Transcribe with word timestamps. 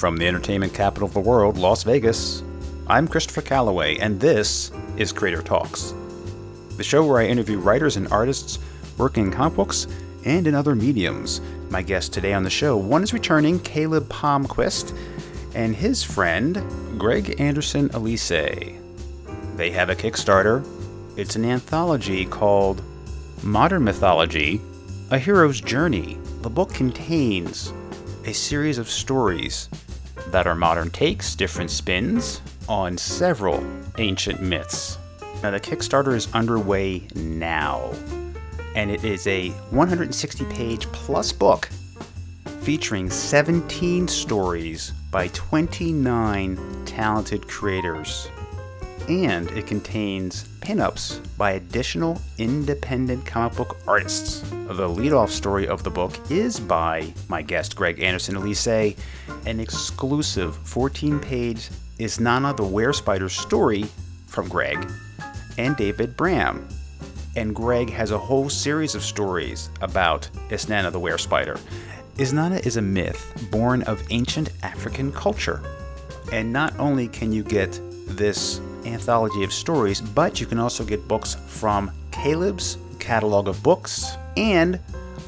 From 0.00 0.16
the 0.16 0.26
entertainment 0.26 0.72
capital 0.72 1.06
of 1.06 1.12
the 1.12 1.20
world, 1.20 1.58
Las 1.58 1.82
Vegas, 1.82 2.42
I'm 2.86 3.06
Christopher 3.06 3.42
Calloway, 3.42 3.98
and 3.98 4.18
this 4.18 4.72
is 4.96 5.12
Creator 5.12 5.42
Talks, 5.42 5.92
the 6.78 6.82
show 6.82 7.04
where 7.04 7.20
I 7.20 7.26
interview 7.26 7.58
writers 7.58 7.98
and 7.98 8.08
artists 8.08 8.58
working 8.96 9.26
in 9.26 9.30
comic 9.30 9.56
books 9.56 9.86
and 10.24 10.46
in 10.46 10.54
other 10.54 10.74
mediums. 10.74 11.42
My 11.68 11.82
guest 11.82 12.14
today 12.14 12.32
on 12.32 12.44
the 12.44 12.48
show, 12.48 12.78
one 12.78 13.02
is 13.02 13.12
returning, 13.12 13.60
Caleb 13.60 14.08
Palmquist, 14.08 14.96
and 15.54 15.76
his 15.76 16.02
friend, 16.02 16.64
Greg 16.98 17.38
Anderson 17.38 17.90
Elysée. 17.90 18.80
They 19.56 19.70
have 19.70 19.90
a 19.90 19.94
Kickstarter. 19.94 20.66
It's 21.18 21.36
an 21.36 21.44
anthology 21.44 22.24
called 22.24 22.80
Modern 23.42 23.84
Mythology 23.84 24.62
A 25.10 25.18
Hero's 25.18 25.60
Journey. 25.60 26.16
The 26.40 26.48
book 26.48 26.72
contains 26.72 27.74
a 28.24 28.32
series 28.32 28.78
of 28.78 28.88
stories 28.88 29.68
that 30.32 30.46
are 30.46 30.54
modern 30.54 30.90
takes, 30.90 31.34
different 31.34 31.70
spins 31.70 32.40
on 32.68 32.96
several 32.96 33.64
ancient 33.98 34.40
myths. 34.40 34.98
Now, 35.42 35.50
the 35.50 35.60
Kickstarter 35.60 36.14
is 36.14 36.32
underway 36.34 37.06
now, 37.14 37.92
and 38.74 38.90
it 38.90 39.04
is 39.04 39.26
a 39.26 39.50
160 39.70 40.44
page 40.46 40.86
plus 40.92 41.32
book 41.32 41.68
featuring 42.60 43.10
17 43.10 44.06
stories 44.06 44.92
by 45.10 45.28
29 45.28 46.84
talented 46.84 47.48
creators. 47.48 48.28
And 49.10 49.50
it 49.50 49.66
contains 49.66 50.44
pinups 50.60 51.20
by 51.36 51.52
additional 51.52 52.22
independent 52.38 53.26
comic 53.26 53.56
book 53.56 53.76
artists. 53.84 54.38
The 54.68 54.88
leadoff 54.88 55.30
story 55.30 55.66
of 55.66 55.82
the 55.82 55.90
book 55.90 56.16
is 56.30 56.60
by 56.60 57.12
my 57.26 57.42
guest 57.42 57.74
Greg 57.74 58.00
Anderson 58.00 58.36
Elysée, 58.36 58.96
an 59.46 59.58
exclusive 59.58 60.54
14 60.58 61.18
page 61.18 61.70
Isnana 61.98 62.56
the 62.56 62.62
Were 62.62 62.92
Spider 62.92 63.28
story 63.28 63.82
from 64.28 64.48
Greg 64.48 64.88
and 65.58 65.76
David 65.76 66.16
Bram. 66.16 66.68
And 67.34 67.52
Greg 67.52 67.90
has 67.90 68.12
a 68.12 68.18
whole 68.18 68.48
series 68.48 68.94
of 68.94 69.02
stories 69.02 69.70
about 69.80 70.30
Isnana 70.50 70.92
the 70.92 71.00
Were 71.00 71.18
Spider. 71.18 71.58
Isnana 72.14 72.64
is 72.64 72.76
a 72.76 72.82
myth 72.82 73.48
born 73.50 73.82
of 73.82 74.06
ancient 74.10 74.50
African 74.62 75.10
culture. 75.10 75.60
And 76.30 76.52
not 76.52 76.78
only 76.78 77.08
can 77.08 77.32
you 77.32 77.42
get 77.42 77.76
this 78.06 78.60
anthology 78.86 79.44
of 79.44 79.52
stories, 79.52 80.00
but 80.00 80.40
you 80.40 80.46
can 80.46 80.58
also 80.58 80.84
get 80.84 81.06
books 81.08 81.36
from 81.46 81.90
Caleb's 82.10 82.78
catalog 82.98 83.48
of 83.48 83.62
books 83.62 84.16
and 84.36 84.78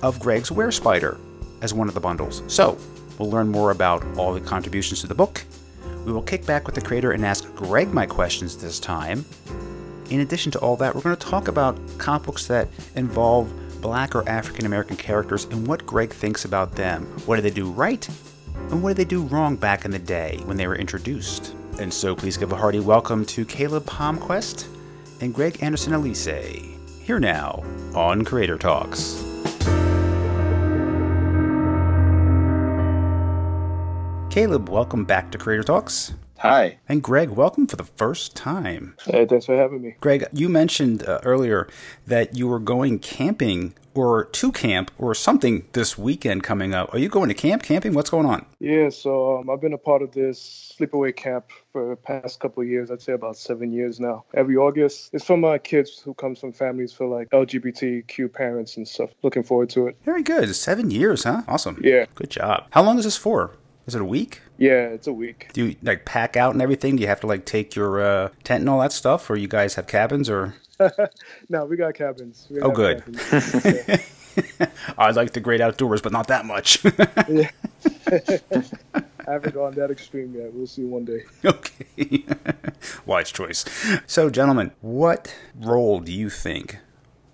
of 0.02 0.18
Greg's 0.20 0.50
Were 0.52 0.70
Spider 0.70 1.18
as 1.60 1.72
one 1.72 1.88
of 1.88 1.94
the 1.94 2.00
bundles. 2.00 2.42
So, 2.48 2.78
we'll 3.18 3.30
learn 3.30 3.48
more 3.48 3.70
about 3.70 4.04
all 4.16 4.32
the 4.32 4.40
contributions 4.40 5.00
to 5.00 5.06
the 5.06 5.14
book. 5.14 5.44
We 6.04 6.12
will 6.12 6.22
kick 6.22 6.44
back 6.44 6.66
with 6.66 6.74
the 6.74 6.80
creator 6.80 7.12
and 7.12 7.24
ask 7.24 7.54
Greg 7.54 7.92
my 7.92 8.06
questions 8.06 8.56
this 8.56 8.80
time. 8.80 9.24
In 10.10 10.20
addition 10.20 10.52
to 10.52 10.58
all 10.58 10.76
that, 10.76 10.94
we're 10.94 11.02
going 11.02 11.16
to 11.16 11.26
talk 11.26 11.48
about 11.48 11.78
comic 11.98 12.24
books 12.24 12.46
that 12.48 12.68
involve 12.96 13.52
black 13.80 14.14
or 14.14 14.28
African 14.28 14.66
American 14.66 14.96
characters 14.96 15.44
and 15.46 15.66
what 15.66 15.86
Greg 15.86 16.10
thinks 16.12 16.44
about 16.44 16.72
them. 16.72 17.04
What 17.26 17.36
did 17.36 17.42
they 17.42 17.50
do 17.50 17.70
right? 17.70 18.06
And 18.70 18.82
what 18.82 18.90
did 18.90 18.96
they 18.96 19.08
do 19.08 19.22
wrong 19.22 19.56
back 19.56 19.84
in 19.84 19.90
the 19.90 19.98
day 19.98 20.40
when 20.44 20.56
they 20.56 20.66
were 20.66 20.76
introduced? 20.76 21.54
And 21.78 21.92
so 21.92 22.14
please 22.14 22.36
give 22.36 22.52
a 22.52 22.56
hearty 22.56 22.80
welcome 22.80 23.24
to 23.26 23.44
Caleb 23.44 23.84
Palmquist 23.86 24.68
and 25.20 25.34
Greg 25.34 25.62
Anderson 25.62 25.94
Elysée. 25.94 26.78
Here 27.02 27.18
now 27.18 27.64
on 27.94 28.24
Creator 28.24 28.58
Talks. 28.58 29.22
Caleb, 34.30 34.68
welcome 34.68 35.04
back 35.04 35.30
to 35.32 35.38
Creator 35.38 35.64
Talks. 35.64 36.14
Hi. 36.38 36.78
And 36.88 37.02
Greg, 37.02 37.30
welcome 37.30 37.66
for 37.66 37.76
the 37.76 37.84
first 37.84 38.34
time. 38.34 38.96
Hey, 39.04 39.26
thanks 39.26 39.46
for 39.46 39.56
having 39.56 39.80
me. 39.80 39.94
Greg, 40.00 40.26
you 40.32 40.48
mentioned 40.48 41.06
uh, 41.06 41.20
earlier 41.22 41.68
that 42.06 42.36
you 42.36 42.48
were 42.48 42.58
going 42.58 42.98
camping 42.98 43.74
or 43.94 44.24
to 44.26 44.52
camp 44.52 44.90
or 44.98 45.14
something 45.14 45.66
this 45.72 45.98
weekend 45.98 46.42
coming 46.42 46.74
up. 46.74 46.92
Are 46.94 46.98
you 46.98 47.08
going 47.08 47.28
to 47.28 47.34
camp, 47.34 47.62
camping? 47.62 47.94
What's 47.94 48.10
going 48.10 48.26
on? 48.26 48.46
Yeah, 48.58 48.88
so 48.88 49.38
um, 49.38 49.50
I've 49.50 49.60
been 49.60 49.72
a 49.72 49.78
part 49.78 50.02
of 50.02 50.12
this 50.12 50.74
sleepaway 50.78 51.14
camp 51.14 51.50
for 51.72 51.90
the 51.90 51.96
past 51.96 52.40
couple 52.40 52.62
of 52.62 52.68
years. 52.68 52.90
I'd 52.90 53.02
say 53.02 53.12
about 53.12 53.36
seven 53.36 53.72
years 53.72 54.00
now. 54.00 54.24
Every 54.34 54.56
August, 54.56 55.10
it's 55.12 55.24
from 55.24 55.40
my 55.40 55.58
kids 55.58 55.98
who 55.98 56.14
comes 56.14 56.38
from 56.38 56.52
families 56.52 56.92
for 56.92 57.06
like 57.06 57.30
LGBTQ 57.30 58.32
parents 58.32 58.76
and 58.76 58.86
stuff. 58.86 59.10
Looking 59.22 59.42
forward 59.42 59.70
to 59.70 59.88
it. 59.88 59.96
Very 60.04 60.22
good. 60.22 60.54
Seven 60.54 60.90
years, 60.90 61.24
huh? 61.24 61.42
Awesome. 61.48 61.80
Yeah. 61.82 62.06
Good 62.14 62.30
job. 62.30 62.66
How 62.70 62.82
long 62.82 62.98
is 62.98 63.04
this 63.04 63.16
for? 63.16 63.56
Is 63.86 63.94
it 63.94 64.00
a 64.00 64.04
week? 64.04 64.40
Yeah, 64.58 64.86
it's 64.88 65.08
a 65.08 65.12
week. 65.12 65.50
Do 65.52 65.66
you 65.66 65.76
like 65.82 66.04
pack 66.04 66.36
out 66.36 66.52
and 66.52 66.62
everything? 66.62 66.96
Do 66.96 67.02
you 67.02 67.08
have 67.08 67.20
to 67.20 67.26
like 67.26 67.44
take 67.44 67.74
your 67.74 68.00
uh, 68.00 68.28
tent 68.44 68.60
and 68.60 68.68
all 68.68 68.80
that 68.80 68.92
stuff, 68.92 69.28
or 69.28 69.36
you 69.36 69.48
guys 69.48 69.74
have 69.74 69.86
cabins, 69.88 70.30
or? 70.30 70.54
no, 71.48 71.64
we 71.64 71.76
got 71.76 71.94
cabins. 71.94 72.46
We 72.50 72.60
oh, 72.60 72.70
good. 72.70 73.04
Cabins. 73.04 74.08
I 74.98 75.10
like 75.10 75.32
the 75.32 75.40
great 75.40 75.60
outdoors, 75.60 76.00
but 76.00 76.12
not 76.12 76.28
that 76.28 76.46
much. 76.46 76.84
yeah. 77.28 77.50
I 79.26 79.32
haven't 79.32 79.54
gone 79.54 79.74
that 79.74 79.90
extreme 79.90 80.34
yet. 80.34 80.52
We'll 80.52 80.66
see 80.66 80.84
one 80.84 81.04
day. 81.04 81.24
Okay. 81.44 82.24
Wise 83.06 83.30
choice. 83.30 83.64
So, 84.06 84.30
gentlemen, 84.30 84.72
what 84.80 85.34
role 85.54 86.00
do 86.00 86.12
you 86.12 86.28
think 86.28 86.78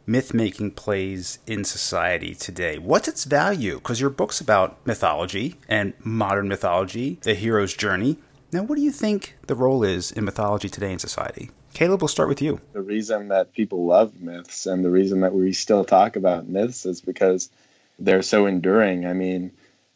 myth 0.06 0.34
making 0.34 0.72
plays 0.72 1.38
in 1.46 1.64
society 1.64 2.34
today? 2.34 2.78
What's 2.78 3.08
its 3.08 3.24
value? 3.24 3.76
Because 3.76 4.00
your 4.00 4.10
book's 4.10 4.40
about 4.40 4.84
mythology 4.86 5.56
and 5.68 5.94
modern 6.04 6.48
mythology, 6.48 7.18
the 7.22 7.34
hero's 7.34 7.74
journey. 7.74 8.18
Now, 8.52 8.62
what 8.62 8.76
do 8.76 8.82
you 8.82 8.92
think 8.92 9.36
the 9.46 9.54
role 9.54 9.82
is 9.84 10.10
in 10.10 10.24
mythology 10.24 10.68
today 10.68 10.92
in 10.92 10.98
society? 10.98 11.50
Caleb, 11.74 12.00
we'll 12.00 12.08
start 12.08 12.28
with 12.28 12.42
you. 12.42 12.60
The 12.72 12.80
reason 12.80 13.28
that 13.28 13.52
people 13.52 13.86
love 13.86 14.20
myths 14.20 14.66
and 14.66 14.84
the 14.84 14.90
reason 14.90 15.20
that 15.20 15.34
we 15.34 15.52
still 15.52 15.84
talk 15.84 16.16
about 16.16 16.48
myths 16.48 16.86
is 16.86 17.00
because 17.00 17.50
they're 17.98 18.22
so 18.22 18.46
enduring. 18.46 19.06
I 19.06 19.12
mean, 19.12 19.52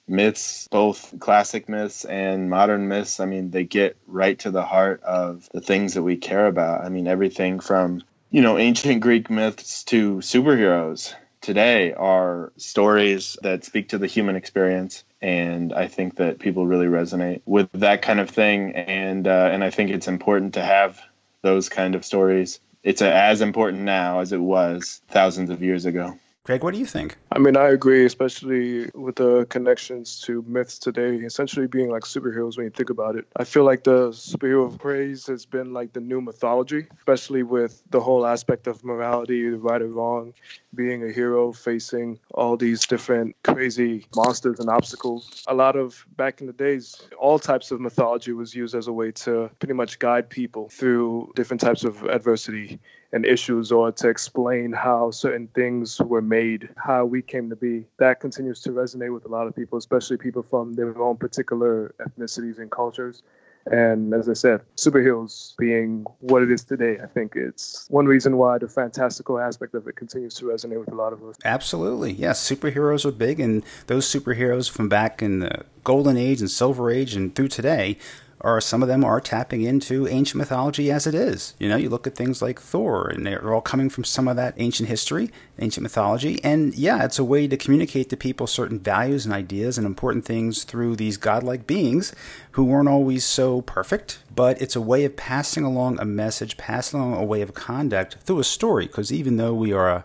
myths, 0.06 0.68
both 0.68 1.14
classic 1.18 1.68
myths 1.68 2.04
and 2.04 2.50
modern 2.50 2.88
myths, 2.88 3.20
I 3.20 3.26
mean, 3.26 3.50
they 3.50 3.64
get 3.64 3.96
right 4.06 4.38
to 4.40 4.50
the 4.50 4.64
heart 4.64 5.02
of 5.02 5.48
the 5.52 5.60
things 5.60 5.94
that 5.94 6.02
we 6.02 6.16
care 6.16 6.46
about. 6.46 6.84
I 6.84 6.88
mean, 6.88 7.08
everything 7.08 7.60
from 7.60 8.02
you 8.32 8.40
know, 8.40 8.58
ancient 8.58 9.02
Greek 9.02 9.28
myths 9.30 9.84
to 9.84 10.16
superheroes 10.16 11.14
today 11.42 11.92
are 11.92 12.50
stories 12.56 13.36
that 13.42 13.64
speak 13.64 13.90
to 13.90 13.98
the 13.98 14.06
human 14.06 14.36
experience. 14.36 15.04
And 15.20 15.72
I 15.72 15.86
think 15.86 16.16
that 16.16 16.38
people 16.38 16.66
really 16.66 16.86
resonate 16.86 17.42
with 17.44 17.70
that 17.72 18.00
kind 18.00 18.20
of 18.20 18.30
thing. 18.30 18.74
And, 18.74 19.28
uh, 19.28 19.50
and 19.52 19.62
I 19.62 19.68
think 19.68 19.90
it's 19.90 20.08
important 20.08 20.54
to 20.54 20.64
have 20.64 21.00
those 21.42 21.68
kind 21.68 21.94
of 21.94 22.04
stories. 22.04 22.60
It's 22.82 23.02
as 23.02 23.40
important 23.40 23.82
now 23.82 24.20
as 24.20 24.32
it 24.32 24.40
was 24.40 25.00
thousands 25.08 25.50
of 25.50 25.62
years 25.62 25.86
ago. 25.86 26.18
Greg, 26.44 26.64
what 26.64 26.74
do 26.74 26.80
you 26.80 26.86
think? 26.86 27.18
I 27.30 27.38
mean, 27.38 27.56
I 27.56 27.68
agree, 27.68 28.04
especially 28.04 28.90
with 28.94 29.14
the 29.14 29.46
connections 29.48 30.20
to 30.22 30.42
myths 30.48 30.76
today, 30.76 31.14
essentially 31.18 31.68
being 31.68 31.88
like 31.88 32.02
superheroes 32.02 32.56
when 32.56 32.64
you 32.64 32.70
think 32.70 32.90
about 32.90 33.14
it. 33.14 33.28
I 33.36 33.44
feel 33.44 33.62
like 33.62 33.84
the 33.84 34.08
superhero 34.08 34.76
craze 34.76 35.28
has 35.28 35.46
been 35.46 35.72
like 35.72 35.92
the 35.92 36.00
new 36.00 36.20
mythology, 36.20 36.88
especially 36.98 37.44
with 37.44 37.80
the 37.90 38.00
whole 38.00 38.26
aspect 38.26 38.66
of 38.66 38.82
morality, 38.82 39.50
right 39.50 39.80
or 39.80 39.86
wrong, 39.86 40.34
being 40.74 41.04
a 41.04 41.12
hero 41.12 41.52
facing 41.52 42.18
all 42.34 42.56
these 42.56 42.86
different 42.86 43.36
crazy 43.44 44.06
monsters 44.16 44.58
and 44.58 44.68
obstacles. 44.68 45.44
A 45.46 45.54
lot 45.54 45.76
of 45.76 46.04
back 46.16 46.40
in 46.40 46.48
the 46.48 46.52
days, 46.52 47.02
all 47.20 47.38
types 47.38 47.70
of 47.70 47.80
mythology 47.80 48.32
was 48.32 48.52
used 48.52 48.74
as 48.74 48.88
a 48.88 48.92
way 48.92 49.12
to 49.12 49.48
pretty 49.60 49.74
much 49.74 50.00
guide 50.00 50.28
people 50.28 50.68
through 50.70 51.32
different 51.36 51.60
types 51.60 51.84
of 51.84 52.02
adversity 52.02 52.80
and 53.12 53.26
issues 53.26 53.70
or 53.70 53.92
to 53.92 54.08
explain 54.08 54.72
how 54.72 55.10
certain 55.10 55.46
things 55.48 55.98
were 56.00 56.22
made, 56.22 56.68
how 56.76 57.04
we 57.04 57.22
came 57.22 57.50
to 57.50 57.56
be. 57.56 57.84
That 57.98 58.20
continues 58.20 58.60
to 58.62 58.70
resonate 58.70 59.12
with 59.12 59.24
a 59.26 59.28
lot 59.28 59.46
of 59.46 59.54
people, 59.54 59.78
especially 59.78 60.16
people 60.16 60.42
from 60.42 60.74
their 60.74 60.96
own 60.98 61.16
particular 61.16 61.94
ethnicities 62.00 62.58
and 62.58 62.70
cultures. 62.70 63.22
And 63.66 64.12
as 64.12 64.28
I 64.28 64.32
said, 64.32 64.62
superheroes 64.76 65.56
being 65.56 66.04
what 66.18 66.42
it 66.42 66.50
is 66.50 66.64
today, 66.64 66.98
I 67.00 67.06
think 67.06 67.36
it's 67.36 67.86
one 67.90 68.06
reason 68.06 68.36
why 68.36 68.58
the 68.58 68.66
fantastical 68.66 69.38
aspect 69.38 69.74
of 69.74 69.86
it 69.86 69.94
continues 69.94 70.34
to 70.36 70.46
resonate 70.46 70.80
with 70.80 70.90
a 70.90 70.96
lot 70.96 71.12
of 71.12 71.22
us. 71.22 71.36
Absolutely. 71.44 72.12
Yes, 72.12 72.48
superheroes 72.48 73.04
are 73.04 73.12
big, 73.12 73.38
and 73.38 73.62
those 73.86 74.08
superheroes 74.08 74.68
from 74.68 74.88
back 74.88 75.22
in 75.22 75.38
the 75.40 75.64
Golden 75.84 76.16
Age 76.16 76.40
and 76.40 76.50
Silver 76.50 76.90
Age 76.90 77.14
and 77.14 77.34
through 77.34 77.48
today 77.48 77.98
or 78.42 78.60
some 78.60 78.82
of 78.82 78.88
them 78.88 79.04
are 79.04 79.20
tapping 79.20 79.62
into 79.62 80.08
ancient 80.08 80.36
mythology 80.36 80.90
as 80.90 81.06
it 81.06 81.14
is. 81.14 81.54
You 81.60 81.68
know, 81.68 81.76
you 81.76 81.88
look 81.88 82.08
at 82.08 82.16
things 82.16 82.42
like 82.42 82.60
Thor, 82.60 83.08
and 83.08 83.24
they're 83.24 83.54
all 83.54 83.60
coming 83.60 83.88
from 83.88 84.02
some 84.02 84.26
of 84.26 84.34
that 84.34 84.54
ancient 84.56 84.88
history, 84.88 85.30
ancient 85.60 85.84
mythology. 85.84 86.42
And 86.42 86.74
yeah, 86.74 87.04
it's 87.04 87.20
a 87.20 87.24
way 87.24 87.46
to 87.46 87.56
communicate 87.56 88.10
to 88.10 88.16
people 88.16 88.48
certain 88.48 88.80
values 88.80 89.24
and 89.24 89.32
ideas 89.32 89.78
and 89.78 89.86
important 89.86 90.24
things 90.24 90.64
through 90.64 90.96
these 90.96 91.16
godlike 91.16 91.68
beings 91.68 92.12
who 92.52 92.64
weren't 92.64 92.88
always 92.88 93.24
so 93.24 93.62
perfect, 93.62 94.18
but 94.34 94.60
it's 94.60 94.74
a 94.74 94.80
way 94.80 95.04
of 95.04 95.16
passing 95.16 95.62
along 95.62 96.00
a 96.00 96.04
message, 96.04 96.56
passing 96.56 96.98
along 96.98 97.14
a 97.14 97.24
way 97.24 97.42
of 97.42 97.54
conduct 97.54 98.16
through 98.24 98.40
a 98.40 98.44
story. 98.44 98.86
Because 98.86 99.12
even 99.12 99.36
though 99.36 99.54
we 99.54 99.72
are 99.72 99.88
a 99.88 100.04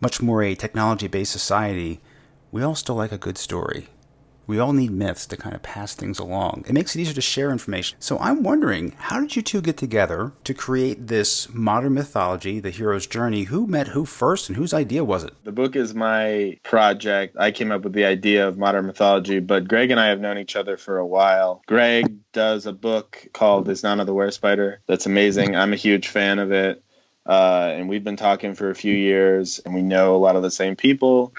much 0.00 0.20
more 0.20 0.42
a 0.42 0.56
technology 0.56 1.06
based 1.06 1.30
society, 1.30 2.00
we 2.50 2.60
all 2.60 2.74
still 2.74 2.96
like 2.96 3.12
a 3.12 3.18
good 3.18 3.38
story. 3.38 3.86
We 4.46 4.58
all 4.58 4.72
need 4.72 4.90
myths 4.90 5.26
to 5.26 5.36
kind 5.36 5.54
of 5.54 5.62
pass 5.62 5.94
things 5.94 6.18
along. 6.18 6.64
It 6.66 6.72
makes 6.72 6.94
it 6.94 7.00
easier 7.00 7.14
to 7.14 7.20
share 7.20 7.50
information. 7.50 7.96
So 8.00 8.18
I'm 8.18 8.42
wondering, 8.42 8.94
how 8.98 9.20
did 9.20 9.36
you 9.36 9.42
two 9.42 9.60
get 9.60 9.76
together 9.76 10.32
to 10.44 10.54
create 10.54 11.06
this 11.06 11.48
modern 11.52 11.94
mythology, 11.94 12.60
the 12.60 12.70
hero's 12.70 13.06
journey? 13.06 13.44
Who 13.44 13.66
met 13.66 13.88
who 13.88 14.04
first 14.04 14.48
and 14.48 14.56
whose 14.56 14.74
idea 14.74 15.04
was 15.04 15.24
it? 15.24 15.32
The 15.44 15.52
book 15.52 15.76
is 15.76 15.94
my 15.94 16.58
project. 16.62 17.36
I 17.38 17.50
came 17.50 17.70
up 17.70 17.82
with 17.82 17.92
the 17.92 18.04
idea 18.04 18.46
of 18.46 18.58
modern 18.58 18.86
mythology, 18.86 19.38
but 19.38 19.68
Greg 19.68 19.90
and 19.90 20.00
I 20.00 20.08
have 20.08 20.20
known 20.20 20.38
each 20.38 20.56
other 20.56 20.76
for 20.76 20.98
a 20.98 21.06
while. 21.06 21.62
Greg 21.66 22.16
does 22.32 22.66
a 22.66 22.72
book 22.72 23.26
called 23.32 23.68
Isnana 23.68 24.06
the 24.06 24.14
Were 24.14 24.30
Spider? 24.30 24.80
That's 24.86 25.06
amazing. 25.06 25.54
I'm 25.54 25.72
a 25.72 25.76
huge 25.76 26.08
fan 26.08 26.38
of 26.38 26.52
it. 26.52 26.82
Uh, 27.24 27.70
and 27.74 27.88
we've 27.88 28.02
been 28.02 28.16
talking 28.16 28.54
for 28.54 28.70
a 28.70 28.74
few 28.74 28.94
years, 28.94 29.60
and 29.60 29.74
we 29.74 29.82
know 29.82 30.16
a 30.16 30.18
lot 30.18 30.34
of 30.34 30.42
the 30.42 30.50
same 30.50 30.74
people. 30.74 31.32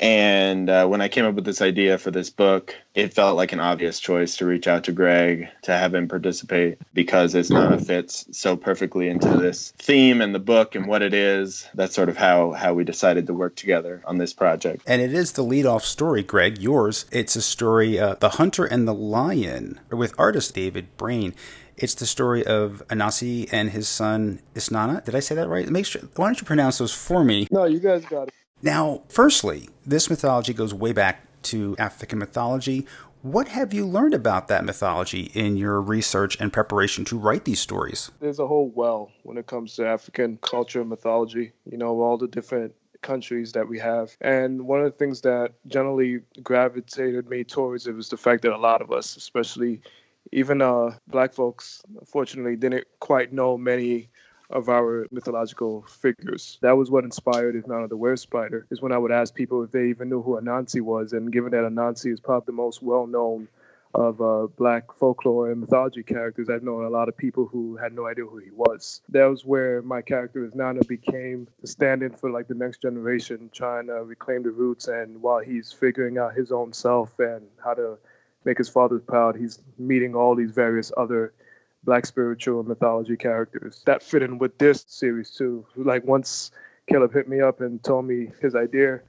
And 0.00 0.70
uh, 0.70 0.86
when 0.86 1.02
I 1.02 1.08
came 1.08 1.26
up 1.26 1.34
with 1.34 1.44
this 1.44 1.60
idea 1.60 1.98
for 1.98 2.10
this 2.10 2.30
book, 2.30 2.74
it 2.94 3.12
felt 3.12 3.36
like 3.36 3.52
an 3.52 3.60
obvious 3.60 4.00
choice 4.00 4.38
to 4.38 4.46
reach 4.46 4.66
out 4.66 4.84
to 4.84 4.92
Greg 4.92 5.48
to 5.62 5.72
have 5.72 5.94
him 5.94 6.08
participate 6.08 6.78
because 6.94 7.34
Isnana 7.34 7.84
fits 7.86 8.24
so 8.32 8.56
perfectly 8.56 9.10
into 9.10 9.36
this 9.36 9.74
theme 9.76 10.22
and 10.22 10.34
the 10.34 10.38
book 10.38 10.74
and 10.74 10.86
what 10.86 11.02
it 11.02 11.12
is. 11.12 11.68
That's 11.74 11.94
sort 11.94 12.08
of 12.08 12.16
how 12.16 12.52
how 12.52 12.72
we 12.72 12.82
decided 12.82 13.26
to 13.26 13.34
work 13.34 13.56
together 13.56 14.02
on 14.06 14.16
this 14.16 14.32
project. 14.32 14.82
And 14.86 15.02
it 15.02 15.12
is 15.12 15.32
the 15.32 15.42
lead-off 15.42 15.84
story, 15.84 16.22
Greg, 16.22 16.56
yours. 16.58 17.04
It's 17.12 17.36
a 17.36 17.42
story, 17.42 17.98
uh, 18.00 18.14
The 18.14 18.30
Hunter 18.30 18.64
and 18.64 18.88
the 18.88 18.94
Lion, 18.94 19.80
with 19.90 20.14
artist 20.18 20.54
David 20.54 20.96
Brain. 20.96 21.34
It's 21.76 21.94
the 21.94 22.06
story 22.06 22.44
of 22.44 22.82
Anansi 22.88 23.48
and 23.52 23.70
his 23.70 23.86
son 23.86 24.40
Isnana. 24.54 25.04
Did 25.04 25.14
I 25.14 25.20
say 25.20 25.34
that 25.34 25.48
right? 25.48 25.68
Make 25.68 25.84
sure. 25.84 26.02
Why 26.16 26.26
don't 26.26 26.40
you 26.40 26.46
pronounce 26.46 26.78
those 26.78 26.92
for 26.92 27.22
me? 27.22 27.46
No, 27.50 27.64
you 27.64 27.80
guys 27.80 28.04
got 28.06 28.28
it. 28.28 28.34
Now, 28.62 29.02
firstly, 29.08 29.70
this 29.86 30.10
mythology 30.10 30.52
goes 30.52 30.74
way 30.74 30.92
back 30.92 31.24
to 31.44 31.74
African 31.78 32.18
mythology. 32.18 32.86
What 33.22 33.48
have 33.48 33.72
you 33.72 33.86
learned 33.86 34.12
about 34.12 34.48
that 34.48 34.64
mythology 34.64 35.30
in 35.34 35.56
your 35.56 35.80
research 35.80 36.38
and 36.40 36.52
preparation 36.52 37.04
to 37.06 37.18
write 37.18 37.44
these 37.44 37.60
stories? 37.60 38.10
There's 38.20 38.38
a 38.38 38.46
whole 38.46 38.70
well 38.74 39.12
when 39.22 39.38
it 39.38 39.46
comes 39.46 39.76
to 39.76 39.86
African 39.86 40.38
culture 40.42 40.80
and 40.80 40.90
mythology, 40.90 41.52
you 41.64 41.78
know, 41.78 42.00
all 42.00 42.18
the 42.18 42.28
different 42.28 42.74
countries 43.00 43.52
that 43.52 43.66
we 43.66 43.78
have. 43.78 44.14
And 44.20 44.66
one 44.66 44.80
of 44.80 44.92
the 44.92 44.98
things 44.98 45.22
that 45.22 45.52
generally 45.66 46.20
gravitated 46.42 47.30
me 47.30 47.44
towards 47.44 47.86
it 47.86 47.94
was 47.94 48.10
the 48.10 48.18
fact 48.18 48.42
that 48.42 48.52
a 48.52 48.58
lot 48.58 48.82
of 48.82 48.92
us, 48.92 49.16
especially 49.16 49.80
even 50.32 50.60
uh, 50.60 50.90
black 51.08 51.32
folks, 51.32 51.82
unfortunately, 51.98 52.56
didn't 52.56 52.86
quite 53.00 53.32
know 53.32 53.56
many 53.56 54.10
of 54.50 54.68
our 54.68 55.06
mythological 55.10 55.82
figures. 55.82 56.58
That 56.60 56.76
was 56.76 56.90
what 56.90 57.04
inspired 57.04 57.54
Isnana 57.54 57.88
the 57.88 57.96
Were 57.96 58.16
Spider, 58.16 58.66
is 58.70 58.82
when 58.82 58.92
I 58.92 58.98
would 58.98 59.12
ask 59.12 59.34
people 59.34 59.62
if 59.62 59.70
they 59.70 59.88
even 59.88 60.08
knew 60.08 60.22
who 60.22 60.40
Anansi 60.40 60.80
was. 60.80 61.12
And 61.12 61.32
given 61.32 61.52
that 61.52 61.64
Anansi 61.64 62.12
is 62.12 62.20
probably 62.20 62.46
the 62.46 62.52
most 62.52 62.82
well 62.82 63.06
known 63.06 63.48
of 63.92 64.20
uh, 64.20 64.46
black 64.56 64.92
folklore 64.92 65.50
and 65.50 65.60
mythology 65.60 66.02
characters, 66.02 66.48
I've 66.48 66.62
known 66.62 66.84
a 66.84 66.90
lot 66.90 67.08
of 67.08 67.16
people 67.16 67.46
who 67.46 67.76
had 67.76 67.92
no 67.92 68.06
idea 68.06 68.24
who 68.24 68.38
he 68.38 68.50
was. 68.50 69.00
That 69.08 69.26
was 69.26 69.44
where 69.44 69.82
my 69.82 70.02
character 70.02 70.46
Isnana 70.46 70.86
became 70.86 71.48
the 71.60 71.66
stand 71.66 72.02
in 72.02 72.12
for 72.12 72.30
like 72.30 72.48
the 72.48 72.54
next 72.54 72.82
generation, 72.82 73.50
trying 73.52 73.86
to 73.86 74.04
reclaim 74.04 74.42
the 74.42 74.50
roots. 74.50 74.88
And 74.88 75.22
while 75.22 75.40
he's 75.40 75.72
figuring 75.72 76.18
out 76.18 76.34
his 76.34 76.52
own 76.52 76.72
self 76.72 77.18
and 77.18 77.46
how 77.64 77.74
to 77.74 77.98
make 78.44 78.58
his 78.58 78.68
father 78.68 78.98
proud, 78.98 79.36
he's 79.36 79.60
meeting 79.78 80.14
all 80.14 80.34
these 80.34 80.52
various 80.52 80.92
other 80.96 81.32
black 81.84 82.06
spiritual 82.06 82.62
mythology 82.62 83.16
characters 83.16 83.82
that 83.86 84.02
fit 84.02 84.22
in 84.22 84.38
with 84.38 84.58
this 84.58 84.84
series 84.88 85.30
too. 85.30 85.64
Like 85.76 86.04
once 86.04 86.50
Caleb 86.88 87.12
hit 87.12 87.28
me 87.28 87.40
up 87.40 87.60
and 87.60 87.82
told 87.82 88.04
me 88.04 88.30
his 88.40 88.54
idea, 88.54 89.00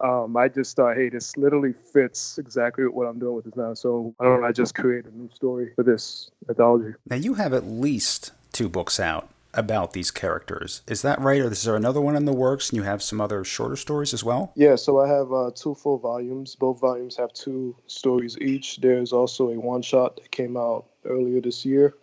um, 0.00 0.36
I 0.36 0.48
just 0.48 0.76
thought, 0.76 0.96
hey, 0.96 1.08
this 1.08 1.36
literally 1.36 1.74
fits 1.92 2.38
exactly 2.38 2.84
what 2.84 3.06
I'm 3.06 3.18
doing 3.18 3.34
with 3.34 3.44
this 3.44 3.56
now. 3.56 3.74
So 3.74 4.14
I 4.20 4.24
don't 4.24 4.40
know, 4.40 4.46
I 4.46 4.52
just 4.52 4.74
created 4.74 5.12
a 5.12 5.16
new 5.16 5.28
story 5.34 5.72
for 5.74 5.82
this 5.82 6.30
mythology. 6.46 6.94
Now 7.10 7.16
you 7.16 7.34
have 7.34 7.52
at 7.52 7.66
least 7.66 8.32
two 8.52 8.68
books 8.68 9.00
out 9.00 9.28
about 9.54 9.92
these 9.92 10.10
characters. 10.10 10.82
Is 10.86 11.02
that 11.02 11.20
right? 11.20 11.40
Or 11.40 11.50
is 11.50 11.62
there 11.62 11.74
another 11.74 12.00
one 12.00 12.16
in 12.16 12.26
the 12.26 12.32
works 12.32 12.70
and 12.70 12.76
you 12.76 12.82
have 12.84 13.02
some 13.02 13.20
other 13.20 13.44
shorter 13.44 13.76
stories 13.76 14.14
as 14.14 14.22
well? 14.22 14.52
Yeah, 14.54 14.76
so 14.76 15.00
I 15.00 15.08
have 15.08 15.32
uh, 15.32 15.50
two 15.54 15.74
full 15.74 15.98
volumes. 15.98 16.54
Both 16.54 16.80
volumes 16.80 17.16
have 17.16 17.32
two 17.32 17.74
stories 17.86 18.36
each. 18.38 18.76
There's 18.76 19.12
also 19.12 19.50
a 19.50 19.58
one 19.58 19.82
shot 19.82 20.16
that 20.16 20.30
came 20.30 20.56
out 20.56 20.86
earlier 21.08 21.40
this 21.40 21.64
year. 21.64 21.94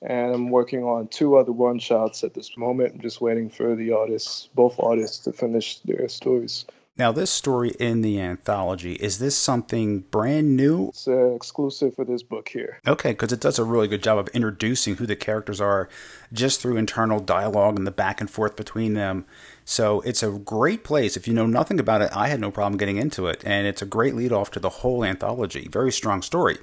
And 0.00 0.32
I'm 0.34 0.50
working 0.50 0.84
on 0.84 1.08
two 1.08 1.36
other 1.36 1.52
one 1.52 1.78
shots 1.78 2.22
at 2.22 2.34
this 2.34 2.56
moment. 2.56 2.94
I'm 2.94 3.00
just 3.00 3.20
waiting 3.20 3.50
for 3.50 3.74
the 3.74 3.92
artists, 3.92 4.48
both 4.54 4.78
artists, 4.78 5.24
to 5.24 5.32
finish 5.32 5.78
their 5.80 6.08
stories. 6.08 6.64
Now, 6.98 7.12
this 7.12 7.30
story 7.30 7.70
in 7.78 8.02
the 8.02 8.20
anthology, 8.20 8.94
is 8.94 9.20
this 9.20 9.36
something 9.36 10.00
brand 10.00 10.56
new? 10.56 10.88
It's 10.88 11.06
uh, 11.06 11.32
exclusive 11.32 11.94
for 11.94 12.04
this 12.04 12.24
book 12.24 12.48
here. 12.48 12.80
Okay, 12.88 13.12
because 13.12 13.32
it 13.32 13.38
does 13.38 13.60
a 13.60 13.64
really 13.64 13.86
good 13.86 14.02
job 14.02 14.18
of 14.18 14.26
introducing 14.28 14.96
who 14.96 15.06
the 15.06 15.14
characters 15.14 15.60
are 15.60 15.88
just 16.32 16.60
through 16.60 16.76
internal 16.76 17.20
dialogue 17.20 17.78
and 17.78 17.86
the 17.86 17.92
back 17.92 18.20
and 18.20 18.28
forth 18.28 18.56
between 18.56 18.94
them. 18.94 19.26
So 19.64 20.00
it's 20.00 20.24
a 20.24 20.30
great 20.30 20.82
place. 20.82 21.16
If 21.16 21.28
you 21.28 21.34
know 21.34 21.46
nothing 21.46 21.78
about 21.78 22.02
it, 22.02 22.10
I 22.12 22.28
had 22.28 22.40
no 22.40 22.50
problem 22.50 22.78
getting 22.78 22.96
into 22.96 23.28
it. 23.28 23.44
And 23.46 23.64
it's 23.64 23.82
a 23.82 23.86
great 23.86 24.16
lead 24.16 24.32
off 24.32 24.50
to 24.52 24.60
the 24.60 24.68
whole 24.68 25.04
anthology. 25.04 25.68
Very 25.70 25.92
strong 25.92 26.20
story 26.20 26.58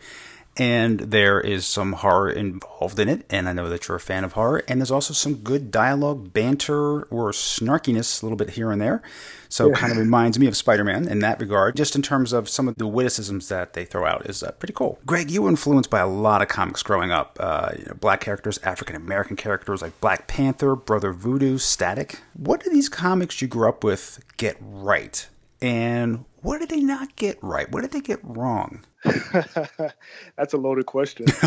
and 0.58 1.00
there 1.00 1.40
is 1.40 1.66
some 1.66 1.94
horror 1.94 2.30
involved 2.30 3.00
in 3.00 3.10
it, 3.10 3.26
and 3.30 3.50
I 3.50 3.54
know 3.54 3.70
that 3.70 3.88
you're 3.88 3.98
a 3.98 4.00
fan 4.02 4.24
of 4.24 4.34
horror, 4.34 4.64
and 4.68 4.80
there's 4.80 4.92
also 4.92 5.14
some 5.14 5.36
good 5.36 5.70
dialogue, 5.72 6.32
banter, 6.32 7.04
or 7.04 7.32
snarkiness 7.32 8.22
a 8.22 8.26
little 8.26 8.38
bit 8.38 8.52
here 8.52 8.72
and 8.72 8.82
there. 8.82 9.02
So 9.50 9.70
yeah. 9.70 9.76
kind 9.76 9.92
of 9.92 9.98
reminds 9.98 10.40
me 10.40 10.48
of 10.48 10.58
Spider-Man 10.58 11.08
in 11.08 11.20
that 11.20 11.40
regard, 11.40 11.76
just 11.76 11.96
in 11.96 12.02
terms 12.02 12.34
of 12.34 12.50
some 12.50 12.68
of 12.68 12.76
the 12.76 12.88
witticisms 12.88 13.50
that 13.50 13.74
they 13.74 13.86
throw 13.86 14.06
out 14.06 14.26
is 14.26 14.44
uh, 14.44 14.52
pretty 14.52 14.74
cool. 14.74 15.00
Greg, 15.06 15.30
you 15.30 15.44
were 15.44 15.50
influenced 15.50 15.90
by 15.90 16.00
a 16.00 16.08
lot 16.08 16.42
of 16.42 16.48
comics 16.48 16.84
growing 16.84 17.12
up, 17.12 17.38
uh, 17.40 17.72
you 17.78 17.86
know, 17.86 17.94
black 17.94 18.22
characters, 18.22 18.58
African 18.64 18.96
American 18.96 19.36
characters 19.36 19.82
like 19.82 20.00
Black 20.02 20.28
Panther, 20.28 20.76
Brother 20.76 21.14
Voodoo, 21.14 21.58
Static. 21.58 22.20
What 22.34 22.64
do 22.64 22.70
these 22.70 22.90
comics 22.90 23.42
you 23.42 23.48
grew 23.48 23.70
up 23.70 23.84
with 23.84 24.20
get 24.38 24.58
right? 24.60 25.28
And 25.62 26.26
what 26.42 26.60
did 26.60 26.70
they 26.70 26.82
not 26.82 27.16
get 27.16 27.38
right? 27.42 27.72
What 27.72 27.82
did 27.82 27.92
they 27.92 28.02
get 28.02 28.20
wrong? 28.24 28.84
That's 30.36 30.54
a 30.54 30.58
loaded 30.58 30.86
question. 30.86 31.26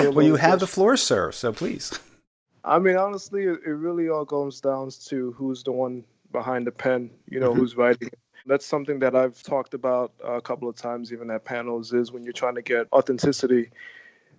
well, 0.00 0.22
you 0.22 0.36
have 0.36 0.60
the 0.60 0.66
floor, 0.66 0.96
sir. 0.96 1.32
So 1.32 1.52
please. 1.52 1.98
I 2.64 2.78
mean, 2.78 2.96
honestly, 2.96 3.44
it, 3.44 3.66
really 3.66 4.08
all 4.08 4.24
comes 4.24 4.60
down 4.60 4.90
to 5.06 5.32
who's 5.32 5.64
the 5.64 5.72
one 5.72 6.04
behind 6.30 6.66
the 6.66 6.72
pen. 6.72 7.10
You 7.28 7.40
know, 7.40 7.50
mm-hmm. 7.50 7.60
who's 7.60 7.76
writing. 7.76 8.10
That's 8.46 8.66
something 8.66 8.98
that 9.00 9.14
I've 9.14 9.42
talked 9.42 9.74
about 9.74 10.12
a 10.24 10.40
couple 10.40 10.68
of 10.68 10.76
times, 10.76 11.12
even 11.12 11.30
at 11.30 11.44
panels. 11.44 11.92
Is 11.92 12.12
when 12.12 12.24
you're 12.24 12.32
trying 12.32 12.56
to 12.56 12.62
get 12.62 12.88
authenticity 12.92 13.70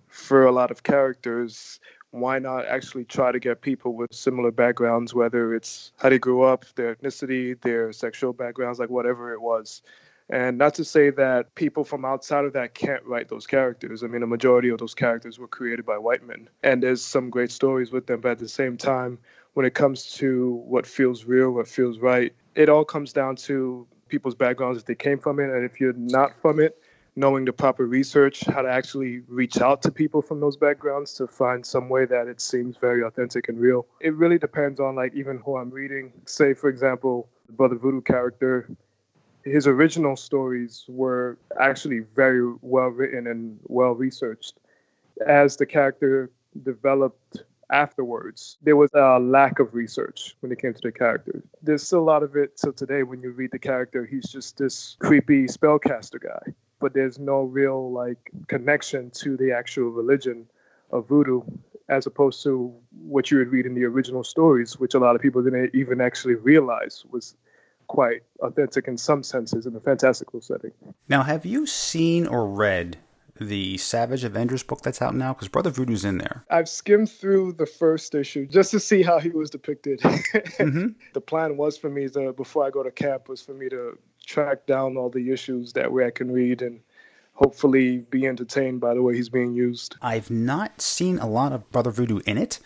for 0.08 0.46
a 0.46 0.52
lot 0.52 0.70
of 0.70 0.82
characters 0.82 1.80
why 2.14 2.38
not 2.38 2.64
actually 2.66 3.04
try 3.04 3.32
to 3.32 3.40
get 3.40 3.60
people 3.60 3.92
with 3.92 4.14
similar 4.14 4.52
backgrounds, 4.52 5.12
whether 5.12 5.52
it's 5.52 5.90
how 5.96 6.08
they 6.08 6.18
grew 6.18 6.42
up, 6.42 6.64
their 6.76 6.94
ethnicity, 6.94 7.60
their 7.60 7.92
sexual 7.92 8.32
backgrounds, 8.32 8.78
like 8.78 8.88
whatever 8.88 9.32
it 9.32 9.40
was. 9.40 9.82
And 10.30 10.56
not 10.56 10.74
to 10.74 10.84
say 10.84 11.10
that 11.10 11.54
people 11.54 11.84
from 11.84 12.04
outside 12.04 12.44
of 12.44 12.54
that 12.54 12.74
can't 12.74 13.04
write 13.04 13.28
those 13.28 13.46
characters. 13.46 14.02
I 14.02 14.06
mean, 14.06 14.22
a 14.22 14.26
majority 14.26 14.70
of 14.70 14.78
those 14.78 14.94
characters 14.94 15.38
were 15.38 15.48
created 15.48 15.84
by 15.84 15.98
white 15.98 16.26
men, 16.26 16.48
and 16.62 16.82
there's 16.82 17.04
some 17.04 17.28
great 17.30 17.50
stories 17.50 17.92
with 17.92 18.06
them. 18.06 18.20
But 18.20 18.32
at 18.32 18.38
the 18.38 18.48
same 18.48 18.76
time, 18.78 19.18
when 19.52 19.66
it 19.66 19.74
comes 19.74 20.12
to 20.14 20.62
what 20.66 20.86
feels 20.86 21.24
real, 21.24 21.50
what 21.50 21.68
feels 21.68 21.98
right, 21.98 22.34
it 22.54 22.68
all 22.68 22.84
comes 22.84 23.12
down 23.12 23.36
to 23.36 23.86
people's 24.08 24.34
backgrounds 24.34 24.78
if 24.78 24.86
they 24.86 24.94
came 24.94 25.18
from 25.18 25.40
it. 25.40 25.50
And 25.50 25.64
if 25.64 25.78
you're 25.78 25.92
not 25.92 26.40
from 26.40 26.58
it, 26.58 26.78
knowing 27.16 27.44
the 27.44 27.52
proper 27.52 27.86
research, 27.86 28.44
how 28.46 28.62
to 28.62 28.70
actually 28.70 29.20
reach 29.28 29.60
out 29.60 29.82
to 29.82 29.90
people 29.90 30.22
from 30.22 30.40
those 30.40 30.56
backgrounds 30.56 31.14
to 31.14 31.26
find 31.26 31.64
some 31.64 31.88
way 31.88 32.04
that 32.06 32.26
it 32.26 32.40
seems 32.40 32.76
very 32.76 33.02
authentic 33.02 33.48
and 33.48 33.60
real. 33.60 33.86
It 34.00 34.14
really 34.14 34.38
depends 34.38 34.80
on 34.80 34.96
like 34.96 35.14
even 35.14 35.38
who 35.38 35.56
I'm 35.56 35.70
reading. 35.70 36.12
Say 36.26 36.54
for 36.54 36.68
example, 36.68 37.28
the 37.46 37.52
Brother 37.52 37.76
Voodoo 37.76 38.00
character, 38.00 38.68
his 39.44 39.66
original 39.66 40.16
stories 40.16 40.84
were 40.88 41.38
actually 41.60 42.00
very 42.14 42.54
well 42.62 42.88
written 42.88 43.26
and 43.26 43.58
well 43.64 43.92
researched. 43.92 44.54
As 45.26 45.56
the 45.56 45.66
character 45.66 46.30
developed 46.62 47.42
afterwards, 47.70 48.58
there 48.62 48.76
was 48.76 48.90
a 48.94 49.18
lack 49.18 49.58
of 49.58 49.74
research 49.74 50.36
when 50.40 50.52
it 50.52 50.60
came 50.60 50.74
to 50.74 50.80
the 50.82 50.92
character. 50.92 51.42
There's 51.62 51.82
still 51.82 52.00
a 52.00 52.10
lot 52.12 52.22
of 52.22 52.36
it 52.36 52.56
till 52.56 52.72
today 52.72 53.02
when 53.02 53.22
you 53.22 53.30
read 53.30 53.50
the 53.52 53.58
character. 53.58 54.04
He's 54.04 54.30
just 54.30 54.58
this 54.58 54.96
creepy 55.00 55.44
spellcaster 55.44 56.22
guy 56.22 56.54
but 56.84 56.92
there's 56.92 57.18
no 57.18 57.44
real 57.44 57.90
like 57.92 58.30
connection 58.46 59.10
to 59.10 59.38
the 59.38 59.50
actual 59.52 59.88
religion 59.88 60.46
of 60.90 61.08
voodoo 61.08 61.40
as 61.88 62.06
opposed 62.06 62.42
to 62.42 62.74
what 62.90 63.30
you 63.30 63.38
would 63.38 63.48
read 63.48 63.64
in 63.64 63.74
the 63.74 63.84
original 63.84 64.22
stories 64.22 64.78
which 64.78 64.92
a 64.92 64.98
lot 64.98 65.16
of 65.16 65.22
people 65.22 65.42
didn't 65.42 65.74
even 65.74 66.02
actually 66.02 66.34
realize 66.34 67.02
was 67.10 67.36
quite 67.86 68.22
authentic 68.40 68.88
in 68.88 68.96
some 68.96 69.22
senses 69.22 69.66
in 69.66 69.74
a 69.76 69.80
fantastical 69.80 70.40
setting 70.40 70.72
now 71.08 71.22
have 71.22 71.44
you 71.44 71.66
seen 71.66 72.26
or 72.26 72.46
read 72.46 72.98
the 73.40 73.76
Savage 73.78 74.24
Avengers 74.24 74.62
book 74.62 74.82
that's 74.82 75.02
out 75.02 75.14
now? 75.14 75.32
Because 75.32 75.48
Brother 75.48 75.70
Voodoo's 75.70 76.04
in 76.04 76.18
there. 76.18 76.44
I've 76.50 76.68
skimmed 76.68 77.10
through 77.10 77.54
the 77.54 77.66
first 77.66 78.14
issue 78.14 78.46
just 78.46 78.70
to 78.72 78.80
see 78.80 79.02
how 79.02 79.18
he 79.18 79.30
was 79.30 79.50
depicted. 79.50 80.00
mm-hmm. 80.00 80.88
The 81.12 81.20
plan 81.20 81.56
was 81.56 81.76
for 81.76 81.90
me 81.90 82.08
to, 82.08 82.32
before 82.32 82.64
I 82.64 82.70
go 82.70 82.82
to 82.82 82.90
camp, 82.90 83.28
was 83.28 83.42
for 83.42 83.52
me 83.52 83.68
to 83.68 83.98
track 84.24 84.66
down 84.66 84.96
all 84.96 85.10
the 85.10 85.30
issues 85.32 85.72
that 85.74 85.92
way 85.92 86.06
I 86.06 86.10
can 86.10 86.30
read 86.30 86.62
and 86.62 86.80
hopefully 87.34 87.98
be 87.98 88.26
entertained 88.26 88.80
by 88.80 88.94
the 88.94 89.02
way 89.02 89.16
he's 89.16 89.28
being 89.28 89.52
used. 89.52 89.96
I've 90.00 90.30
not 90.30 90.80
seen 90.80 91.18
a 91.18 91.28
lot 91.28 91.52
of 91.52 91.70
Brother 91.72 91.90
Voodoo 91.90 92.20
in 92.26 92.38
it. 92.38 92.60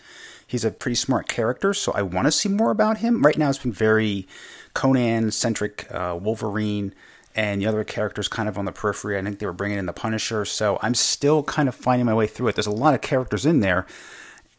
He's 0.49 0.65
a 0.65 0.71
pretty 0.71 0.95
smart 0.95 1.27
character, 1.27 1.75
so 1.75 1.91
I 1.91 2.01
want 2.01 2.25
to 2.25 2.31
see 2.31 2.49
more 2.49 2.71
about 2.71 2.97
him. 2.97 3.21
Right 3.21 3.37
now, 3.37 3.49
it's 3.49 3.59
been 3.59 3.71
very 3.71 4.27
Conan 4.73 5.29
centric, 5.29 5.85
uh, 5.93 6.17
Wolverine, 6.19 6.95
and 7.35 7.61
the 7.61 7.67
other 7.67 7.83
characters 7.83 8.27
kind 8.27 8.49
of 8.49 8.57
on 8.57 8.65
the 8.65 8.71
periphery. 8.71 9.15
I 9.15 9.21
think 9.21 9.37
they 9.37 9.45
were 9.45 9.53
bringing 9.53 9.77
in 9.77 9.85
the 9.85 9.93
Punisher, 9.93 10.45
so 10.45 10.79
I'm 10.81 10.95
still 10.95 11.43
kind 11.43 11.69
of 11.69 11.75
finding 11.75 12.07
my 12.07 12.15
way 12.15 12.25
through 12.25 12.47
it. 12.47 12.55
There's 12.55 12.65
a 12.65 12.71
lot 12.71 12.95
of 12.95 13.01
characters 13.01 13.45
in 13.45 13.59
there, 13.59 13.85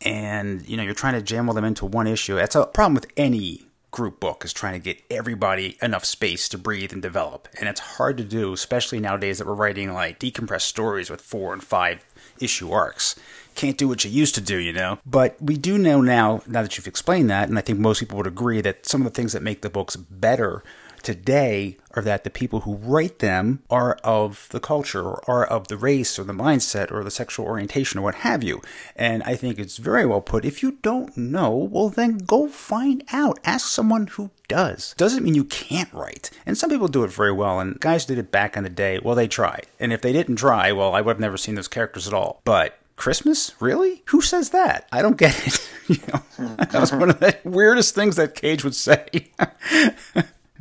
and 0.01 0.65
you 0.69 0.77
know, 0.77 0.85
you're 0.85 0.95
trying 0.95 1.15
to 1.15 1.23
jam 1.23 1.49
all 1.49 1.57
them 1.57 1.65
into 1.65 1.87
one 1.87 2.07
issue. 2.07 2.37
That's 2.37 2.55
a 2.55 2.67
problem 2.67 2.95
with 2.95 3.09
any 3.17 3.67
group 3.91 4.21
book 4.21 4.45
is 4.45 4.53
trying 4.53 4.75
to 4.75 4.79
get 4.79 5.03
everybody 5.11 5.77
enough 5.83 6.05
space 6.05 6.49
to 6.49 6.57
breathe 6.57 6.93
and 6.93 7.03
develop. 7.03 7.49
And 7.59 7.69
it's 7.69 7.81
hard 7.81 8.17
to 8.19 8.25
do, 8.25 8.53
especially 8.53 9.01
nowadays 9.01 9.39
that 9.39 9.47
we're 9.47 9.55
writing 9.55 9.93
like 9.93 10.21
decompressed 10.21 10.61
stories 10.63 11.11
with 11.11 11.21
four 11.21 11.53
and 11.53 11.63
five 11.63 12.05
issue 12.39 12.71
arcs. 12.71 13.17
Can't 13.55 13.77
do 13.77 13.89
what 13.89 14.05
you 14.05 14.11
used 14.11 14.35
to 14.37 14.41
do, 14.41 14.57
you 14.57 14.73
know? 14.73 14.99
But 15.05 15.37
we 15.41 15.57
do 15.57 15.79
know 15.79 16.01
now, 16.01 16.43
now 16.47 16.63
that 16.63 16.77
you've 16.77 16.87
explained 16.87 17.31
that, 17.31 17.49
and 17.49 17.59
I 17.59 17.63
think 17.63 17.79
most 17.79 18.01
people 18.01 18.17
would 18.17 18.27
agree 18.27 18.61
that 18.61 18.87
some 18.87 19.03
of 19.03 19.05
the 19.05 19.17
things 19.17 19.33
that 19.33 19.43
make 19.43 19.63
the 19.63 19.71
books 19.71 19.97
better 19.97 20.63
today 21.03 21.77
are 21.93 22.03
that 22.03 22.25
the 22.25 22.31
people 22.31 22.61
who 22.61 22.77
write 22.77 23.19
them 23.19 23.63
are 23.71 23.95
of 24.05 24.49
the 24.51 24.61
culture 24.61 25.03
or 25.03 25.23
are 25.29 25.45
of 25.45 25.69
the 25.69 25.77
race 25.77 26.19
or 26.19 26.25
the 26.25 26.33
mindset 26.33 26.93
or 26.93 27.03
the 27.03 27.11
sexual 27.11 27.47
orientation 27.47 27.99
or 27.99 28.03
what 28.03 28.17
have 28.17 28.43
you. 28.43 28.61
And 28.95 29.23
I 29.25 29.35
think 29.35 29.59
it's 29.59 29.79
very 29.79 30.07
well 30.07 30.21
put. 30.21 30.45
If 30.45 30.63
you 30.63 30.79
don't 30.83 31.17
know, 31.17 31.51
well, 31.51 31.89
then 31.89 32.19
go 32.19 32.49
find 32.49 33.03
out. 33.13 33.39
Ask 33.45 33.67
someone 33.67 34.09
who 34.09 34.31
does. 34.49 34.95
Doesn't 34.97 35.25
mean 35.25 35.35
you 35.35 35.45
can't 35.45 35.93
write. 35.93 36.31
And 36.47 36.57
some 36.57 36.71
people 36.71 36.89
do 36.89 37.05
it 37.05 37.11
very 37.11 37.33
well. 37.33 37.61
And 37.61 37.81
guys 37.81 38.05
did 38.05 38.19
it 38.19 38.31
back 38.31 38.57
in 38.57 38.65
the 38.65 38.71
day. 38.71 38.99
Well, 39.03 39.15
they 39.15 39.29
tried. 39.29 39.67
And 39.79 39.93
if 39.93 40.03
they 40.03 40.13
didn't 40.13 40.37
try, 40.37 40.73
well, 40.73 40.95
I 40.95 41.01
would 41.01 41.15
have 41.15 41.21
never 41.21 41.37
seen 41.37 41.55
those 41.55 41.69
characters 41.69 42.07
at 42.07 42.15
all. 42.15 42.41
But 42.45 42.79
Christmas? 43.01 43.53
Really? 43.61 44.03
Who 44.09 44.21
says 44.21 44.51
that? 44.51 44.87
I 44.93 45.01
don't 45.01 45.17
get 45.17 45.35
it. 45.47 45.71
you 45.89 45.97
know, 46.13 46.55
that 46.57 46.81
was 46.81 46.93
one 46.93 47.09
of 47.09 47.19
the 47.19 47.35
weirdest 47.45 47.95
things 47.95 48.17
that 48.17 48.35
Cage 48.35 48.63
would 48.63 48.75
say. 48.75 49.07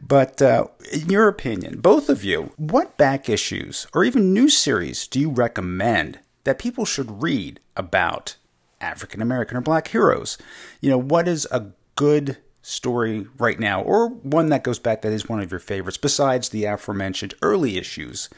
But 0.01 0.41
uh, 0.41 0.65
in 0.91 1.08
your 1.10 1.27
opinion, 1.27 1.81
both 1.81 2.10
of 2.10 2.24
you, 2.24 2.51
what 2.58 2.98
back 2.98 3.29
issues 3.29 3.86
or 3.93 4.03
even 4.03 4.34
new 4.34 4.50
series 4.50 5.08
do 5.08 5.19
you 5.19 5.29
recommend 5.29 6.17
that 6.46 6.58
people 6.58 6.84
should 6.84 7.22
read 7.22 7.60
about 7.77 8.36
African 8.81 9.22
American 9.22 9.55
or 9.55 9.62
black 9.62 9.89
heroes? 9.89 10.39
You 10.81 10.89
know, 10.89 10.98
what 10.98 11.27
is 11.27 11.48
a 11.51 11.67
good 11.96 12.38
story 12.63 13.27
right 13.38 13.60
now, 13.60 13.84
or 13.84 14.10
one 14.10 14.50
that 14.50 14.63
goes 14.63 14.79
back 14.79 15.03
that 15.03 15.13
is 15.13 15.29
one 15.29 15.41
of 15.41 15.51
your 15.51 15.60
favorites, 15.60 15.98
besides 15.98 16.50
the 16.50 16.65
aforementioned 16.65 17.36
early 17.43 17.77
issues 17.77 18.29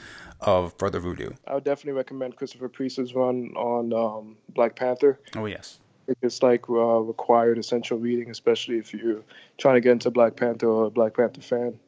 of 0.42 0.78
Brother 0.78 1.00
Voodoo? 1.00 1.32
I 1.48 1.56
would 1.56 1.64
definitely 1.64 1.98
recommend 1.98 2.36
Christopher 2.36 2.70
Priest's 2.70 3.14
run 3.14 3.54
on 3.56 3.94
um, 3.94 4.38
Black 4.50 4.76
Panther. 4.76 5.20
Oh, 5.36 5.46
yes. 5.46 5.80
It's 6.22 6.44
like 6.44 6.70
uh, 6.70 6.74
required 6.74 7.58
essential 7.58 7.98
reading, 7.98 8.30
especially 8.30 8.78
if 8.78 8.94
you're 8.94 9.24
trying 9.58 9.76
to 9.76 9.82
get 9.82 9.92
into 9.94 10.12
Black 10.12 10.36
Panther 10.36 10.68
or 10.68 10.86
a 10.86 10.90
Black 10.90 11.16
Panther 11.16 11.42
fan. 11.42 11.80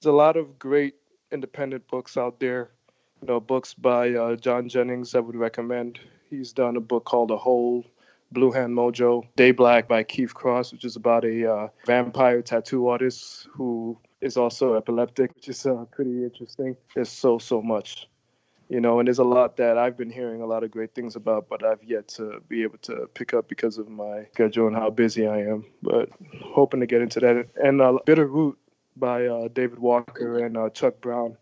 There's 0.00 0.12
a 0.12 0.16
lot 0.16 0.36
of 0.36 0.58
great 0.58 0.94
independent 1.30 1.86
books 1.88 2.16
out 2.16 2.40
there. 2.40 2.70
You 3.20 3.28
know, 3.28 3.40
books 3.40 3.74
by 3.74 4.14
uh, 4.14 4.36
John 4.36 4.68
Jennings 4.68 5.14
I 5.14 5.20
would 5.20 5.36
recommend. 5.36 6.00
He's 6.30 6.52
done 6.52 6.76
a 6.76 6.80
book 6.80 7.04
called 7.04 7.28
The 7.28 7.36
Hole, 7.36 7.84
Blue 8.32 8.50
Hand 8.50 8.74
Mojo, 8.74 9.26
Day 9.36 9.50
Black 9.50 9.88
by 9.88 10.02
Keith 10.02 10.32
Cross, 10.32 10.72
which 10.72 10.84
is 10.84 10.96
about 10.96 11.24
a 11.24 11.52
uh, 11.52 11.68
vampire 11.84 12.40
tattoo 12.40 12.88
artist 12.88 13.46
who 13.52 13.98
is 14.20 14.36
also 14.36 14.74
epileptic, 14.74 15.34
which 15.34 15.48
is 15.48 15.64
uh, 15.66 15.84
pretty 15.90 16.24
interesting. 16.24 16.76
There's 16.94 17.08
so, 17.08 17.38
so 17.38 17.62
much 17.62 18.08
you 18.70 18.80
know, 18.80 19.00
and 19.00 19.08
there's 19.08 19.18
a 19.18 19.24
lot 19.24 19.56
that 19.56 19.76
I've 19.76 19.96
been 19.96 20.10
hearing 20.10 20.42
a 20.42 20.46
lot 20.46 20.62
of 20.62 20.70
great 20.70 20.94
things 20.94 21.16
about, 21.16 21.48
but 21.48 21.64
I've 21.64 21.82
yet 21.82 22.06
to 22.10 22.40
be 22.48 22.62
able 22.62 22.78
to 22.82 23.10
pick 23.14 23.34
up 23.34 23.48
because 23.48 23.78
of 23.78 23.88
my 23.88 24.26
schedule 24.32 24.68
and 24.68 24.76
how 24.76 24.90
busy 24.90 25.26
I 25.26 25.40
am. 25.40 25.66
But 25.82 26.08
hoping 26.40 26.78
to 26.78 26.86
get 26.86 27.02
into 27.02 27.18
that. 27.18 27.48
And 27.56 27.82
uh, 27.82 27.98
Bitter 28.06 28.28
Root 28.28 28.56
by 28.96 29.26
uh, 29.26 29.48
David 29.48 29.80
Walker 29.80 30.46
and 30.46 30.56
uh, 30.56 30.70
Chuck 30.70 31.00
Brown 31.00 31.36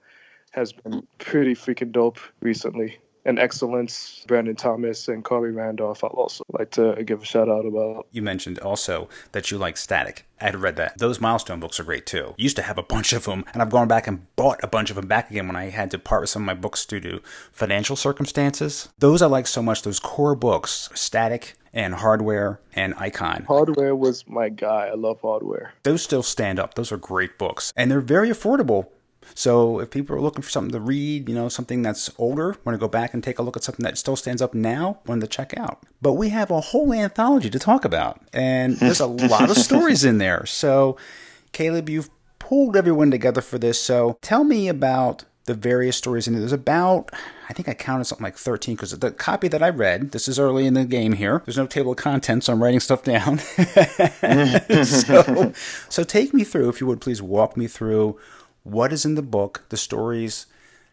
has 0.52 0.73
been 0.73 1.06
pretty 1.18 1.54
freaking 1.54 1.92
dope 1.92 2.18
recently 2.40 2.97
and 3.28 3.38
excellence, 3.38 4.25
Brandon 4.26 4.56
Thomas 4.56 5.06
and 5.06 5.23
Khary 5.23 5.54
Randolph. 5.54 6.02
I'll 6.02 6.11
also 6.11 6.42
like 6.58 6.70
to 6.73 7.04
give 7.04 7.23
a 7.23 7.25
shout 7.26 7.49
out 7.49 7.66
about. 7.66 8.06
You 8.11 8.23
mentioned 8.23 8.58
also 8.58 9.08
that 9.32 9.50
you 9.50 9.58
like 9.58 9.76
Static. 9.76 10.25
I 10.40 10.47
had 10.47 10.56
read 10.56 10.76
that. 10.76 10.99
Those 10.99 11.20
milestone 11.20 11.61
books 11.61 11.78
are 11.78 11.85
great 11.85 12.06
too. 12.06 12.35
Used 12.38 12.56
to 12.56 12.62
have 12.62 12.78
a 12.78 12.82
bunch 12.82 13.12
of 13.12 13.25
them, 13.26 13.44
and 13.52 13.61
I've 13.61 13.70
gone 13.70 13.87
back 13.87 14.06
and 14.06 14.35
bought 14.37 14.61
a 14.62 14.66
bunch 14.66 14.88
of 14.88 14.97
them 14.97 15.06
back 15.06 15.30
again 15.30 15.47
when 15.47 15.56
I 15.56 15.68
had 15.68 15.90
to 15.90 15.99
part 15.99 16.23
with 16.23 16.30
some 16.30 16.42
of 16.42 16.47
my 16.47 16.54
books 16.54 16.87
due 16.87 17.00
to 17.00 17.20
financial 17.52 17.97
circumstances. 17.97 18.88
Those 18.99 19.20
I 19.20 19.26
like 19.26 19.47
so 19.47 19.62
much. 19.62 19.82
Those 19.82 20.00
core 20.00 20.35
books, 20.35 20.88
Static 20.94 21.54
and 21.75 21.94
Hardware 21.94 22.61
and 22.73 22.94
Icon. 22.97 23.44
Hardware 23.47 23.94
was 23.94 24.26
my 24.26 24.49
guy. 24.49 24.87
I 24.87 24.94
love 24.94 25.20
Hardware. 25.20 25.75
Those 25.82 26.02
still 26.02 26.23
stand 26.23 26.58
up. 26.58 26.75
Those 26.75 26.90
are 26.92 26.97
great 26.97 27.37
books, 27.37 27.75
and 27.76 27.90
they're 27.90 28.00
very 28.00 28.30
affordable 28.30 28.87
so 29.35 29.80
if 29.80 29.90
people 29.90 30.16
are 30.16 30.20
looking 30.20 30.42
for 30.42 30.50
something 30.50 30.73
to 30.73 30.80
read, 30.80 31.28
you 31.28 31.35
know, 31.35 31.49
something 31.49 31.82
that's 31.82 32.11
older, 32.18 32.56
want 32.64 32.75
to 32.75 32.78
go 32.78 32.88
back 32.88 33.14
and 33.14 33.23
take 33.23 33.38
a 33.38 33.42
look 33.42 33.56
at 33.56 33.64
something 33.64 33.85
that 33.85 33.99
still 33.99 34.16
stands 34.16 34.42
up 34.42 34.54
now, 34.54 35.00
want 35.06 35.20
to 35.20 35.26
check 35.26 35.56
out. 35.56 35.82
But 36.02 36.14
we 36.14 36.30
have 36.30 36.50
a 36.50 36.61
whole 36.61 36.92
anthology 36.92 37.50
to 37.50 37.58
talk 37.58 37.85
about, 37.85 38.20
and 38.32 38.76
there's 38.78 39.00
a 39.00 39.06
lot 39.06 39.50
of 39.50 39.56
stories 39.56 40.04
in 40.04 40.18
there. 40.18 40.47
So, 40.47 40.97
Caleb, 41.52 41.88
you've 41.88 42.11
pulled 42.49 42.76
everyone 42.76 43.11
together 43.11 43.42
for 43.42 43.58
this. 43.58 43.78
So 43.80 44.18
tell 44.23 44.42
me 44.42 44.68
about 44.68 45.25
the 45.44 45.54
various 45.54 45.97
stories 45.97 46.26
in 46.26 46.35
there. 46.35 46.40
There's 46.40 46.52
about, 46.52 47.11
I 47.49 47.52
think 47.52 47.68
I 47.68 47.75
counted 47.75 48.04
something 48.04 48.25
like 48.25 48.37
13 48.37 48.76
because 48.76 48.99
the 48.99 49.11
copy 49.11 49.49
that 49.49 49.62
I 49.62 49.68
read, 49.68 50.12
this 50.12 50.28
is 50.28 50.38
early 50.38 50.66
in 50.66 50.75
the 50.75 50.85
game 50.85 51.14
here. 51.14 51.42
There's 51.44 51.58
no 51.58 51.66
table 51.66 51.92
of 51.92 51.99
contents, 51.99 52.47
so 52.47 52.52
I'm 52.52 52.62
writing 52.62 52.80
stuff 52.80 53.02
down. 53.02 53.38
so, 54.85 55.52
so 55.88 56.04
take 56.04 56.32
me 56.32 56.44
through, 56.44 56.68
if 56.68 56.80
you 56.80 56.87
would 56.87 57.00
please 57.00 57.20
walk 57.20 57.56
me 57.56 57.66
through 57.66 58.18
what 58.70 58.92
is 58.92 59.04
in 59.04 59.14
the 59.14 59.22
book, 59.22 59.64
the 59.68 59.76
stories, 59.76 60.46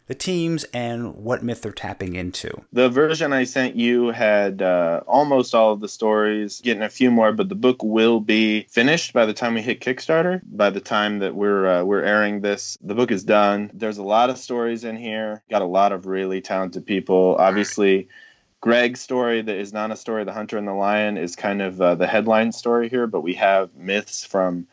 the 0.07 0.15
teams, 0.15 0.63
and 0.65 1.15
what 1.15 1.43
myth 1.43 1.61
they're 1.63 1.71
tapping 1.71 2.15
into. 2.15 2.63
The 2.71 2.89
version 2.89 3.33
I 3.33 3.43
sent 3.43 3.75
you 3.75 4.09
had 4.09 4.61
uh, 4.61 5.01
almost 5.07 5.55
all 5.55 5.73
of 5.73 5.79
the 5.79 5.87
stories, 5.87 6.61
getting 6.61 6.83
a 6.83 6.89
few 6.89 7.09
more, 7.09 7.31
but 7.31 7.49
the 7.49 7.55
book 7.55 7.83
will 7.83 8.19
be 8.19 8.67
finished 8.69 9.13
by 9.13 9.25
the 9.25 9.33
time 9.33 9.55
we 9.55 9.61
hit 9.61 9.81
Kickstarter. 9.81 10.41
By 10.45 10.69
the 10.69 10.79
time 10.79 11.19
that 11.19 11.35
we're 11.35 11.67
uh, 11.67 11.83
we're 11.83 12.03
airing 12.03 12.41
this, 12.41 12.77
the 12.81 12.95
book 12.95 13.11
is 13.11 13.23
done. 13.23 13.71
There's 13.73 13.97
a 13.97 14.03
lot 14.03 14.29
of 14.29 14.37
stories 14.37 14.83
in 14.83 14.95
here. 14.95 15.41
Got 15.49 15.63
a 15.63 15.65
lot 15.65 15.91
of 15.91 16.05
really 16.05 16.41
talented 16.41 16.85
people. 16.85 17.35
Obviously. 17.39 18.07
Greg's 18.61 18.99
story 18.99 19.43
that 19.43 19.57
is 19.57 19.73
not 19.73 19.91
a 19.91 19.95
story, 19.95 20.23
The 20.23 20.33
Hunter 20.33 20.57
and 20.57 20.67
the 20.67 20.73
Lion, 20.73 21.17
is 21.19 21.35
kind 21.35 21.61
of 21.61 21.79
uh, 21.79 21.93
the 21.93 22.07
headline 22.07 22.51
story 22.51 22.89
here, 22.89 23.05
but 23.05 23.21
we 23.21 23.35
have 23.35 23.75
myths 23.75 24.25
from 24.25 24.65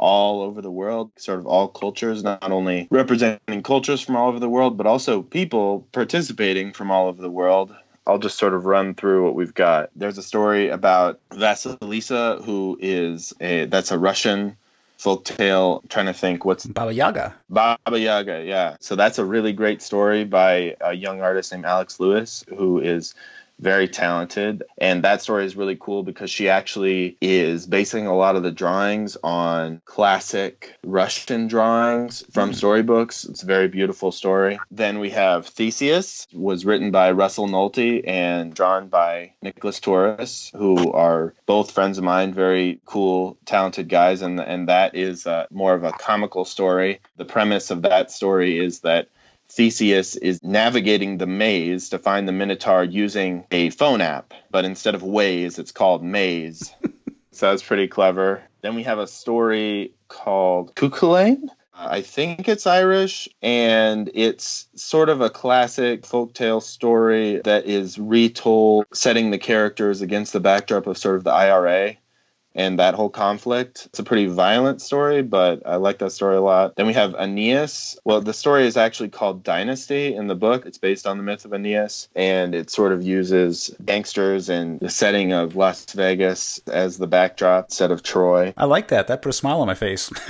all 0.00 0.40
over 0.40 0.62
the 0.62 0.70
world, 0.70 1.12
sort 1.16 1.38
of 1.38 1.46
all 1.46 1.68
cultures, 1.68 2.24
not 2.24 2.50
only 2.50 2.88
representing 2.90 3.62
cultures 3.62 4.00
from 4.00 4.16
all 4.16 4.28
over 4.28 4.40
the 4.40 4.48
world, 4.48 4.76
but 4.76 4.86
also 4.86 5.22
people 5.22 5.86
participating 5.92 6.72
from 6.72 6.90
all 6.90 7.08
over 7.08 7.20
the 7.20 7.30
world. 7.30 7.72
I'll 8.06 8.18
just 8.18 8.38
sort 8.38 8.54
of 8.54 8.64
run 8.64 8.94
through 8.94 9.24
what 9.24 9.34
we've 9.34 9.54
got. 9.54 9.90
There's 9.94 10.16
a 10.16 10.22
story 10.22 10.70
about 10.70 11.20
Vasilisa, 11.30 12.42
who 12.42 12.78
is 12.80 13.34
a 13.40 13.66
that's 13.66 13.90
a 13.90 13.98
Russian 13.98 14.56
folk 14.96 15.24
tale. 15.24 15.80
I'm 15.82 15.88
trying 15.88 16.06
to 16.06 16.14
think 16.14 16.46
what's 16.46 16.66
Baba 16.66 16.92
Yaga. 16.92 17.34
Baba 17.50 17.98
Yaga, 17.98 18.42
yeah. 18.44 18.76
So 18.80 18.96
that's 18.96 19.18
a 19.18 19.24
really 19.24 19.52
great 19.52 19.82
story 19.82 20.24
by 20.24 20.76
a 20.80 20.94
young 20.94 21.20
artist 21.20 21.52
named 21.52 21.66
Alex 21.66 22.00
Lewis, 22.00 22.42
who 22.48 22.80
is 22.80 23.14
very 23.60 23.88
talented. 23.88 24.62
And 24.78 25.04
that 25.04 25.22
story 25.22 25.44
is 25.44 25.56
really 25.56 25.76
cool 25.78 26.02
because 26.02 26.30
she 26.30 26.48
actually 26.48 27.16
is 27.20 27.66
basing 27.66 28.06
a 28.06 28.16
lot 28.16 28.36
of 28.36 28.42
the 28.42 28.50
drawings 28.50 29.16
on 29.22 29.82
classic 29.84 30.74
Russian 30.82 31.46
drawings 31.46 32.24
from 32.32 32.50
mm. 32.50 32.54
storybooks. 32.54 33.24
It's 33.24 33.42
a 33.42 33.46
very 33.46 33.68
beautiful 33.68 34.12
story. 34.12 34.58
Then 34.70 34.98
we 34.98 35.10
have 35.10 35.46
Theseus, 35.46 36.26
was 36.32 36.64
written 36.64 36.90
by 36.90 37.12
Russell 37.12 37.48
Nolte 37.48 38.06
and 38.06 38.54
drawn 38.54 38.88
by 38.88 39.34
Nicholas 39.42 39.80
Torres, 39.80 40.50
who 40.54 40.92
are 40.92 41.34
both 41.46 41.72
friends 41.72 41.98
of 41.98 42.04
mine, 42.04 42.32
very 42.32 42.80
cool, 42.86 43.36
talented 43.44 43.88
guys. 43.88 44.22
And, 44.22 44.40
and 44.40 44.68
that 44.68 44.94
is 44.94 45.26
uh, 45.26 45.46
more 45.50 45.74
of 45.74 45.84
a 45.84 45.92
comical 45.92 46.44
story. 46.44 47.00
The 47.16 47.24
premise 47.24 47.70
of 47.70 47.82
that 47.82 48.10
story 48.10 48.58
is 48.58 48.80
that 48.80 49.08
Theseus 49.50 50.16
is 50.16 50.42
navigating 50.42 51.18
the 51.18 51.26
maze 51.26 51.88
to 51.88 51.98
find 51.98 52.28
the 52.28 52.32
Minotaur 52.32 52.84
using 52.84 53.44
a 53.50 53.70
phone 53.70 54.00
app, 54.00 54.32
but 54.50 54.64
instead 54.64 54.94
of 54.94 55.02
Waze, 55.02 55.58
it's 55.58 55.72
called 55.72 56.04
Maze. 56.04 56.72
so 57.32 57.50
that's 57.50 57.62
pretty 57.62 57.88
clever. 57.88 58.42
Then 58.62 58.74
we 58.74 58.84
have 58.84 58.98
a 58.98 59.06
story 59.06 59.92
called 60.08 60.74
Cuchulainn. 60.76 61.48
I 61.74 62.02
think 62.02 62.46
it's 62.48 62.66
Irish, 62.66 63.28
and 63.40 64.10
it's 64.12 64.68
sort 64.74 65.08
of 65.08 65.22
a 65.22 65.30
classic 65.30 66.02
folktale 66.02 66.62
story 66.62 67.40
that 67.44 67.64
is 67.64 67.98
retold, 67.98 68.84
setting 68.92 69.30
the 69.30 69.38
characters 69.38 70.02
against 70.02 70.32
the 70.34 70.40
backdrop 70.40 70.86
of 70.86 70.98
sort 70.98 71.16
of 71.16 71.24
the 71.24 71.32
IRA 71.32 71.96
and 72.54 72.78
that 72.78 72.94
whole 72.94 73.10
conflict. 73.10 73.86
It's 73.86 73.98
a 73.98 74.04
pretty 74.04 74.26
violent 74.26 74.82
story, 74.82 75.22
but 75.22 75.62
I 75.66 75.76
like 75.76 75.98
that 75.98 76.10
story 76.10 76.36
a 76.36 76.40
lot. 76.40 76.76
Then 76.76 76.86
we 76.86 76.94
have 76.94 77.14
Aeneas. 77.14 77.98
Well, 78.04 78.20
the 78.20 78.32
story 78.32 78.66
is 78.66 78.76
actually 78.76 79.10
called 79.10 79.42
Dynasty 79.42 80.14
in 80.14 80.26
the 80.26 80.34
book. 80.34 80.66
It's 80.66 80.78
based 80.78 81.06
on 81.06 81.16
the 81.16 81.22
myth 81.22 81.44
of 81.44 81.52
Aeneas, 81.52 82.08
and 82.14 82.54
it 82.54 82.70
sort 82.70 82.92
of 82.92 83.02
uses 83.02 83.74
gangsters 83.84 84.48
and 84.48 84.80
the 84.80 84.90
setting 84.90 85.32
of 85.32 85.56
Las 85.56 85.84
Vegas 85.92 86.60
as 86.66 86.98
the 86.98 87.06
backdrop 87.06 87.66
instead 87.66 87.90
of 87.90 88.02
Troy. 88.02 88.52
I 88.56 88.64
like 88.64 88.88
that. 88.88 89.06
That 89.06 89.22
put 89.22 89.30
a 89.30 89.32
smile 89.32 89.60
on 89.60 89.66
my 89.66 89.74
face. 89.74 90.10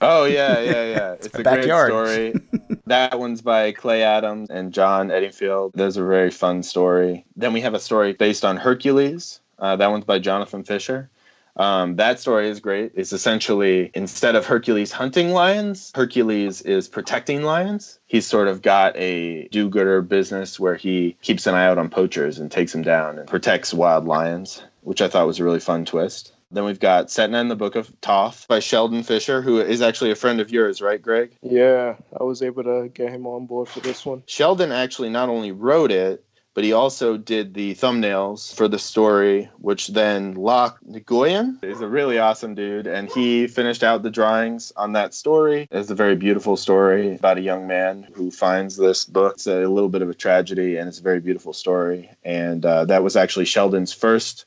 Oh 0.00 0.24
yeah, 0.24 0.60
yeah, 0.60 0.84
yeah. 0.84 1.12
It's 1.20 1.26
a 1.34 1.42
backyard. 1.42 1.90
great 1.90 2.36
story. 2.36 2.78
that 2.86 3.18
one's 3.18 3.42
by 3.42 3.72
Clay 3.72 4.02
Adams 4.02 4.50
and 4.50 4.72
John 4.72 5.08
Eddingfield. 5.08 5.72
There's 5.74 5.96
a 5.96 6.04
very 6.04 6.30
fun 6.30 6.62
story. 6.62 7.24
Then 7.36 7.52
we 7.52 7.60
have 7.62 7.74
a 7.74 7.80
story 7.80 8.12
based 8.12 8.44
on 8.44 8.56
Hercules. 8.56 9.39
Uh, 9.60 9.76
that 9.76 9.90
one's 9.90 10.04
by 10.04 10.18
Jonathan 10.18 10.64
Fisher. 10.64 11.10
Um, 11.56 11.96
that 11.96 12.20
story 12.20 12.48
is 12.48 12.60
great. 12.60 12.92
It's 12.94 13.12
essentially 13.12 13.90
instead 13.92 14.36
of 14.36 14.46
Hercules 14.46 14.92
hunting 14.92 15.30
lions, 15.30 15.92
Hercules 15.94 16.62
is 16.62 16.88
protecting 16.88 17.42
lions. 17.42 17.98
He's 18.06 18.26
sort 18.26 18.48
of 18.48 18.62
got 18.62 18.96
a 18.96 19.48
do 19.48 19.68
gooder 19.68 20.00
business 20.00 20.58
where 20.58 20.76
he 20.76 21.16
keeps 21.20 21.46
an 21.46 21.54
eye 21.54 21.66
out 21.66 21.78
on 21.78 21.90
poachers 21.90 22.38
and 22.38 22.50
takes 22.50 22.72
them 22.72 22.82
down 22.82 23.18
and 23.18 23.28
protects 23.28 23.74
wild 23.74 24.06
lions, 24.06 24.62
which 24.82 25.02
I 25.02 25.08
thought 25.08 25.26
was 25.26 25.40
a 25.40 25.44
really 25.44 25.60
fun 25.60 25.84
twist. 25.84 26.32
Then 26.52 26.64
we've 26.64 26.80
got 26.80 27.08
Setna 27.08 27.40
in 27.40 27.48
the 27.48 27.54
Book 27.54 27.76
of 27.76 27.92
Thoth 28.02 28.48
by 28.48 28.58
Sheldon 28.58 29.04
Fisher, 29.04 29.40
who 29.40 29.60
is 29.60 29.82
actually 29.82 30.10
a 30.10 30.16
friend 30.16 30.40
of 30.40 30.50
yours, 30.50 30.82
right, 30.82 31.00
Greg? 31.00 31.36
Yeah, 31.42 31.94
I 32.18 32.24
was 32.24 32.42
able 32.42 32.64
to 32.64 32.88
get 32.92 33.12
him 33.12 33.24
on 33.26 33.46
board 33.46 33.68
for 33.68 33.78
this 33.78 34.04
one. 34.04 34.24
Sheldon 34.26 34.72
actually 34.72 35.10
not 35.10 35.28
only 35.28 35.52
wrote 35.52 35.92
it, 35.92 36.24
but 36.60 36.66
he 36.66 36.74
also 36.74 37.16
did 37.16 37.54
the 37.54 37.74
thumbnails 37.74 38.54
for 38.54 38.68
the 38.68 38.78
story, 38.78 39.48
which 39.56 39.86
then 39.86 40.34
Locke 40.34 40.78
Nguyen 40.86 41.64
is 41.64 41.80
a 41.80 41.88
really 41.88 42.18
awesome 42.18 42.54
dude, 42.54 42.86
and 42.86 43.10
he 43.10 43.46
finished 43.46 43.82
out 43.82 44.02
the 44.02 44.10
drawings 44.10 44.70
on 44.76 44.92
that 44.92 45.14
story. 45.14 45.66
It's 45.70 45.88
a 45.88 45.94
very 45.94 46.16
beautiful 46.16 46.58
story 46.58 47.14
about 47.14 47.38
a 47.38 47.40
young 47.40 47.66
man 47.66 48.06
who 48.12 48.30
finds 48.30 48.76
this 48.76 49.06
book. 49.06 49.36
It's 49.36 49.46
a 49.46 49.66
little 49.68 49.88
bit 49.88 50.02
of 50.02 50.10
a 50.10 50.14
tragedy, 50.14 50.76
and 50.76 50.86
it's 50.86 51.00
a 51.00 51.02
very 51.02 51.20
beautiful 51.20 51.54
story. 51.54 52.10
And 52.22 52.62
uh, 52.66 52.84
that 52.84 53.02
was 53.02 53.16
actually 53.16 53.46
Sheldon's 53.46 53.94
first 53.94 54.44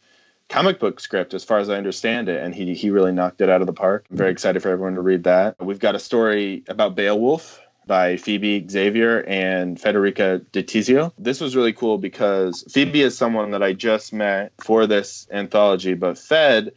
comic 0.50 0.80
book 0.80 1.00
script 1.00 1.34
as 1.34 1.44
far 1.44 1.58
as 1.58 1.70
I 1.70 1.78
understand 1.78 2.30
it 2.30 2.44
and 2.44 2.54
he 2.54 2.76
he 2.76 2.92
really 2.92 3.12
knocked 3.12 3.42
it 3.42 3.50
out 3.50 3.62
of 3.62 3.66
the 3.66 3.74
park. 3.74 4.06
I'm 4.12 4.18
very 4.18 4.30
excited 4.30 4.62
for 4.62 4.70
everyone 4.70 4.96
to 4.96 5.02
read 5.02 5.24
that. 5.24 5.56
We've 5.60 5.80
got 5.80 5.96
a 5.96 6.00
story 6.00 6.64
about 6.68 6.96
Beowulf 6.96 7.60
by 7.88 8.18
Phoebe 8.18 8.68
Xavier 8.68 9.24
and 9.24 9.80
Federica 9.80 10.40
DiTizio. 10.52 11.12
This 11.18 11.42
was 11.42 11.56
really 11.56 11.74
cool 11.74 11.98
because 11.98 12.64
Phoebe 12.72 13.02
is 13.02 13.18
someone 13.18 13.52
that 13.52 13.64
I 13.64 13.74
just 13.74 14.14
met 14.14 14.54
for 14.62 14.88
this 14.88 15.28
anthology, 15.32 15.94
but 15.94 16.18
Fed 16.18 16.74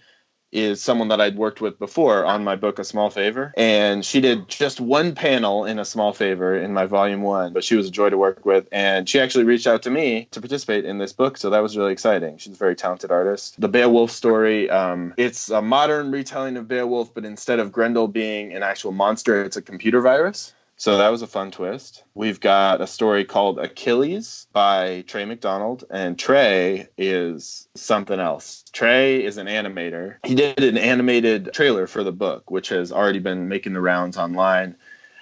is 0.53 0.83
someone 0.83 1.09
that 1.09 1.21
I'd 1.21 1.37
worked 1.37 1.61
with 1.61 1.79
before 1.79 2.25
on 2.25 2.45
my 2.45 2.57
book 2.57 2.79
A 2.79 2.85
Small 2.85 3.11
Favor. 3.11 3.53
And 3.57 4.05
she 4.05 4.21
did 4.21 4.49
just 4.49 4.81
one 4.81 5.15
panel 5.15 5.65
in 5.65 5.79
A 5.79 5.85
Small 5.85 6.13
Favor 6.13 6.57
in 6.57 6.73
my 6.73 6.87
volume 6.87 7.23
one, 7.23 7.53
but 7.53 7.65
she 7.65 7.77
was 7.77 7.89
a 7.89 7.91
joy 7.91 8.11
to 8.11 8.17
work 8.17 8.47
with. 8.47 8.69
And 8.73 9.09
she 9.09 9.21
actually 9.21 9.45
reached 9.45 9.67
out 9.67 9.83
to 9.83 9.91
me 9.91 10.29
to 10.31 10.41
participate 10.41 10.85
in 10.85 10.99
this 10.99 11.13
book. 11.13 11.37
So 11.37 11.51
that 11.51 11.63
was 11.63 11.77
really 11.77 11.93
exciting. 11.93 12.39
She's 12.39 12.55
a 12.55 12.57
very 12.57 12.77
talented 12.77 13.11
artist. 13.11 13.61
The 13.61 13.69
Beowulf 13.69 14.11
story, 14.11 14.71
um, 14.71 15.15
it's 15.17 15.50
a 15.50 15.61
modern 15.61 16.11
retelling 16.11 16.57
of 16.57 16.69
Beowulf, 16.69 17.13
but 17.13 17.25
instead 17.25 17.59
of 17.59 17.73
Grendel 17.73 18.09
being 18.09 18.54
an 18.54 18.63
actual 18.63 18.93
monster, 18.93 19.45
it's 19.45 19.57
a 19.57 19.63
computer 19.63 20.00
virus. 20.00 20.54
So 20.78 20.99
that 20.99 21.08
was 21.08 21.23
a 21.23 21.26
fun 21.26 21.50
twist. 21.50 22.04
We've 22.15 22.39
got 22.39 22.82
a 22.82 22.86
story 22.86 23.25
called 23.25 23.58
Achilles 23.58 24.47
by 24.52 25.04
Trey 25.06 25.25
McDonald, 25.25 25.84
and 25.91 26.19
Trey 26.19 26.89
is 26.99 27.67
something 27.75 28.21
else. 28.21 28.62
Trey 28.73 29.25
is 29.25 29.39
an 29.39 29.47
animator. 29.47 30.17
He 30.23 30.34
did 30.34 30.62
an 30.62 30.76
animated 30.76 31.50
trailer 31.54 31.86
for 31.86 32.04
the 32.04 32.12
book, 32.12 32.50
which 32.50 32.69
has 32.69 32.93
already 32.93 33.21
been 33.21 33.49
making 33.49 33.73
the 33.73 33.80
rounds 33.80 34.19
online 34.19 34.76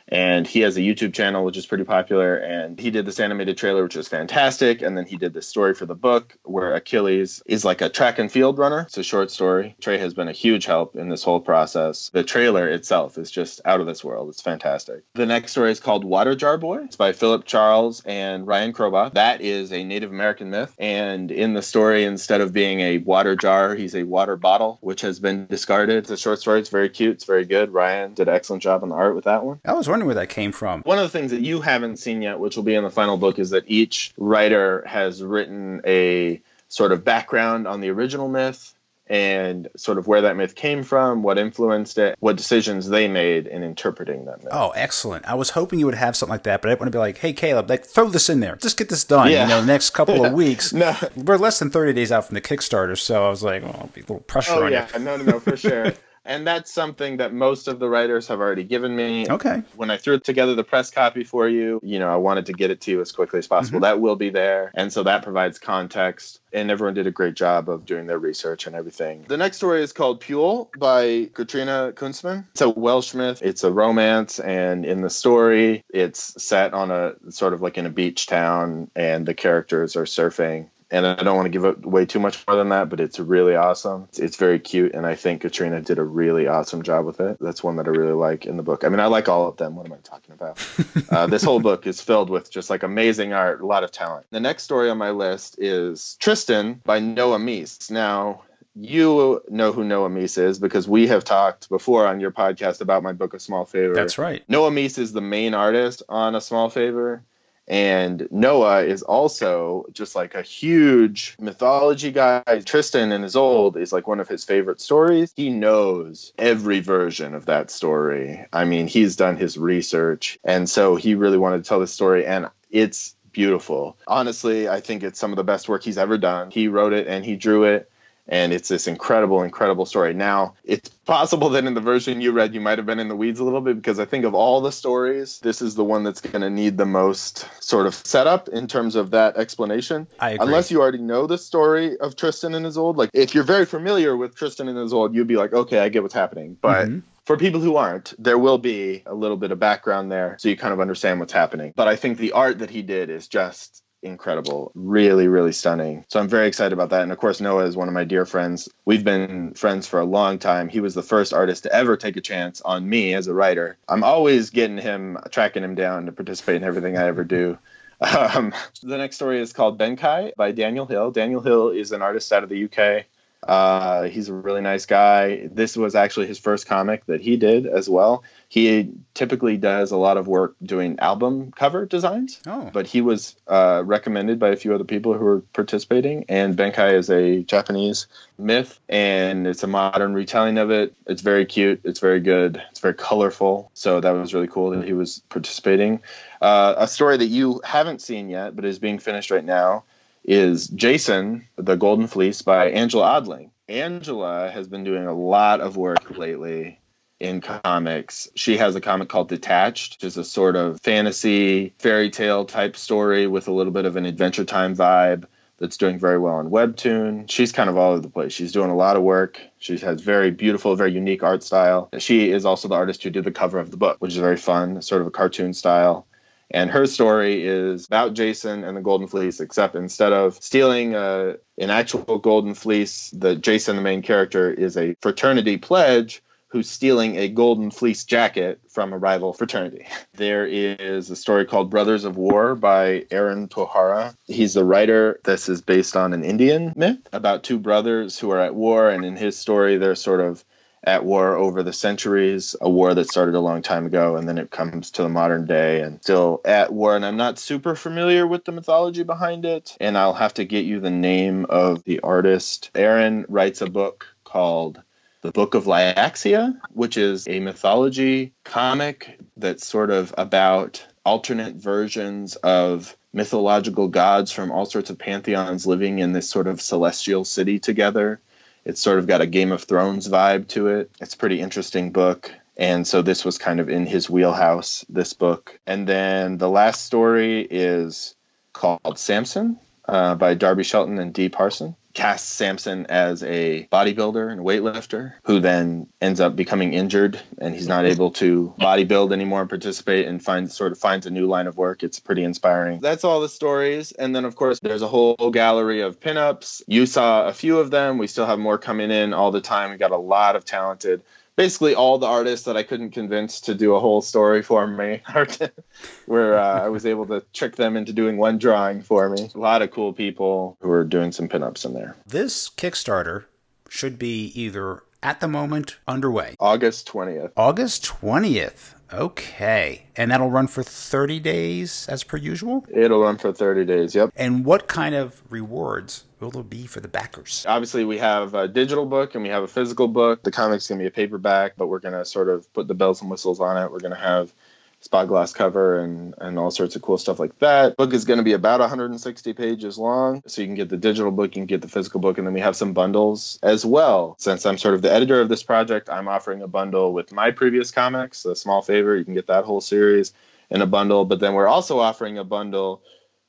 and 0.09 0.47
he 0.47 0.61
has 0.61 0.77
a 0.77 0.81
YouTube 0.81 1.15
channel 1.15 1.45
which 1.45 1.57
is 1.57 1.67
pretty 1.67 1.85
popular. 1.85 2.37
And 2.37 2.79
he 2.79 2.91
did 2.91 3.07
this 3.07 3.21
animated 3.21 3.57
trailer, 3.57 3.83
which 3.83 3.97
was 3.97 4.09
fantastic. 4.09 4.83
And 4.83 4.97
then 4.97 5.07
he 5.07 5.17
did 5.17 5.33
this 5.33 5.49
story 5.49 5.75
for 5.75 5.87
the 5.87 5.95
book 5.95 6.37
where 6.43 6.75
Achilles 6.75 7.43
is 7.47 7.65
like 7.65 7.81
a 7.81 7.89
track 7.89 8.19
and 8.19 8.31
field 8.31 8.59
runner. 8.59 8.81
It's 8.81 8.99
a 8.99 9.03
short 9.03 9.31
story. 9.31 9.77
Trey 9.81 9.99
has 9.99 10.15
been 10.15 10.29
a 10.29 10.33
huge 10.33 10.67
help 10.67 10.97
in 10.97 11.09
this 11.09 11.25
whole 11.25 11.41
process. 11.41 12.11
The 12.11 12.25
trailer 12.25 12.69
itself 12.69 13.19
is 13.19 13.31
just 13.31 13.61
out 13.65 13.81
of 13.81 13.87
this 13.87 14.05
world. 14.05 14.29
It's 14.29 14.43
fantastic. 14.43 15.05
The 15.15 15.27
next 15.27 15.53
story 15.53 15.71
is 15.71 15.81
called 15.81 16.05
Water 16.05 16.35
Jar 16.35 16.59
Boy. 16.59 16.83
It's 16.85 16.97
by 16.97 17.13
Philip 17.13 17.45
Charles 17.45 18.03
and 18.05 18.47
Ryan 18.47 18.73
Kroboth. 18.73 19.15
That 19.15 19.41
is 19.41 19.73
a 19.73 19.85
Native 19.85 20.11
American 20.11 20.51
myth. 20.51 20.75
And 20.79 21.31
in 21.31 21.55
the 21.55 21.63
story, 21.63 22.05
instead 22.05 22.41
of 22.41 22.53
being 22.53 22.81
a 22.81 22.99
water 22.99 23.37
jar, 23.37 23.75
he's 23.75 23.95
a 23.95 24.03
water 24.03 24.37
bottle, 24.37 24.79
which 24.81 25.01
has 25.03 25.21
been 25.21 25.47
discarded. 25.47 25.97
It's 25.97 26.11
a 26.11 26.17
short 26.17 26.41
story. 26.41 26.61
It's 26.61 26.69
very 26.69 26.89
cute. 26.89 27.15
It's 27.15 27.25
very 27.25 27.45
good. 27.45 27.73
Ryan 27.73 28.15
did 28.15 28.29
an 28.29 28.35
excellent 28.35 28.63
job 28.63 28.83
on 28.83 28.89
the 28.91 28.95
art 28.95 29.15
with 29.15 29.25
that 29.25 29.45
one. 29.45 29.61
I 29.65 29.73
was 29.73 29.89
wondering 29.95 30.09
where 30.09 30.15
that 30.17 30.29
came 30.29 30.51
from. 30.51 30.83
One 30.83 30.99
of 30.99 31.05
the 31.05 31.17
things 31.17 31.31
that 31.31 31.41
you 31.41 31.61
haven't 31.61 31.99
seen 31.99 32.21
yet, 32.21 32.41
which 32.41 32.57
will 32.57 32.65
be 32.65 32.75
in 32.75 32.83
the 32.83 32.91
final 32.91 33.17
book, 33.17 33.39
is 33.39 33.51
that 33.51 33.63
each 33.69 34.13
writer 34.19 34.83
has 34.87 35.23
written 35.23 35.81
a 35.87 36.41
sort 36.69 36.91
of 36.91 37.05
background 37.05 37.69
on 37.69 37.81
the 37.81 37.91
original 37.91 38.29
myth 38.29 38.75
and 39.07 39.69
sort 39.77 39.99
of 39.99 40.09
where 40.09 40.23
that 40.23 40.35
myth 40.35 40.57
came 40.57 40.83
from, 40.83 41.23
what 41.23 41.39
influenced 41.39 41.99
it, 41.99 42.17
what 42.19 42.37
decisions 42.37 42.89
they 42.89 43.07
made 43.07 43.47
in 43.47 43.63
interpreting 43.63 44.25
that 44.25 44.43
myth. 44.43 44.49
Oh, 44.51 44.71
excellent. 44.71 45.27
I 45.27 45.35
was 45.35 45.51
hoping 45.51 45.79
you 45.79 45.87
would 45.87 45.95
have 45.95 46.17
something 46.17 46.33
like 46.33 46.43
that, 46.45 46.61
but 46.61 46.69
I 46.69 46.73
didn't 46.73 46.81
want 46.81 46.93
to 46.93 46.97
be 46.97 47.01
like, 47.01 47.19
hey, 47.19 47.33
Caleb, 47.33 47.69
like, 47.71 47.85
throw 47.85 48.09
this 48.09 48.29
in 48.29 48.41
there. 48.41 48.57
Just 48.57 48.77
get 48.77 48.89
this 48.89 49.05
done. 49.05 49.31
Yeah. 49.31 49.45
You 49.45 49.49
know, 49.51 49.61
the 49.61 49.67
next 49.67 49.91
couple 49.91 50.25
of 50.25 50.33
weeks. 50.43 50.73
No. 50.73 50.97
We're 51.17 51.37
less 51.37 51.59
than 51.61 51.71
30 51.71 51.93
days 51.93 52.11
out 52.11 52.27
from 52.27 52.35
the 52.35 52.41
Kickstarter, 52.41 52.99
so 52.99 53.25
I 53.25 53.29
was 53.29 53.45
like, 53.45 53.63
well, 53.63 53.77
I'll 53.79 53.87
be 53.89 54.01
a 54.01 54.05
little 54.05 54.21
pressure 54.21 54.55
Oh 54.55 54.65
on 54.65 54.73
yeah, 54.73 54.89
no, 54.99 55.17
no, 55.19 55.23
no, 55.25 55.39
for 55.41 55.57
sure. 55.57 55.93
and 56.25 56.47
that's 56.47 56.73
something 56.73 57.19
that 57.19 57.33
most 57.33 57.69
of 57.69 57.79
the 57.79 57.89
writers 57.89 58.29
have 58.29 58.41
already 58.41 58.65
given 58.65 58.95
me. 58.95 59.27
Okay. 59.29 59.63
When 59.77 59.91
I 59.91 59.97
threw 59.97 60.19
together 60.19 60.55
the 60.55 60.65
press 60.65 60.91
copy 60.91 61.25
for 61.25 61.49
you, 61.49 61.81
you 61.83 61.99
know, 61.99 62.09
I 62.09 62.17
wanted 62.17 62.47
to 62.47 62.53
get 62.53 62.71
it 62.71 62.81
to 62.83 62.91
you 62.91 63.01
as 63.01 63.13
quickly 63.13 63.39
as 63.39 63.47
possible. 63.47 63.77
Mm-hmm. 63.77 63.85
That 63.85 64.01
will 64.01 64.17
be 64.17 64.31
there. 64.31 64.71
And 64.75 64.93
so 64.93 65.03
that 65.03 65.23
provides 65.23 65.59
context. 65.59 66.41
And 66.53 66.71
everyone 66.71 66.95
did 66.95 67.09
a 67.09 67.11
great 67.11 67.35
job 67.35 67.69
of 67.69 67.85
doing 67.85 68.07
their 68.07 68.19
research 68.19 68.69
and 68.69 68.77
everything. 68.77 69.25
The 69.27 69.37
next 69.37 69.57
story 69.57 69.83
is 69.83 69.93
called 69.93 70.21
Pwyll 70.21 70.69
by 70.79 71.31
Katrina 71.35 71.93
Kunstman. 71.95 72.45
It's 72.53 72.61
a 72.61 72.71
Welsh 72.71 73.13
myth. 73.15 73.43
It's 73.43 73.65
a 73.65 73.73
romance. 73.73 74.39
And 74.39 74.87
in 74.87 75.01
the 75.01 75.11
story, 75.11 75.85
it's 75.89 76.41
set 76.43 76.73
on 76.73 76.93
a 76.93 77.15
sort 77.31 77.55
of 77.55 77.61
like 77.61 77.77
in 77.77 77.87
a 77.87 77.91
beach 77.91 78.27
town, 78.27 78.89
and 78.95 79.27
the 79.27 79.35
characters 79.35 79.97
are 79.97 80.05
surfing 80.05 80.69
and 80.91 81.07
I 81.07 81.23
don't 81.23 81.37
want 81.37 81.47
to 81.47 81.51
give 81.51 81.65
away 81.85 82.07
too 82.07 82.21
much 82.21 82.45
more 82.47 82.57
than 82.57 82.69
that, 82.71 82.89
but 82.89 83.01
it's 83.01 83.19
really 83.19 83.57
awesome. 83.57 84.05
It's, 84.11 84.19
it's, 84.19 84.37
very 84.37 84.59
cute, 84.59 84.95
and 84.95 85.07
I 85.07 85.15
think 85.15 85.43
Katrina 85.43 85.81
did 85.81 85.99
a 85.99 86.05
really 86.05 86.47
awesome 86.47 86.83
job 86.83 87.05
with 87.07 87.21
it. 87.21 87.39
That's 87.41 87.63
one 87.63 87.77
that 87.77 87.87
I 87.87 87.91
really 87.91 88.13
like 88.13 88.47
in 88.47 88.57
the 88.57 88.63
book. 88.63 88.85
I 88.85 88.89
mean, 88.89 89.01
I 89.01 89.07
like 89.07 89.29
all 89.29 89.49
of 89.49 89.57
them. 89.57 89.77
What 89.77 89.87
am 89.87 89.93
I 89.93 89.97
talking 90.03 90.35
about? 90.35 90.59
uh, 91.11 91.27
this 91.27 91.43
whole 91.43 91.61
book 91.61 91.87
is 91.87 92.01
filled 92.01 92.31
with 92.31 92.51
just 92.51 92.71
like 92.71 92.83
amazing 92.83 93.33
art, 93.33 93.61
a 93.61 93.67
lot 93.67 93.85
of 93.85 93.93
talent. 93.93 94.27
The 94.31 94.41
next 94.41 94.65
story 94.65 94.91
on 94.91 94.99
my 94.99 95.11
list 95.11 95.57
is 95.59 96.17
Tristan 96.21 96.81
by 96.85 97.01
Noah 97.01 97.39
Meese. 97.39 97.91
Now, 97.91 98.43
you 98.75 99.41
know 99.49 99.73
who 99.73 99.85
Noah 99.85 100.11
Meese 100.11 100.39
is 100.39 100.59
because 100.59 100.89
we 100.89 101.07
have 101.07 101.25
talked 101.25 101.69
before 101.69 102.07
on 102.07 102.21
your 102.21 102.33
podcast 102.33 102.81
about 102.81 103.03
my 103.03 103.13
book, 103.13 103.35
A 103.35 103.41
Small 103.41 103.65
Favor. 103.65 103.95
That's 103.95 104.19
right. 104.19 104.43
Noah 104.49 104.71
Meese 104.71 104.99
is 104.99 105.13
the 105.13 105.21
main 105.21 105.55
artist 105.55 106.03
on 106.09 106.35
A 106.35 106.41
Small 106.41 106.69
Favor. 106.71 107.23
And 107.67 108.29
Noah 108.31 108.83
is 108.83 109.03
also 109.03 109.87
just 109.93 110.15
like 110.15 110.35
a 110.35 110.43
huge 110.43 111.37
mythology 111.41 112.11
guy. 112.11 112.43
Tristan 112.65 113.13
and 113.13 113.25
Isolde 113.25 113.77
is 113.77 113.93
like 113.93 114.07
one 114.07 114.21
of 114.21 114.29
his 114.29 114.45
favorite 114.45 114.81
stories. 114.81 115.33
He 115.35 115.51
knows 115.51 116.33
every 116.39 116.81
version 116.81 117.35
of 117.35 117.47
that 117.47 117.71
story. 117.71 118.47
I 118.53 118.65
mean, 118.65 118.87
he's 118.87 119.17
done 119.17 119.37
his 119.37 119.57
research. 119.57 120.39
And 120.45 120.69
so 120.69 120.97
he 120.97 121.15
really 121.15 121.39
wanted 121.39 121.65
to 121.65 121.69
tell 121.69 121.81
this 121.81 121.93
story. 121.93 122.27
And 122.27 122.51
it's 122.71 123.17
beautiful. 123.33 123.97
Honestly, 124.07 124.69
I 124.69 124.81
think 124.81 125.03
it's 125.03 125.19
some 125.19 125.33
of 125.33 125.37
the 125.37 125.45
best 125.45 125.69
work 125.69 125.83
he's 125.83 125.99
ever 125.99 126.19
done. 126.19 126.51
He 126.51 126.69
wrote 126.69 126.93
it 126.93 127.07
and 127.07 127.25
he 127.25 127.37
drew 127.37 127.65
it 127.65 127.91
and 128.29 128.53
it's 128.53 128.69
this 128.69 128.87
incredible 128.87 129.43
incredible 129.43 129.85
story 129.87 130.15
now 130.15 130.55
it's 130.65 130.89
possible 130.89 131.51
that 131.51 131.65
in 131.65 131.75
the 131.75 131.81
version 131.81 132.21
you 132.21 132.33
read 132.33 132.55
you 132.55 132.61
might 132.61 132.79
have 132.79 132.87
been 132.87 132.99
in 132.99 133.09
the 133.09 133.17
weeds 133.17 133.41
a 133.41 133.45
little 133.45 133.61
bit 133.61 133.77
because 133.77 133.99
i 133.99 134.05
think 134.05 134.25
of 134.25 134.35
all 134.35 134.61
the 134.61 134.73
stories 134.73 135.39
this 135.41 135.61
is 135.61 135.75
the 135.75 135.85
one 135.85 136.03
that's 136.03 136.21
going 136.21 136.41
to 136.41 136.51
need 136.51 136.79
the 136.79 136.87
most 136.87 137.49
sort 137.63 137.87
of 137.87 137.95
setup 137.95 138.49
in 138.49 138.67
terms 138.67 138.97
of 138.97 139.11
that 139.11 139.37
explanation 139.37 140.07
unless 140.41 140.71
you 140.71 140.81
already 140.81 140.99
know 140.99 141.27
the 141.27 141.39
story 141.39 141.97
of 141.99 142.17
tristan 142.17 142.55
and 142.55 142.67
isolde 142.67 142.97
like 142.97 143.11
if 143.13 143.35
you're 143.35 143.45
very 143.45 143.67
familiar 143.67 144.17
with 144.17 144.35
tristan 144.35 144.69
and 144.69 144.79
isolde 144.79 145.15
you'd 145.15 145.27
be 145.27 145.37
like 145.37 145.53
okay 145.53 145.79
i 145.81 145.89
get 145.89 146.03
what's 146.03 146.15
happening 146.15 146.57
but 146.61 146.89
Mhm. 146.89 147.03
for 147.25 147.37
people 147.37 147.61
who 147.61 147.77
aren't, 147.77 148.13
there 148.19 148.37
will 148.39 148.59
be 148.59 149.03
a 149.07 149.15
little 149.15 149.37
bit 149.39 149.51
of 149.51 149.59
background 149.59 150.11
there 150.13 150.37
so 150.39 150.49
you 150.49 150.57
kind 150.57 150.75
of 150.75 150.81
understand 150.81 151.21
what's 151.21 151.33
happening. 151.33 151.73
But 151.75 151.89
I 151.89 151.97
think 151.97 152.19
the 152.19 152.33
art 152.33 152.59
that 152.59 152.69
he 152.69 152.83
did 152.83 153.09
is 153.09 153.29
just 153.29 153.83
incredible. 154.05 154.71
Really, 154.75 155.29
really 155.29 155.53
stunning. 155.53 156.05
So 156.09 156.21
I'm 156.21 156.29
very 156.29 156.47
excited 156.47 156.73
about 156.73 156.91
that. 156.91 157.03
And 157.03 157.13
of 157.13 157.19
course, 157.19 157.41
Noah 157.41 157.65
is 157.65 157.77
one 157.77 157.89
of 157.89 157.95
my 157.95 158.05
dear 158.05 158.27
friends. 158.27 158.69
We've 158.85 159.05
been 159.05 159.55
friends 159.55 159.87
for 159.87 160.01
a 160.01 160.05
long 160.05 160.39
time. 160.39 160.69
He 160.69 160.81
was 160.81 160.95
the 160.95 161.03
first 161.03 161.33
artist 161.33 161.65
to 161.65 161.73
ever 161.73 161.97
take 161.97 162.17
a 162.17 162.21
chance 162.21 162.61
on 162.63 162.89
me 162.89 163.15
as 163.15 163.27
a 163.27 163.35
writer. 163.35 163.77
I'm 163.89 164.05
always 164.05 164.51
getting 164.51 164.79
him, 164.79 165.19
tracking 165.31 165.65
him 165.65 165.75
down 165.75 166.07
to 166.07 166.13
participate 166.13 166.57
in 166.57 166.65
everything 166.65 166.97
I 166.97 167.07
ever 167.07 167.25
do. 167.25 167.59
Um, 168.01 168.53
the 168.83 168.99
next 168.99 169.17
story 169.17 169.41
is 169.41 169.55
called 169.55 169.79
Benkei 169.79 170.35
by 170.37 170.53
Daniel 170.53 170.85
Hill. 170.85 171.11
Daniel 171.11 171.41
Hill 171.41 171.71
is 171.71 171.93
an 171.93 172.03
artist 172.03 172.33
out 172.33 172.43
of 172.43 172.51
the 172.51 172.65
UK. 172.65 173.07
Uh, 173.47 174.03
he's 174.05 174.29
a 174.29 174.35
really 174.35 174.61
nice 174.61 174.87
guy. 174.87 175.47
This 175.53 175.77
was 175.77 175.95
actually 175.95 176.27
his 176.27 176.39
first 176.39 176.67
comic 176.67 177.05
that 177.07 177.21
he 177.21 177.37
did 177.37 177.67
as 177.67 177.89
well. 177.89 178.25
He 178.49 178.91
typically 179.15 179.57
does 179.57 179.91
a 179.91 179.97
lot 179.97 180.17
of 180.17 180.27
work 180.29 180.55
doing 180.63 180.99
album 181.01 181.53
cover 181.53 181.87
designs, 181.87 182.41
Oh. 182.47 182.71
but 182.73 182.87
he 182.87 183.01
was 183.01 183.37
uh, 183.49 183.83
recommended 183.85 184.39
by 184.39 184.51
a 184.51 184.57
few 184.57 184.75
other 184.75 184.85
people 184.85 185.15
who 185.15 185.25
were 185.25 185.41
participating. 185.53 186.25
And 186.29 186.57
Benkei 186.57 186.95
is 186.95 187.11
a 187.11 187.43
Japanese 187.43 188.07
myth, 188.39 188.81
and 188.89 189.47
it's 189.47 189.63
a 189.63 189.67
modern 189.67 190.15
retelling 190.15 190.59
of 190.59 190.71
it. 190.71 190.95
It's 191.07 191.23
very 191.23 191.47
cute. 191.47 191.81
It's 191.85 192.01
very 192.01 192.21
good. 192.21 192.63
It's 192.71 192.81
very 192.81 192.95
colorful. 192.95 193.71
So 193.75 194.01
that 194.01 194.11
was 194.11 194.35
really 194.35 194.49
cool 194.49 194.71
that 194.71 194.85
he 194.85 194.93
was 194.93 195.23
participating. 195.29 196.01
Uh, 196.41 196.75
a 196.77 196.87
story 196.89 197.17
that 197.17 197.27
you 197.27 197.61
haven't 197.65 198.03
seen 198.03 198.29
yet, 198.29 198.55
but 198.55 198.65
is 198.65 198.79
being 198.79 198.99
finished 198.99 199.31
right 199.31 199.45
now, 199.45 199.85
is 200.25 200.69
Jason, 200.69 201.47
the 201.57 201.77
Golden 201.77 202.07
Fleece 202.07 202.43
by 202.43 202.71
Angela 202.71 203.21
Odling. 203.21 203.51
Angela 203.69 204.51
has 204.51 204.69
been 204.69 204.85
doing 204.85 205.07
a 205.07 205.15
lot 205.15 205.61
of 205.61 205.77
work 205.77 206.17
lately 206.17 206.81
in 207.21 207.41
comics. 207.41 208.29
She 208.35 208.57
has 208.59 208.75
a 208.75 208.81
comic 208.81 209.09
called 209.09 209.29
Detached, 209.29 209.97
which 209.97 210.05
is 210.05 210.17
a 210.17 210.25
sort 210.25 210.57
of 210.57 210.81
fantasy 210.81 211.75
fairy 211.79 212.11
tale 212.11 212.45
type 212.45 212.77
story 212.77 213.27
with 213.27 213.49
a 213.49 213.53
little 213.53 213.73
bit 213.73 213.85
of 213.85 213.97
an 213.97 214.05
Adventure 214.05 214.45
Time 214.45 214.77
vibe 214.77 215.25
that's 215.59 215.77
doing 215.77 215.99
very 215.99 216.19
well 216.19 216.35
on 216.35 216.51
Webtoon. 216.51 217.31
She's 217.31 217.53
kind 217.53 217.71
of 217.71 217.77
all 217.77 217.93
over 217.93 218.01
the 218.01 218.09
place. 218.09 218.33
She's 218.33 218.53
doing 218.53 218.71
a 218.71 218.77
lot 218.77 218.97
of 218.97 219.03
work. 219.03 219.41
She 219.59 219.79
has 219.79 220.01
very 220.01 220.31
beautiful, 220.31 220.75
very 220.75 220.93
unique 220.93 221.23
art 221.23 221.43
style. 221.43 221.89
She 221.99 222.31
is 222.31 222.45
also 222.45 222.69
the 222.69 222.75
artist 222.75 223.03
who 223.03 223.11
did 223.11 223.25
the 223.25 223.31
cover 223.31 223.59
of 223.59 223.71
the 223.71 223.77
book, 223.77 223.97
which 224.01 224.13
is 224.13 224.19
very 224.19 224.37
fun, 224.37 224.83
sort 224.83 225.01
of 225.01 225.07
a 225.07 225.13
cartoon 225.13 225.55
style. 225.55 226.07
And 226.51 226.71
her 226.71 226.87
story 226.87 227.47
is 227.47 227.87
about 227.87 228.15
Jason 228.15 228.65
and 228.65 228.77
the 228.77 228.83
Golden 228.83 229.07
Fleece, 229.07 229.41
except 229.41 229.75
instead 229.75 230.13
of 230.13 230.43
stealing 230.43 230.95
uh, 230.95 231.35
an 231.59 231.71
actual 231.71 232.19
Golden 232.19 232.55
Fleece, 232.55 233.11
the 233.11 233.37
Jason, 233.37 233.77
the 233.77 233.83
main 233.83 234.03
character, 234.03 234.53
is 234.53 234.77
a 234.77 234.95
fraternity 235.01 235.57
pledge 235.57 236.23
who's 236.55 236.71
stealing 236.71 237.17
a 237.17 237.27
Golden 237.27 237.73
Fleece 237.73 238.05
jacket 238.05 238.61
from 238.69 238.93
a 238.93 238.99
rival 238.99 239.33
fraternity. 239.33 239.87
There 240.15 240.47
is 240.47 241.11
a 241.11 241.17
story 241.17 241.45
called 241.45 241.69
Brothers 241.69 242.05
of 242.05 242.17
War 242.17 242.55
by 242.55 243.05
Aaron 243.11 243.49
Tohara. 243.49 244.15
He's 244.27 244.55
the 244.55 244.65
writer. 244.65 245.19
This 245.25 245.49
is 245.49 245.61
based 245.61 245.97
on 245.97 246.13
an 246.13 246.25
Indian 246.25 246.73
myth 246.77 247.01
about 247.13 247.43
two 247.43 247.59
brothers 247.59 248.17
who 248.17 248.31
are 248.31 248.39
at 248.39 248.55
war, 248.55 248.91
and 248.91 249.05
in 249.05 249.17
his 249.17 249.37
story, 249.37 249.77
they're 249.77 249.97
sort 249.97 250.21
of 250.21 250.45
at 250.85 251.05
war 251.05 251.37
over 251.37 251.63
the 251.63 251.73
centuries, 251.73 252.55
a 252.61 252.69
war 252.69 252.95
that 252.95 253.09
started 253.09 253.35
a 253.35 253.41
long 253.41 253.63
time 253.63 253.87
ago, 253.87 254.17
and 254.17 254.29
then 254.29 254.39
it 254.39 254.51
comes 254.51 254.93
to 254.93 255.03
the 255.03 255.09
modern 255.09 255.47
day 255.47 255.81
and 255.81 256.03
still 256.03 256.41
at 256.45 256.73
war. 256.73 256.95
And 256.95 257.05
I'm 257.05 257.17
not 257.17 257.39
super 257.39 257.75
familiar 257.75 258.27
with 258.27 258.45
the 258.45 258.53
mythology 258.53 259.03
behind 259.03 259.45
it, 259.45 259.77
and 259.81 259.97
I'll 259.97 260.15
have 260.15 260.35
to 260.35 260.45
get 260.45 260.65
you 260.65 260.81
the 260.81 260.91
name 260.91 261.47
of 261.49 261.83
the 261.85 262.01
artist. 262.01 262.71
Aaron 262.75 263.25
writes 263.29 263.63
a 263.63 263.67
book 263.67 264.07
called 264.25 264.83
the 265.23 265.33
Book 265.33 265.55
of 265.55 265.65
Lyaxia, 265.65 266.61
which 266.75 266.99
is 266.99 267.27
a 267.27 267.41
mythology 267.41 268.35
comic 268.45 269.19
that's 269.39 269.67
sort 269.67 269.91
of 269.91 270.15
about 270.19 270.87
alternate 271.05 271.55
versions 271.55 272.37
of 272.37 272.95
mythological 273.13 273.89
gods 273.89 274.33
from 274.33 274.51
all 274.51 274.67
sorts 274.67 274.91
of 274.91 274.99
pantheons 274.99 275.67
living 275.67 275.99
in 275.99 276.13
this 276.13 276.29
sort 276.29 276.47
of 276.47 276.61
celestial 276.61 277.25
city 277.25 277.59
together. 277.59 278.21
It's 278.65 278.81
sort 278.81 278.99
of 278.99 279.07
got 279.07 279.21
a 279.21 279.27
Game 279.27 279.53
of 279.53 279.65
Thrones 279.65 280.09
vibe 280.09 280.49
to 280.49 280.69
it. 280.69 280.91
It's 281.01 281.15
a 281.15 281.19
pretty 281.19 281.41
interesting 281.41 281.93
book. 281.93 282.33
And 282.57 282.87
so 282.87 283.03
this 283.03 283.25
was 283.25 283.37
kind 283.37 283.61
of 283.61 283.69
in 283.69 283.85
his 283.87 284.09
wheelhouse, 284.09 284.85
this 284.89 285.13
book. 285.13 285.59
And 285.67 285.87
then 285.87 286.39
the 286.39 286.49
last 286.49 286.85
story 286.85 287.47
is 287.51 288.15
called 288.53 288.99
Samson 288.99 289.59
uh, 289.87 290.15
by 290.15 290.35
Darby 290.35 290.63
Shelton 290.63 290.99
and 290.99 291.13
Dee 291.13 291.29
Parson. 291.29 291.77
Casts 291.95 292.31
Samson 292.31 292.87
as 292.87 293.23
a 293.23 293.69
bodybuilder 293.73 294.31
and 294.31 294.41
weightlifter 294.41 295.15
who 295.25 295.41
then 295.41 295.87
ends 296.01 296.21
up 296.21 296.35
becoming 296.35 296.75
injured 296.75 297.21
and 297.39 297.55
he's 297.55 297.69
not 297.69 297.85
able 297.85 298.11
to 298.13 298.53
bodybuild 298.59 299.13
anymore 299.13 299.41
and 299.41 299.49
participate 299.49 300.07
and 300.07 300.23
finds 300.23 300.57
sort 300.57 300.73
of 300.73 300.79
finds 300.79 301.07
a 301.07 301.11
new 301.11 301.27
line 301.27 301.47
of 301.47 301.57
work. 301.57 301.83
It's 301.83 302.01
pretty 302.01 302.25
inspiring. 302.25 302.81
That's 302.81 303.05
all 303.05 303.21
the 303.21 303.29
stories. 303.29 303.93
And 303.93 304.15
then 304.15 304.25
of 304.25 304.35
course 304.35 304.59
there's 304.61 304.83
a 304.83 304.89
whole 304.89 305.31
gallery 305.33 305.83
of 305.83 306.01
pinups. 306.01 306.63
You 306.67 306.87
saw 306.87 307.29
a 307.29 307.33
few 307.33 307.59
of 307.59 307.71
them. 307.71 307.99
We 307.99 308.09
still 308.09 308.27
have 308.27 308.39
more 308.39 308.59
coming 308.59 308.91
in 308.91 309.15
all 309.15 309.31
the 309.31 309.41
time. 309.41 309.71
We 309.71 309.77
got 309.77 309.93
a 309.93 309.97
lot 309.97 310.37
of 310.37 310.45
talented 310.45 311.03
basically 311.37 311.75
all 311.75 311.99
the 311.99 312.07
artists 312.07 312.47
that 312.47 312.57
I 312.57 312.63
couldn't 312.63 312.91
convince 312.91 313.41
to 313.43 313.55
do 313.55 313.75
a 313.75 313.81
whole 313.81 314.03
story 314.03 314.43
for 314.43 314.67
me, 314.67 315.03
where 316.07 316.39
uh, 316.39 316.65
I 316.65 316.69
was 316.69 316.87
able 316.87 317.07
to 317.07 317.23
trick 317.33 317.57
them 317.57 317.77
into 317.77 317.93
doing 317.93 318.17
one 318.17 318.39
drawing 318.39 318.83
for 318.83 319.09
me. 319.09 319.31
A 319.35 319.39
lot 319.39 319.63
of 319.63 319.71
cool 319.71 319.93
people 319.93 320.57
who 320.61 320.71
are 320.71 320.85
doing 320.85 321.13
some 321.13 321.29
pinups 321.29 321.65
in 321.65 321.75
there. 321.75 321.97
This 322.07 322.49
Kickstarter 322.49 323.25
should 323.69 323.99
be 323.99 324.27
either 324.35 324.83
at 325.03 325.21
the 325.21 325.29
moment 325.29 325.79
underway. 325.87 326.35
August 326.41 326.89
20th. 326.89 327.33
August 327.37 327.85
20th. 327.85 328.75
Okay. 328.93 329.87
And 329.97 330.11
that'll 330.11 330.31
run 330.31 330.47
for 330.47 330.63
30 330.63 331.21
days 331.21 331.87
as 331.89 332.05
per 332.05 332.17
usual? 332.17 332.65
It'll 332.71 333.03
run 333.03 333.19
for 333.19 333.33
30 333.33 333.65
days, 333.65 333.95
yep. 333.95 334.11
And 334.17 334.45
what 334.45 334.69
kind 334.69 334.95
of 334.95 335.23
rewards 335.29 336.05
will 336.25 336.31
there 336.31 336.43
be 336.43 336.67
for 336.67 336.81
the 336.81 336.89
backers? 336.89 337.45
Obviously, 337.47 337.85
we 337.85 337.99
have 337.99 338.35
a 338.35 338.49
digital 338.49 338.87
book 338.87 339.15
and 339.15 339.23
we 339.23 339.29
have 339.29 339.43
a 339.43 339.49
physical 339.49 339.87
book. 339.87 340.23
The 340.23 340.31
comic's 340.31 340.67
going 340.67 340.79
to 340.79 340.83
be 340.83 340.89
a 340.89 340.91
paperback, 340.91 341.53
but 341.57 341.67
we're 341.67 341.81
going 341.81 341.95
to 341.95 342.05
sort 342.05 342.31
of 342.31 342.51
put 342.55 342.67
the 342.67 342.75
bells 342.75 343.03
and 343.03 343.11
whistles 343.11 343.41
on 343.41 343.63
it. 343.63 343.71
We're 343.71 343.81
going 343.81 343.93
to 343.93 344.01
have 344.01 344.33
spot 344.81 345.09
gloss 345.09 345.33
cover 345.33 345.81
and, 345.81 346.15
and 346.19 346.39
all 346.39 346.51
sorts 346.51 346.77
of 346.77 346.83
cool 346.83 346.97
stuff 346.97 347.19
like 347.19 347.39
that. 347.41 347.77
Book 347.77 347.93
is 347.93 348.05
going 348.07 348.19
to 348.19 348.25
be 348.25 348.33
about 348.33 348.61
160 348.61 349.33
pages 349.35 349.79
long, 349.79 350.23
so 350.27 350.41
you 350.41 350.49
can 350.49 350.55
get 350.55 350.69
the 350.69 350.77
digital 350.77 351.11
book, 351.11 351.37
you 351.37 351.41
can 351.41 351.47
get 351.47 351.63
the 351.63 351.69
physical 351.69 352.01
book, 352.01 352.19
and 352.19 352.27
then 352.27 352.35
we 352.35 352.41
have 352.41 352.57
some 352.57 352.73
bundles 352.73 353.39
as 353.43 353.65
well. 353.65 354.15
Since 354.19 354.45
I'm 354.45 354.59
sort 354.59 354.75
of 354.75 354.83
the 354.83 354.93
editor 354.93 355.21
of 355.21 355.29
this 355.29 355.43
project, 355.43 355.89
I'm 355.89 356.09
offering 356.09 356.43
a 356.43 356.49
bundle 356.49 356.93
with 356.93 357.13
my 357.13 357.31
previous 357.31 357.71
comics, 357.71 358.25
a 358.27 358.37
small 358.37 358.61
favor. 358.61 358.97
You 358.97 359.05
can 359.05 359.15
get 359.15 359.27
that 359.29 359.45
whole 359.45 359.63
series 359.63 360.13
in 360.51 360.61
a 360.61 360.67
bundle, 360.67 361.07
but 361.07 361.21
then 361.21 361.33
we're 361.33 361.49
also 361.49 361.79
offering 361.79 362.19
a 362.19 362.25
bundle 362.25 362.83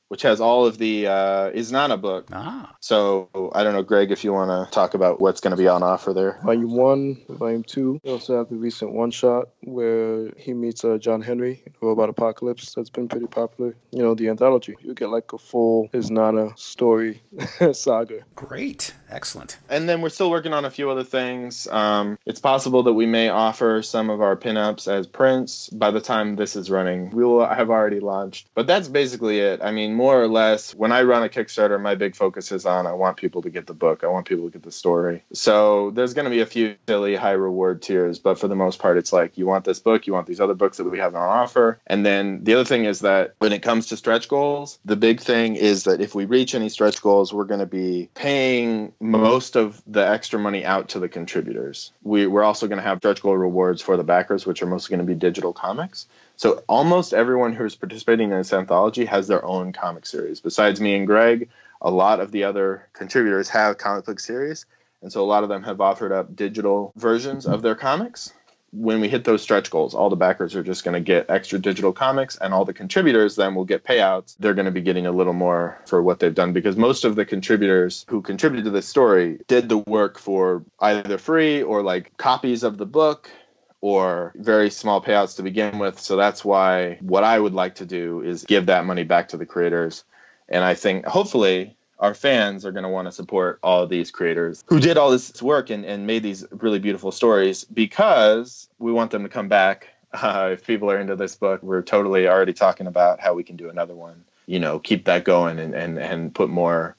which 0.08 0.22
has 0.22 0.40
all 0.40 0.66
of 0.66 0.78
the 0.78 1.06
uh, 1.06 1.50
Isnana 1.50 2.00
book. 2.00 2.28
Ah. 2.32 2.74
So 2.80 3.28
I 3.54 3.64
don't 3.64 3.72
know, 3.72 3.82
Greg, 3.82 4.10
if 4.10 4.24
you 4.24 4.32
want 4.32 4.50
to 4.50 4.72
talk 4.72 4.94
about 4.94 5.20
what's 5.20 5.40
going 5.40 5.52
to 5.52 5.56
be 5.56 5.68
on 5.68 5.82
offer 5.82 6.12
there. 6.12 6.38
Volume 6.44 6.76
one, 6.76 7.22
volume 7.28 7.62
two. 7.62 8.00
We 8.04 8.10
also 8.10 8.38
have 8.38 8.48
the 8.48 8.56
recent 8.56 8.92
one 8.92 9.10
shot 9.10 9.48
where 9.62 10.30
he 10.36 10.52
meets 10.52 10.84
uh, 10.84 10.98
John 10.98 11.22
Henry 11.22 11.62
in 11.66 11.72
Robot 11.80 12.08
Apocalypse. 12.08 12.74
That's 12.74 12.90
been 12.90 13.08
pretty 13.08 13.26
popular. 13.26 13.74
You 13.90 14.02
know, 14.02 14.14
the 14.14 14.28
anthology. 14.28 14.76
You 14.80 14.94
get 14.94 15.10
like 15.10 15.32
a 15.32 15.38
full 15.38 15.88
Isnana 15.92 16.58
story 16.58 17.22
saga. 17.72 18.20
Great. 18.34 18.94
Excellent. 19.10 19.58
And 19.68 19.88
then 19.88 20.00
we're 20.00 20.08
still 20.08 20.30
working 20.30 20.52
on 20.52 20.64
a 20.64 20.70
few 20.70 20.90
other 20.90 21.04
things. 21.04 21.66
Um, 21.68 22.18
it's 22.26 22.40
possible 22.40 22.82
that 22.84 22.94
we 22.94 23.06
may 23.06 23.28
offer 23.28 23.82
some 23.82 24.10
of 24.10 24.20
our 24.20 24.36
pinups 24.36 24.88
as 24.88 25.06
prints 25.06 25.68
by 25.70 25.90
the 25.90 26.00
time 26.00 26.36
this 26.36 26.56
is 26.56 26.70
running. 26.70 27.10
We 27.10 27.24
will 27.24 27.46
have 27.46 27.70
already 27.70 28.00
launched. 28.00 28.48
But 28.54 28.66
that's 28.66 28.88
basically 28.88 29.40
it. 29.40 29.60
I 29.62 29.70
mean, 29.70 29.94
more 29.94 30.20
or 30.20 30.28
less, 30.28 30.74
when 30.74 30.92
I 30.92 31.02
run 31.02 31.22
a 31.22 31.28
Kickstarter, 31.28 31.80
my 31.80 31.94
big 31.94 32.16
focus 32.16 32.50
is 32.52 32.66
on 32.66 32.86
I 32.86 32.92
want 32.92 33.16
people 33.16 33.42
to 33.42 33.50
get 33.50 33.66
the 33.66 33.74
book, 33.74 34.02
I 34.02 34.08
want 34.08 34.26
people 34.26 34.46
to 34.46 34.50
get 34.50 34.62
the 34.62 34.72
story. 34.72 35.22
So 35.32 35.90
there's 35.92 36.14
going 36.14 36.24
to 36.24 36.30
be 36.30 36.40
a 36.40 36.46
few 36.46 36.76
silly 36.88 37.14
high 37.14 37.32
reward 37.32 37.82
tiers, 37.82 38.18
but 38.18 38.38
for 38.38 38.48
the 38.48 38.56
most 38.56 38.78
part, 38.78 38.96
it's 38.96 39.12
like 39.12 39.38
you 39.38 39.46
want 39.46 39.64
this 39.64 39.78
book, 39.78 40.06
you 40.06 40.12
want 40.12 40.26
these 40.26 40.40
other 40.40 40.54
books 40.54 40.78
that 40.78 40.84
we 40.84 40.98
have 40.98 41.14
on 41.14 41.22
offer. 41.22 41.78
And 41.86 42.04
then 42.04 42.42
the 42.44 42.54
other 42.54 42.64
thing 42.64 42.84
is 42.84 43.00
that 43.00 43.34
when 43.38 43.52
it 43.52 43.62
comes 43.62 43.86
to 43.88 43.96
stretch 43.96 44.28
goals, 44.28 44.78
the 44.84 44.96
big 44.96 45.20
thing 45.20 45.56
is 45.56 45.84
that 45.84 46.00
if 46.00 46.14
we 46.14 46.24
reach 46.24 46.54
any 46.54 46.68
stretch 46.68 47.00
goals, 47.00 47.32
we're 47.32 47.44
going 47.44 47.60
to 47.60 47.66
be 47.66 48.08
paying 48.14 48.92
most 49.00 49.56
of 49.56 49.82
the 49.86 50.06
extra 50.06 50.38
money 50.38 50.64
out 50.64 50.88
to 50.90 50.98
the 50.98 51.08
contributors. 51.08 51.92
We, 52.02 52.26
we're 52.26 52.42
also 52.42 52.66
going 52.66 52.78
to 52.78 52.88
have 52.88 52.98
stretch 52.98 53.22
goal 53.22 53.36
rewards 53.36 53.82
for 53.82 53.96
the 53.96 54.04
backers, 54.04 54.46
which 54.46 54.62
are 54.62 54.66
mostly 54.66 54.96
going 54.96 55.06
to 55.06 55.12
be 55.12 55.18
digital 55.18 55.52
comics. 55.52 56.06
So 56.36 56.62
almost 56.68 57.12
everyone 57.12 57.54
who's 57.54 57.74
participating 57.74 58.30
in 58.30 58.38
this 58.38 58.52
anthology 58.52 59.04
has 59.04 59.28
their 59.28 59.44
own 59.44 59.72
comic 59.72 60.06
series. 60.06 60.40
Besides 60.40 60.80
me 60.80 60.94
and 60.94 61.06
Greg, 61.06 61.48
a 61.80 61.90
lot 61.90 62.20
of 62.20 62.32
the 62.32 62.44
other 62.44 62.88
contributors 62.92 63.48
have 63.50 63.78
comic 63.78 64.06
book 64.06 64.20
series. 64.20 64.66
And 65.02 65.12
so 65.12 65.22
a 65.22 65.26
lot 65.26 65.42
of 65.42 65.48
them 65.48 65.62
have 65.64 65.80
offered 65.80 66.12
up 66.12 66.34
digital 66.34 66.92
versions 66.96 67.46
of 67.46 67.62
their 67.62 67.74
comics. 67.74 68.32
When 68.72 69.00
we 69.00 69.08
hit 69.08 69.24
those 69.24 69.42
stretch 69.42 69.70
goals, 69.70 69.94
all 69.94 70.10
the 70.10 70.16
backers 70.16 70.54
are 70.54 70.62
just 70.62 70.84
going 70.84 70.94
to 70.94 71.00
get 71.00 71.30
extra 71.30 71.58
digital 71.58 71.92
comics, 71.92 72.36
and 72.36 72.52
all 72.52 72.64
the 72.64 72.74
contributors 72.74 73.36
then 73.36 73.54
will 73.54 73.64
get 73.64 73.84
payouts. 73.84 74.36
They're 74.38 74.54
going 74.54 74.66
to 74.66 74.72
be 74.72 74.82
getting 74.82 75.06
a 75.06 75.12
little 75.12 75.32
more 75.32 75.80
for 75.86 76.02
what 76.02 76.18
they've 76.18 76.34
done 76.34 76.52
because 76.52 76.76
most 76.76 77.04
of 77.04 77.16
the 77.16 77.24
contributors 77.24 78.04
who 78.08 78.22
contributed 78.22 78.64
to 78.64 78.70
this 78.70 78.88
story 78.88 79.38
did 79.46 79.68
the 79.68 79.78
work 79.78 80.18
for 80.18 80.64
either 80.80 81.18
free 81.18 81.62
or 81.62 81.82
like 81.82 82.16
copies 82.16 82.64
of 82.64 82.76
the 82.76 82.86
book 82.86 83.30
or 83.80 84.32
very 84.36 84.70
small 84.70 85.02
payouts 85.02 85.36
to 85.36 85.42
begin 85.42 85.78
with. 85.78 86.00
So 86.00 86.16
that's 86.16 86.44
why 86.44 86.98
what 87.00 87.24
I 87.24 87.38
would 87.38 87.54
like 87.54 87.76
to 87.76 87.86
do 87.86 88.20
is 88.20 88.44
give 88.44 88.66
that 88.66 88.84
money 88.84 89.04
back 89.04 89.28
to 89.28 89.36
the 89.36 89.46
creators. 89.46 90.04
And 90.48 90.64
I 90.64 90.74
think 90.74 91.06
hopefully 91.06 91.75
our 91.98 92.14
fans 92.14 92.64
are 92.64 92.72
going 92.72 92.82
to 92.82 92.88
want 92.88 93.06
to 93.06 93.12
support 93.12 93.58
all 93.62 93.86
these 93.86 94.10
creators 94.10 94.62
who 94.66 94.80
did 94.80 94.96
all 94.96 95.10
this 95.10 95.42
work 95.42 95.70
and, 95.70 95.84
and 95.84 96.06
made 96.06 96.22
these 96.22 96.44
really 96.50 96.78
beautiful 96.78 97.12
stories 97.12 97.64
because 97.64 98.68
we 98.78 98.92
want 98.92 99.10
them 99.10 99.22
to 99.22 99.28
come 99.28 99.48
back. 99.48 99.88
Uh, 100.12 100.50
if 100.52 100.66
people 100.66 100.90
are 100.90 100.98
into 100.98 101.14
this 101.14 101.34
book, 101.34 101.62
we're 101.62 101.82
totally 101.82 102.26
already 102.26 102.52
talking 102.52 102.86
about 102.86 103.20
how 103.20 103.34
we 103.34 103.42
can 103.42 103.54
do 103.54 103.68
another 103.68 103.94
one. 103.94 104.24
You 104.46 104.58
know, 104.58 104.78
keep 104.78 105.04
that 105.04 105.24
going 105.24 105.58
and, 105.58 105.74
and, 105.74 105.98
and 105.98 106.34
put 106.34 106.48
more 106.48 106.95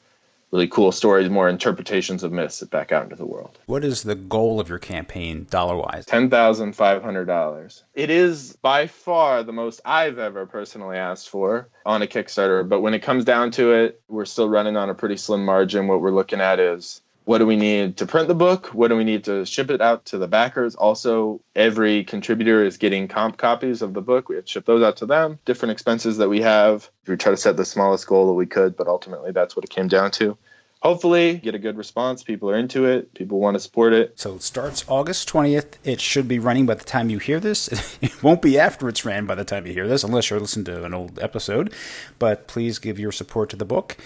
really 0.51 0.67
cool 0.67 0.91
stories, 0.91 1.29
more 1.29 1.49
interpretations 1.49 2.23
of 2.23 2.31
myths 2.31 2.63
back 2.63 2.91
out 2.91 3.03
into 3.03 3.15
the 3.15 3.25
world. 3.25 3.57
What 3.65 3.83
is 3.83 4.03
the 4.03 4.15
goal 4.15 4.60
of 4.60 4.69
your 4.69 4.79
campaign, 4.79 5.47
dollar 5.49 5.75
wise? 5.75 6.05
Ten 6.05 6.29
thousand 6.29 6.73
five 6.73 7.03
hundred 7.03 7.25
dollars. 7.25 7.83
It 7.93 8.10
is 8.10 8.57
by 8.62 8.88
far 8.88 9.43
the 9.43 9.53
most 9.53 9.81
I've 9.86 10.19
ever 10.19 10.45
personally 10.45 10.97
asked 10.97 11.29
for 11.29 11.69
on 11.86 12.01
a 12.01 12.07
Kickstarter. 12.07 12.67
But 12.67 12.81
when 12.81 12.93
it 12.93 13.01
comes 13.01 13.25
down 13.25 13.51
to 13.51 13.73
it, 13.73 14.01
we're 14.07 14.25
still 14.25 14.49
running 14.49 14.77
on 14.77 14.89
a 14.89 14.95
pretty 14.95 15.17
slim 15.17 15.43
margin. 15.45 15.88
What 15.88 16.01
we're 16.01 16.12
looking 16.12 16.41
at 16.41 16.60
is 16.60 17.01
what 17.27 17.39
do 17.39 17.45
we 17.45 17.57
need 17.57 17.97
to 17.97 18.05
print 18.05 18.29
the 18.29 18.33
book? 18.33 18.67
What 18.67 18.87
do 18.87 18.95
we 18.95 19.03
need 19.03 19.25
to 19.25 19.45
ship 19.45 19.69
it 19.69 19.81
out 19.81 20.05
to 20.05 20.17
the 20.17 20.29
backers? 20.29 20.75
Also, 20.75 21.41
every 21.57 22.05
contributor 22.05 22.63
is 22.63 22.77
getting 22.77 23.09
comp 23.09 23.35
copies 23.35 23.81
of 23.81 23.93
the 23.93 24.01
book. 24.01 24.29
We 24.29 24.37
have 24.37 24.45
to 24.45 24.49
ship 24.51 24.65
those 24.65 24.81
out 24.81 24.95
to 24.97 25.05
them. 25.05 25.37
Different 25.43 25.73
expenses 25.73 26.15
that 26.19 26.29
we 26.29 26.39
have. 26.39 26.89
We 27.05 27.17
try 27.17 27.31
to 27.31 27.37
set 27.37 27.57
the 27.57 27.65
smallest 27.65 28.07
goal 28.07 28.27
that 28.27 28.33
we 28.33 28.45
could, 28.45 28.77
but 28.77 28.87
ultimately 28.87 29.33
that's 29.33 29.57
what 29.57 29.65
it 29.65 29.69
came 29.69 29.89
down 29.89 30.11
to. 30.11 30.37
Hopefully, 30.79 31.35
get 31.35 31.53
a 31.53 31.59
good 31.59 31.75
response. 31.75 32.23
People 32.23 32.49
are 32.49 32.55
into 32.55 32.85
it. 32.85 33.13
People 33.13 33.41
want 33.41 33.55
to 33.55 33.59
support 33.59 33.91
it. 33.91 34.17
So 34.17 34.35
it 34.35 34.41
starts 34.41 34.85
August 34.87 35.27
20th. 35.27 35.73
It 35.83 35.99
should 35.99 36.29
be 36.29 36.39
running 36.39 36.65
by 36.65 36.75
the 36.75 36.85
time 36.85 37.09
you 37.09 37.19
hear 37.19 37.41
this. 37.41 37.97
It 38.01 38.23
won't 38.23 38.41
be 38.41 38.57
after 38.57 38.87
it's 38.87 39.03
ran 39.03 39.25
by 39.25 39.35
the 39.35 39.43
time 39.43 39.67
you 39.67 39.73
hear 39.73 39.87
this, 39.87 40.05
unless 40.05 40.29
you're 40.29 40.39
listening 40.39 40.63
to 40.65 40.85
an 40.85 40.93
old 40.93 41.19
episode. 41.19 41.73
But 42.19 42.47
please 42.47 42.79
give 42.79 42.97
your 42.97 43.11
support 43.11 43.49
to 43.49 43.57
the 43.57 43.65
book. 43.65 43.97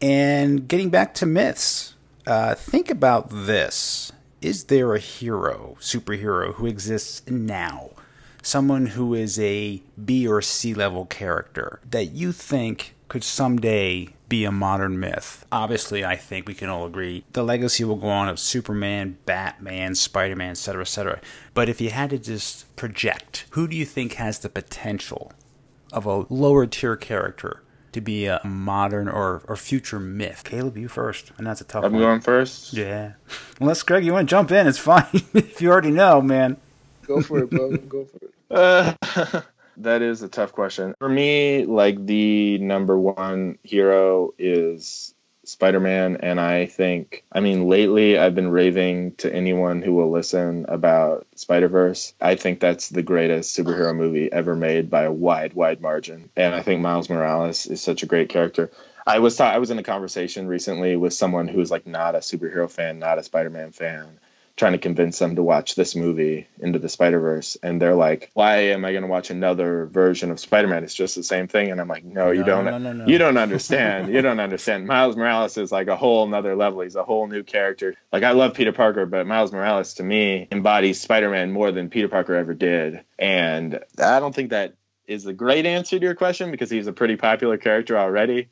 And 0.00 0.68
getting 0.68 0.88
back 0.88 1.14
to 1.14 1.26
myths, 1.26 1.94
uh, 2.30 2.54
think 2.54 2.90
about 2.90 3.28
this. 3.28 4.12
Is 4.40 4.64
there 4.64 4.94
a 4.94 5.00
hero, 5.00 5.76
superhero, 5.80 6.54
who 6.54 6.66
exists 6.66 7.28
now? 7.28 7.90
Someone 8.40 8.86
who 8.86 9.14
is 9.14 9.36
a 9.40 9.82
B 10.02 10.28
or 10.28 10.40
C 10.40 10.72
level 10.72 11.06
character 11.06 11.80
that 11.90 12.12
you 12.12 12.30
think 12.30 12.94
could 13.08 13.24
someday 13.24 14.10
be 14.28 14.44
a 14.44 14.52
modern 14.52 15.00
myth? 15.00 15.44
Obviously, 15.50 16.04
I 16.04 16.14
think 16.14 16.46
we 16.46 16.54
can 16.54 16.68
all 16.68 16.86
agree 16.86 17.24
the 17.32 17.42
legacy 17.42 17.82
will 17.82 17.96
go 17.96 18.06
on 18.06 18.28
of 18.28 18.38
Superman, 18.38 19.18
Batman, 19.26 19.96
Spider 19.96 20.36
Man, 20.36 20.52
etc., 20.52 20.82
etc. 20.82 21.20
But 21.52 21.68
if 21.68 21.80
you 21.80 21.90
had 21.90 22.10
to 22.10 22.18
just 22.18 22.74
project, 22.76 23.46
who 23.50 23.66
do 23.66 23.74
you 23.74 23.84
think 23.84 24.14
has 24.14 24.38
the 24.38 24.48
potential 24.48 25.32
of 25.92 26.06
a 26.06 26.26
lower 26.32 26.68
tier 26.68 26.96
character 26.96 27.64
to 27.92 28.00
be 28.00 28.26
a 28.26 28.40
modern 28.44 29.08
or, 29.08 29.42
or 29.48 29.56
future 29.56 29.98
myth. 30.00 30.42
Caleb, 30.44 30.76
you 30.76 30.88
first, 30.88 31.32
and 31.38 31.46
that's 31.46 31.60
a 31.60 31.64
tough 31.64 31.84
I'm 31.84 31.92
one. 31.92 32.02
going 32.02 32.20
first. 32.20 32.72
Yeah. 32.72 33.12
Unless 33.60 33.82
Greg, 33.82 34.04
you 34.04 34.12
want 34.12 34.28
to 34.28 34.30
jump 34.30 34.50
in, 34.52 34.66
it's 34.66 34.78
fine. 34.92 35.04
if 35.34 35.60
you 35.60 35.70
already 35.70 35.90
know, 35.90 36.20
man. 36.20 36.56
Go 37.06 37.20
for 37.20 37.40
it, 37.40 37.50
bro. 37.50 37.76
Go 37.76 38.04
for 38.04 38.16
it. 38.16 38.30
Uh, 38.50 38.92
that 39.76 40.02
is 40.02 40.22
a 40.22 40.28
tough 40.28 40.50
question. 40.50 40.92
For 40.98 41.08
me, 41.08 41.66
like 41.66 42.04
the 42.04 42.58
number 42.58 42.98
one 42.98 43.58
hero 43.62 44.34
is 44.40 45.14
Spider-Man 45.50 46.18
and 46.18 46.40
I 46.40 46.66
think 46.66 47.24
I 47.32 47.40
mean 47.40 47.68
lately 47.68 48.18
I've 48.18 48.34
been 48.34 48.50
raving 48.50 49.16
to 49.16 49.32
anyone 49.34 49.82
who 49.82 49.94
will 49.94 50.10
listen 50.10 50.66
about 50.68 51.26
Spider-Verse. 51.34 52.14
I 52.20 52.36
think 52.36 52.60
that's 52.60 52.88
the 52.88 53.02
greatest 53.02 53.56
superhero 53.56 53.94
movie 53.94 54.30
ever 54.32 54.54
made 54.54 54.90
by 54.90 55.04
a 55.04 55.12
wide 55.12 55.54
wide 55.54 55.80
margin. 55.80 56.30
And 56.36 56.54
I 56.54 56.62
think 56.62 56.80
Miles 56.80 57.10
Morales 57.10 57.66
is 57.66 57.82
such 57.82 58.02
a 58.02 58.06
great 58.06 58.28
character. 58.28 58.70
I 59.06 59.18
was 59.18 59.36
ta- 59.36 59.50
I 59.50 59.58
was 59.58 59.70
in 59.70 59.78
a 59.78 59.82
conversation 59.82 60.46
recently 60.46 60.96
with 60.96 61.12
someone 61.12 61.48
who's 61.48 61.70
like 61.70 61.86
not 61.86 62.14
a 62.14 62.18
superhero 62.18 62.70
fan, 62.70 62.98
not 62.98 63.18
a 63.18 63.22
Spider-Man 63.22 63.72
fan 63.72 64.20
trying 64.60 64.72
to 64.72 64.78
convince 64.78 65.18
them 65.18 65.34
to 65.36 65.42
watch 65.42 65.74
this 65.74 65.96
movie 65.96 66.46
into 66.58 66.78
the 66.78 66.88
spider-verse 66.88 67.56
and 67.62 67.80
they're 67.80 67.94
like 67.94 68.30
why 68.34 68.58
am 68.58 68.84
i 68.84 68.92
going 68.92 69.02
to 69.02 69.08
watch 69.08 69.30
another 69.30 69.86
version 69.86 70.30
of 70.30 70.38
spider-man? 70.38 70.84
It's 70.84 70.94
just 70.94 71.16
the 71.16 71.24
same 71.24 71.48
thing. 71.48 71.70
And 71.70 71.80
i'm 71.80 71.88
like 71.88 72.04
no, 72.04 72.30
you 72.30 72.40
No, 72.40 72.46
don't 72.46 72.64
no, 72.66 72.78
no, 72.78 72.92
no. 72.92 73.06
you 73.06 73.16
don't 73.16 73.38
understand. 73.38 74.12
You 74.12 74.20
don't 74.20 74.38
understand. 74.38 74.86
Miles 74.86 75.16
morales 75.16 75.56
is 75.56 75.72
like 75.72 75.88
a 75.88 75.96
whole 75.96 76.26
nother 76.26 76.54
level. 76.54 76.82
He's 76.82 76.94
a 76.94 77.02
whole 77.04 77.26
new 77.26 77.42
character. 77.42 77.96
Like 78.12 78.22
i 78.22 78.32
love 78.32 78.52
peter 78.54 78.72
parker 78.72 79.06
but 79.06 79.26
miles 79.26 79.50
morales 79.50 79.94
to 79.94 80.02
me 80.02 80.46
embodies 80.52 81.00
spider-man 81.00 81.50
more 81.52 81.72
than 81.72 81.88
peter 81.88 82.08
parker 82.08 82.34
ever 82.34 82.52
did. 82.52 83.00
And 83.18 83.80
i 83.98 84.20
don't 84.20 84.34
think 84.34 84.50
that 84.50 84.74
is 85.06 85.24
a 85.26 85.32
great 85.32 85.64
answer 85.64 85.98
to 85.98 86.04
your 86.04 86.14
question 86.14 86.50
because 86.50 86.70
he's 86.70 86.86
a 86.86 86.92
pretty 86.92 87.16
popular 87.16 87.56
character 87.56 87.98
already 87.98 88.48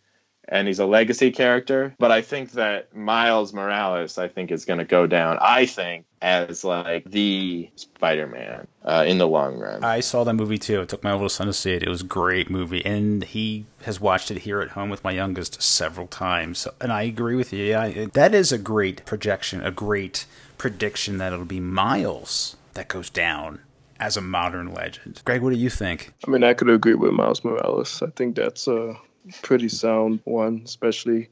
and 0.48 0.66
he's 0.66 0.78
a 0.78 0.86
legacy 0.86 1.30
character. 1.30 1.94
But 1.98 2.10
I 2.10 2.22
think 2.22 2.52
that 2.52 2.94
Miles 2.96 3.52
Morales, 3.52 4.18
I 4.18 4.28
think, 4.28 4.50
is 4.50 4.64
going 4.64 4.78
to 4.78 4.84
go 4.84 5.06
down. 5.06 5.38
I 5.40 5.66
think 5.66 6.06
as 6.20 6.64
like 6.64 7.04
the 7.04 7.70
Spider-Man 7.76 8.66
uh, 8.84 9.04
in 9.06 9.18
the 9.18 9.28
long 9.28 9.58
run. 9.58 9.84
I 9.84 10.00
saw 10.00 10.24
that 10.24 10.34
movie 10.34 10.58
too. 10.58 10.82
I 10.82 10.84
took 10.84 11.04
my 11.04 11.12
oldest 11.12 11.36
son 11.36 11.46
to 11.46 11.52
see 11.52 11.72
it. 11.72 11.82
It 11.82 11.88
was 11.88 12.00
a 12.00 12.06
great 12.06 12.50
movie, 12.50 12.84
and 12.84 13.22
he 13.22 13.66
has 13.82 14.00
watched 14.00 14.30
it 14.30 14.38
here 14.38 14.60
at 14.60 14.70
home 14.70 14.90
with 14.90 15.04
my 15.04 15.12
youngest 15.12 15.62
several 15.62 16.06
times. 16.06 16.66
And 16.80 16.92
I 16.92 17.02
agree 17.02 17.36
with 17.36 17.52
you. 17.52 17.64
Yeah, 17.64 18.06
that 18.14 18.34
is 18.34 18.52
a 18.52 18.58
great 18.58 19.04
projection, 19.04 19.64
a 19.64 19.70
great 19.70 20.26
prediction 20.56 21.18
that 21.18 21.32
it'll 21.32 21.44
be 21.44 21.60
Miles 21.60 22.56
that 22.74 22.88
goes 22.88 23.10
down 23.10 23.60
as 24.00 24.16
a 24.16 24.20
modern 24.20 24.72
legend. 24.72 25.20
Greg, 25.24 25.42
what 25.42 25.50
do 25.50 25.56
you 25.56 25.70
think? 25.70 26.12
I 26.26 26.30
mean, 26.30 26.44
I 26.44 26.54
could 26.54 26.68
agree 26.68 26.94
with 26.94 27.12
Miles 27.12 27.44
Morales. 27.44 28.02
I 28.02 28.10
think 28.10 28.36
that's 28.36 28.68
a 28.68 28.96
pretty 29.42 29.68
sound 29.68 30.20
one, 30.24 30.62
especially. 30.64 31.28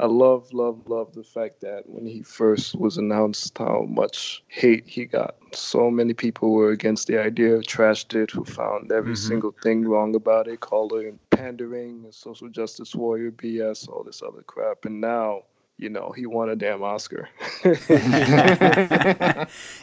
I 0.00 0.06
love, 0.06 0.52
love, 0.52 0.86
love 0.86 1.12
the 1.12 1.24
fact 1.24 1.60
that 1.62 1.88
when 1.88 2.06
he 2.06 2.22
first 2.22 2.76
was 2.78 2.98
announced, 2.98 3.58
how 3.58 3.84
much 3.88 4.44
hate 4.46 4.86
he 4.86 5.06
got. 5.06 5.34
So 5.54 5.90
many 5.90 6.14
people 6.14 6.52
were 6.52 6.70
against 6.70 7.08
the 7.08 7.18
idea, 7.18 7.58
trashed 7.58 8.14
it, 8.14 8.30
who 8.30 8.44
found 8.44 8.92
every 8.92 9.14
Mhm. 9.14 9.28
single 9.28 9.50
thing 9.62 9.84
wrong 9.88 10.14
about 10.14 10.46
it, 10.46 10.60
called 10.60 10.92
it 10.92 11.14
pandering, 11.30 12.06
social 12.10 12.48
justice 12.48 12.94
warrior, 12.94 13.32
BS, 13.32 13.88
all 13.88 14.04
this 14.04 14.22
other 14.22 14.42
crap. 14.42 14.84
And 14.84 15.00
now, 15.00 15.42
you 15.78 15.88
know, 15.88 16.12
he 16.14 16.26
won 16.26 16.50
a 16.50 16.56
damn 16.56 16.82
Oscar. 16.82 17.28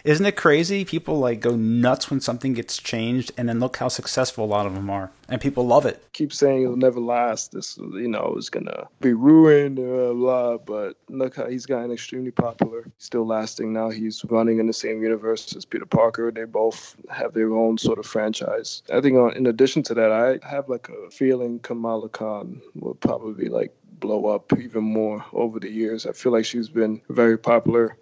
Isn't 0.04 0.26
it 0.26 0.36
crazy? 0.36 0.84
People 0.84 1.20
like 1.20 1.40
go 1.40 1.56
nuts 1.56 2.12
when 2.12 2.20
something 2.20 2.54
gets 2.54 2.78
changed, 2.78 3.32
and 3.38 3.48
then 3.48 3.62
look 3.62 3.78
how 3.78 3.88
successful 3.88 4.44
a 4.44 4.46
lot 4.46 4.66
of 4.66 4.76
them 4.76 4.90
are, 4.90 5.10
and 5.30 5.40
people 5.40 5.66
love 5.66 5.86
it. 5.86 6.06
keep 6.12 6.34
saying 6.34 6.64
it'll 6.64 6.76
never 6.76 7.00
last. 7.00 7.54
This, 7.54 7.78
you 7.78 8.10
know, 8.10 8.36
is 8.38 8.50
gonna 8.50 8.88
be 9.00 9.14
ruined, 9.14 9.80
uh, 9.80 10.14
blah. 10.14 10.58
But 10.58 10.98
look 11.08 11.38
how 11.38 11.48
he's 11.48 11.66
gotten 11.66 11.92
extremely 11.92 12.32
popular, 12.32 12.86
still 12.98 13.26
lasting. 13.26 13.72
Now 13.72 13.90
he's 13.90 14.26
running 14.26 14.60
in 14.60 14.68
the 14.68 14.74
same 14.74 15.02
universe 15.02 15.56
as 15.56 15.64
Peter 15.64 15.86
Parker. 15.86 16.30
They 16.30 16.44
both 16.44 16.98
have 17.10 17.34
their 17.34 17.54
own 17.54 17.78
sort 17.78 18.00
of 18.00 18.06
franchise. 18.06 18.84
I 18.94 19.00
think, 19.00 19.16
uh, 19.16 19.28
in 19.28 19.48
addition 19.48 19.82
to 19.84 19.94
that, 19.94 20.12
I 20.12 20.46
have 20.46 20.68
like 20.68 20.90
a 20.90 21.10
feeling 21.10 21.60
Kamala 21.60 22.10
Khan 22.10 22.62
will 22.76 22.96
probably 22.96 23.48
like 23.48 23.74
blow 24.00 24.28
up 24.28 24.52
even 24.60 24.84
more 24.84 25.26
over 25.34 25.60
the 25.60 25.70
years. 25.70 26.06
I 26.06 26.12
feel 26.12 26.32
like 26.32 26.46
she's 26.46 26.70
been 26.70 27.02
very 27.10 27.38
popular. 27.38 27.98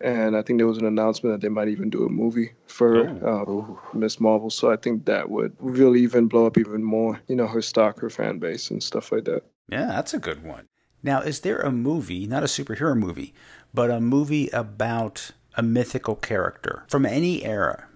And 0.00 0.36
I 0.36 0.42
think 0.42 0.58
there 0.60 0.66
was 0.66 0.78
an 0.78 0.86
announcement 0.86 1.34
that 1.34 1.44
they 1.44 1.48
might 1.50 1.68
even 1.68 1.90
do 1.90 2.06
a 2.06 2.08
movie 2.08 2.52
for 2.66 3.04
her, 3.04 3.28
uh, 3.28 3.96
Miss 3.98 4.20
Marvel. 4.20 4.48
So 4.48 4.70
I 4.70 4.76
think 4.76 5.06
that 5.06 5.28
would 5.28 5.56
really 5.58 6.00
even 6.02 6.28
blow 6.28 6.46
up 6.46 6.56
even 6.56 6.84
more, 6.84 7.20
you 7.26 7.34
know, 7.34 7.48
her 7.48 7.62
stock, 7.62 7.98
her 8.00 8.10
fan 8.10 8.38
base, 8.38 8.70
and 8.70 8.80
stuff 8.80 9.10
like 9.10 9.24
that. 9.24 9.42
Yeah, 9.68 9.86
that's 9.86 10.14
a 10.14 10.20
good 10.20 10.44
one. 10.44 10.66
Now, 11.02 11.20
is 11.20 11.40
there 11.40 11.58
a 11.58 11.72
movie, 11.72 12.26
not 12.26 12.44
a 12.44 12.46
superhero 12.46 12.96
movie, 12.96 13.34
but 13.74 13.90
a 13.90 14.00
movie 14.00 14.48
about 14.50 15.32
a 15.56 15.62
mythical 15.62 16.14
character 16.14 16.84
from 16.88 17.04
any 17.04 17.44
era 17.44 17.87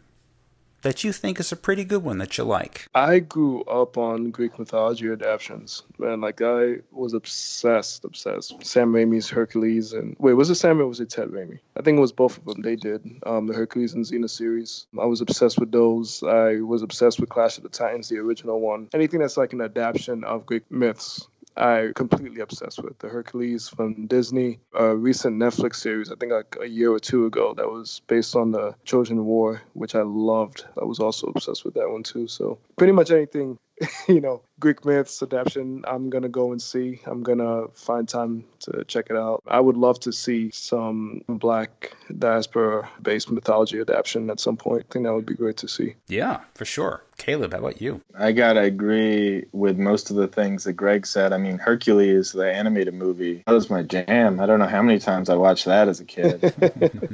that 0.83 1.03
you 1.03 1.13
think 1.13 1.41
is 1.41 1.53
a 1.53 1.57
pretty 1.57 1.85
good 1.85 2.05
one 2.05 2.19
that 2.19 2.37
you 2.39 2.45
like? 2.45 2.89
I 2.95 3.21
grew 3.21 3.63
up 3.65 3.97
on 3.97 4.31
Greek 4.31 4.59
mythology 4.59 5.11
adaptations, 5.11 5.83
man. 5.99 6.21
Like 6.21 6.43
I 6.43 6.77
was 6.91 7.15
obsessed, 7.15 8.05
obsessed. 8.05 8.65
Sam 8.65 8.93
Raimi's 8.93 9.31
Hercules 9.31 9.93
and 9.93 10.17
wait, 10.19 10.35
was 10.35 10.51
it 10.51 10.57
Sam 10.57 10.81
or 10.81 10.87
was 10.87 11.01
it 11.01 11.11
Ted 11.11 11.29
Raimi? 11.29 11.59
I 11.77 11.83
think 11.83 11.99
it 11.99 12.01
was 12.01 12.13
both 12.13 12.39
of 12.39 12.45
them. 12.45 12.63
They 12.63 12.77
did 12.77 13.03
um, 13.25 13.47
the 13.47 13.55
Hercules 13.55 13.95
and 13.95 14.05
Xena 14.05 14.29
series. 14.29 14.87
I 15.01 15.07
was 15.07 15.21
obsessed 15.21 15.59
with 15.59 15.73
those. 15.73 16.23
I 16.23 16.57
was 16.61 16.83
obsessed 16.83 17.21
with 17.21 17.29
Clash 17.29 17.57
of 17.57 17.63
the 17.63 17.69
Titans, 17.69 18.09
the 18.09 18.19
original 18.19 18.61
one. 18.61 18.89
Anything 18.93 19.21
that's 19.21 19.37
like 19.37 19.53
an 19.53 19.61
adaptation 19.61 20.25
of 20.25 20.47
Greek 20.47 20.71
myths. 20.71 21.27
I 21.57 21.93
completely 21.95 22.41
obsessed 22.41 22.83
with 22.83 22.99
the 22.99 23.09
Hercules 23.09 23.69
from 23.69 24.07
Disney, 24.07 24.61
a 24.75 24.97
recent 24.97 25.39
Netflix 25.39 25.77
series, 25.77 26.11
I 26.11 26.15
think 26.17 26.33
like 26.33 26.57
a 26.61 26.67
year 26.67 26.91
or 26.91 26.99
two 26.99 27.27
ago, 27.27 27.55
that 27.55 27.69
was 27.71 28.01
based 28.07 28.35
on 28.37 28.53
the 28.53 28.75
Trojan 28.85 29.25
War, 29.25 29.61
which 29.75 29.95
I 29.95 30.03
loved. 30.03 30.65
I 30.81 30.85
was 30.85 30.99
also 30.99 31.29
obsessed 31.29 31.65
with 31.65 31.75
that 31.75 31.91
one 31.91 32.03
too. 32.03 32.27
So 32.27 32.59
pretty 32.77 32.93
much 32.93 33.11
anything, 33.11 33.59
you 34.09 34.21
know, 34.21 34.43
Greek 34.59 34.85
myths 34.85 35.23
adaptation, 35.23 35.85
I'm 35.87 36.11
gonna 36.11 36.29
go 36.29 36.53
and 36.53 36.63
see. 36.63 37.01
I'm 37.07 37.23
gonna 37.23 37.69
find 37.75 38.09
time 38.09 38.45
to 38.61 38.85
check 38.85 39.07
it 39.11 39.17
out. 39.17 39.43
I 39.47 39.61
would 39.61 39.77
love 39.77 39.99
to 40.01 40.13
see 40.13 40.51
some 40.51 41.23
black 41.29 41.97
diaspora-based 42.17 43.31
mythology 43.31 43.81
adaptation 43.81 44.31
at 44.31 44.41
some 44.41 44.57
point. 44.57 44.87
I 44.89 44.93
think 44.93 45.05
that 45.07 45.15
would 45.15 45.27
be 45.27 45.35
great 45.35 45.57
to 45.59 45.69
see. 45.69 45.97
Yeah, 46.07 46.41
for 46.55 46.65
sure. 46.65 47.03
Caleb, 47.19 47.53
how 47.53 47.59
about 47.59 47.81
you? 47.81 48.01
I 48.19 48.33
gotta 48.33 48.63
agree 48.63 49.45
with 49.53 49.79
most 49.79 50.11
of 50.11 50.17
the 50.17 50.27
things 50.29 50.65
that 50.65 50.73
Greg 50.73 51.07
said. 51.07 51.33
I 51.33 51.39
mean, 51.39 51.59
Hercules, 51.59 52.33
the 52.33 52.53
animated 52.53 52.95
movie, 52.95 53.43
that 53.47 53.53
was 53.53 53.71
my 53.71 53.83
jam. 53.83 54.41
I 54.41 54.47
don't 54.47 54.59
know 54.59 54.67
how 54.67 54.83
many 54.83 54.99
times 54.99 55.29
I 55.29 55.37
watched 55.37 55.67
that 55.67 55.89
as 55.89 56.01
a 56.01 56.05
kid. 56.05 56.43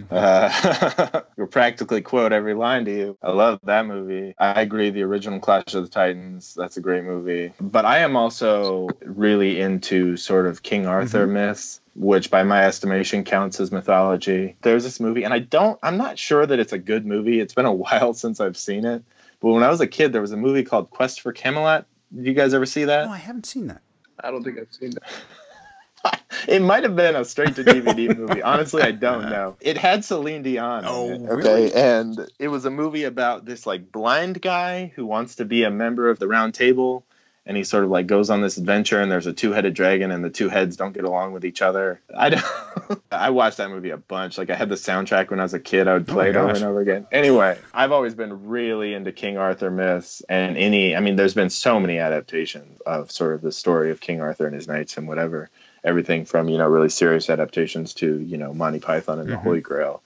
uh, 0.10 1.20
you 1.36 1.46
practically 1.46 2.00
quote 2.00 2.32
every 2.32 2.54
line 2.54 2.84
to 2.86 2.90
you. 2.90 3.18
I 3.22 3.32
love 3.32 3.60
that 3.64 3.86
movie. 3.86 4.34
I 4.38 4.62
agree. 4.62 4.90
The 4.90 5.02
original 5.02 5.40
Clash 5.40 5.74
of 5.74 5.82
the 5.82 5.90
Titans, 5.90 6.47
that's 6.54 6.76
a 6.76 6.80
great 6.80 7.04
movie. 7.04 7.52
But 7.60 7.84
I 7.84 7.98
am 7.98 8.16
also 8.16 8.88
really 9.04 9.60
into 9.60 10.16
sort 10.16 10.46
of 10.46 10.62
King 10.62 10.82
mm-hmm. 10.82 10.90
Arthur 10.90 11.26
myths. 11.26 11.80
which 11.94 12.30
by 12.30 12.44
my 12.44 12.64
estimation 12.64 13.24
counts 13.24 13.58
as 13.58 13.72
mythology. 13.72 14.56
There's 14.62 14.84
this 14.84 15.00
movie, 15.00 15.24
and 15.24 15.34
I 15.34 15.40
don't, 15.40 15.78
I'm 15.82 15.96
not 15.96 16.18
sure 16.18 16.46
that 16.46 16.58
it's 16.58 16.72
a 16.72 16.78
good 16.78 17.04
movie. 17.04 17.40
It's 17.40 17.54
been 17.54 17.66
a 17.66 17.72
while 17.84 18.14
since 18.14 18.40
I've 18.40 18.56
seen 18.56 18.84
it. 18.84 19.02
But 19.40 19.52
when 19.52 19.62
I 19.62 19.68
was 19.68 19.80
a 19.80 19.86
kid, 19.86 20.12
there 20.12 20.20
was 20.20 20.32
a 20.32 20.36
movie 20.36 20.64
called 20.64 20.90
Quest 20.90 21.20
for 21.20 21.32
Camelot. 21.32 21.86
Did 22.14 22.26
you 22.26 22.34
guys 22.34 22.54
ever 22.54 22.66
see 22.66 22.84
that? 22.84 23.06
No, 23.06 23.12
I 23.12 23.18
haven't 23.18 23.46
seen 23.46 23.66
that. 23.68 23.82
I 24.20 24.30
don't 24.30 24.42
think 24.42 24.58
I've 24.58 24.72
seen 24.72 24.90
that. 24.90 25.02
it 26.48 26.62
might 26.62 26.84
have 26.84 26.96
been 26.96 27.16
a 27.16 27.24
straight 27.24 27.56
to 27.56 27.64
DVD 27.64 28.16
movie. 28.16 28.42
Honestly, 28.42 28.82
I 28.82 28.92
don't 28.92 29.30
know. 29.30 29.56
It 29.60 29.76
had 29.76 30.04
Celine 30.04 30.42
Dion. 30.42 30.84
Oh, 30.86 31.10
in 31.10 31.24
it, 31.24 31.30
really? 31.30 31.66
okay, 31.70 31.98
and 31.98 32.28
it 32.38 32.48
was 32.48 32.64
a 32.64 32.70
movie 32.70 33.04
about 33.04 33.44
this 33.44 33.66
like 33.66 33.90
blind 33.90 34.40
guy 34.40 34.92
who 34.96 35.06
wants 35.06 35.36
to 35.36 35.44
be 35.44 35.64
a 35.64 35.70
member 35.70 36.10
of 36.10 36.18
the 36.18 36.28
Round 36.28 36.54
Table, 36.54 37.04
and 37.46 37.56
he 37.56 37.64
sort 37.64 37.84
of 37.84 37.90
like 37.90 38.06
goes 38.06 38.30
on 38.30 38.42
this 38.42 38.58
adventure, 38.58 39.00
and 39.00 39.10
there's 39.10 39.26
a 39.26 39.32
two-headed 39.32 39.74
dragon, 39.74 40.10
and 40.10 40.24
the 40.24 40.30
two 40.30 40.48
heads 40.48 40.76
don't 40.76 40.92
get 40.92 41.04
along 41.04 41.32
with 41.32 41.44
each 41.44 41.62
other. 41.62 42.00
I 42.16 42.30
don't. 42.30 42.44
I 43.10 43.30
watched 43.30 43.56
that 43.56 43.70
movie 43.70 43.90
a 43.90 43.96
bunch. 43.96 44.38
Like 44.38 44.50
I 44.50 44.54
had 44.54 44.68
the 44.68 44.74
soundtrack 44.76 45.30
when 45.30 45.40
I 45.40 45.44
was 45.44 45.54
a 45.54 45.60
kid. 45.60 45.88
I 45.88 45.94
would 45.94 46.08
Oh 46.08 46.12
play 46.12 46.30
my 46.32 46.38
it 46.38 46.42
over 46.42 46.54
and 46.54 46.64
over 46.64 46.80
again. 46.80 47.06
Anyway, 47.10 47.58
I've 47.72 47.92
always 47.92 48.14
been 48.14 48.46
really 48.48 48.94
into 48.94 49.12
King 49.12 49.38
Arthur 49.38 49.70
myths 49.70 50.22
and 50.28 50.56
any. 50.56 50.94
I 50.94 51.00
mean, 51.00 51.16
there's 51.16 51.34
been 51.34 51.50
so 51.50 51.80
many 51.80 51.98
adaptations 51.98 52.80
of 52.82 53.10
sort 53.10 53.34
of 53.34 53.42
the 53.42 53.52
story 53.52 53.90
of 53.90 54.00
King 54.00 54.20
Arthur 54.20 54.46
and 54.46 54.54
his 54.54 54.68
knights 54.68 54.96
and 54.96 55.08
whatever 55.08 55.50
everything 55.84 56.24
from 56.24 56.48
you 56.48 56.58
know 56.58 56.66
really 56.68 56.88
serious 56.88 57.30
adaptations 57.30 57.94
to 57.94 58.18
you 58.20 58.36
know 58.36 58.52
Monty 58.52 58.80
Python 58.80 59.18
and 59.18 59.28
the 59.28 59.36
Mhm. 59.36 59.42
Holy 59.42 59.60
Grail, 59.60 60.02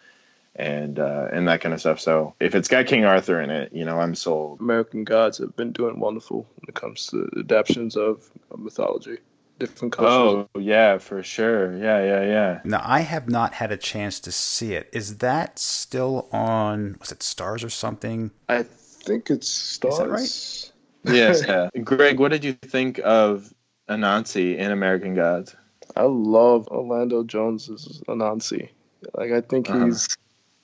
and 0.57 0.99
uh, 0.99 1.29
and 1.33 1.49
that 1.49 1.61
kind 1.61 1.73
of 1.75 1.81
stuff. 1.81 2.01
So 2.01 2.35
if 2.41 2.55
it's 2.55 2.69
got 2.69 2.87
King 2.87 3.05
Arthur 3.05 3.41
in 3.41 3.51
it, 3.51 3.73
you 3.73 3.85
know 3.85 3.99
I'm 4.01 4.15
sold. 4.15 4.61
American 4.61 5.05
gods 5.05 5.39
have 5.39 5.57
been 5.57 5.73
doing 5.73 5.99
wonderful 5.99 6.47
when 6.57 6.69
it 6.69 6.75
comes 6.75 7.07
to 7.09 7.29
adaptations 7.39 7.97
of 7.97 8.31
of 8.51 8.61
mythology, 8.61 9.19
different 9.59 9.93
cultures. 9.95 10.49
Oh 10.55 10.61
yeah, 10.61 10.99
for 10.99 11.23
sure. 11.23 11.77
Yeah, 11.77 12.03
yeah, 12.05 12.23
yeah. 12.25 12.61
Now, 12.65 12.83
I 12.85 13.01
have 13.01 13.29
not 13.29 13.55
had 13.55 13.73
a 13.73 13.77
chance 13.77 14.21
to 14.21 14.33
see 14.33 14.75
it. 14.75 14.89
Is 14.93 15.19
that 15.19 15.59
still 15.59 16.29
on, 16.33 16.97
was 17.01 17.11
it 17.11 17.21
Starz 17.21 17.65
or 17.65 17.71
something? 17.71 18.31
I 18.49 18.63
think 18.65 19.31
it's 19.31 19.79
Starz. 19.79 19.99
that 19.99 20.09
right? 20.11 21.15
Yes. 21.15 21.45
yeah. 21.49 21.71
Greg, 21.83 22.21
what 22.21 22.31
did 22.31 22.45
you 22.45 22.53
think 22.53 23.01
of 23.03 23.53
Anansi 23.89 24.57
in 24.59 24.71
American 24.71 25.15
Gods? 25.15 25.57
I 25.97 26.05
love 26.05 26.69
Orlando 26.69 27.23
Jones's 27.25 28.03
Anansi. 28.09 28.69
Like 29.15 29.33
I 29.33 29.41
think 29.41 29.69
Uh-huh. 29.71 29.87
he's 29.87 30.17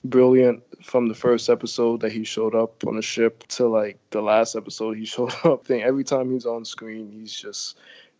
brilliant 0.03 0.63
from 0.83 1.07
the 1.07 1.13
first 1.15 1.49
episode 1.49 2.01
that 2.01 2.11
he 2.11 2.23
showed 2.23 2.55
up 2.55 2.85
on 2.87 2.95
the 2.95 3.01
ship 3.01 3.43
to 3.49 3.67
like 3.67 3.97
the 4.11 4.21
last 4.21 4.55
episode 4.55 4.97
he 4.97 5.05
showed 5.13 5.33
up. 5.43 5.61
I 5.61 5.65
think 5.65 5.83
every 5.83 6.03
time 6.03 6.31
he's 6.31 6.45
on 6.45 6.65
screen, 6.65 7.11
he's 7.11 7.33
just 7.33 7.77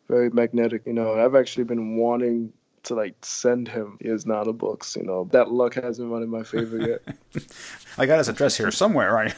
very 0.07 0.29
magnetic. 0.29 0.83
You 0.85 0.93
know, 0.93 1.13
I've 1.13 1.35
actually 1.35 1.63
been 1.65 1.97
wanting 1.97 2.51
to 2.83 2.95
like 2.95 3.15
send 3.21 3.67
him 3.67 3.97
Isnana 4.01 4.57
books. 4.57 4.95
You 4.95 5.03
know, 5.03 5.27
that 5.31 5.51
luck 5.51 5.75
hasn't 5.75 6.11
run 6.11 6.23
in 6.23 6.29
my 6.29 6.43
favor 6.43 6.77
yet. 6.77 7.45
I 7.97 8.05
got 8.05 8.17
his 8.17 8.29
address 8.29 8.57
here 8.57 8.71
somewhere, 8.71 9.13
right? 9.13 9.35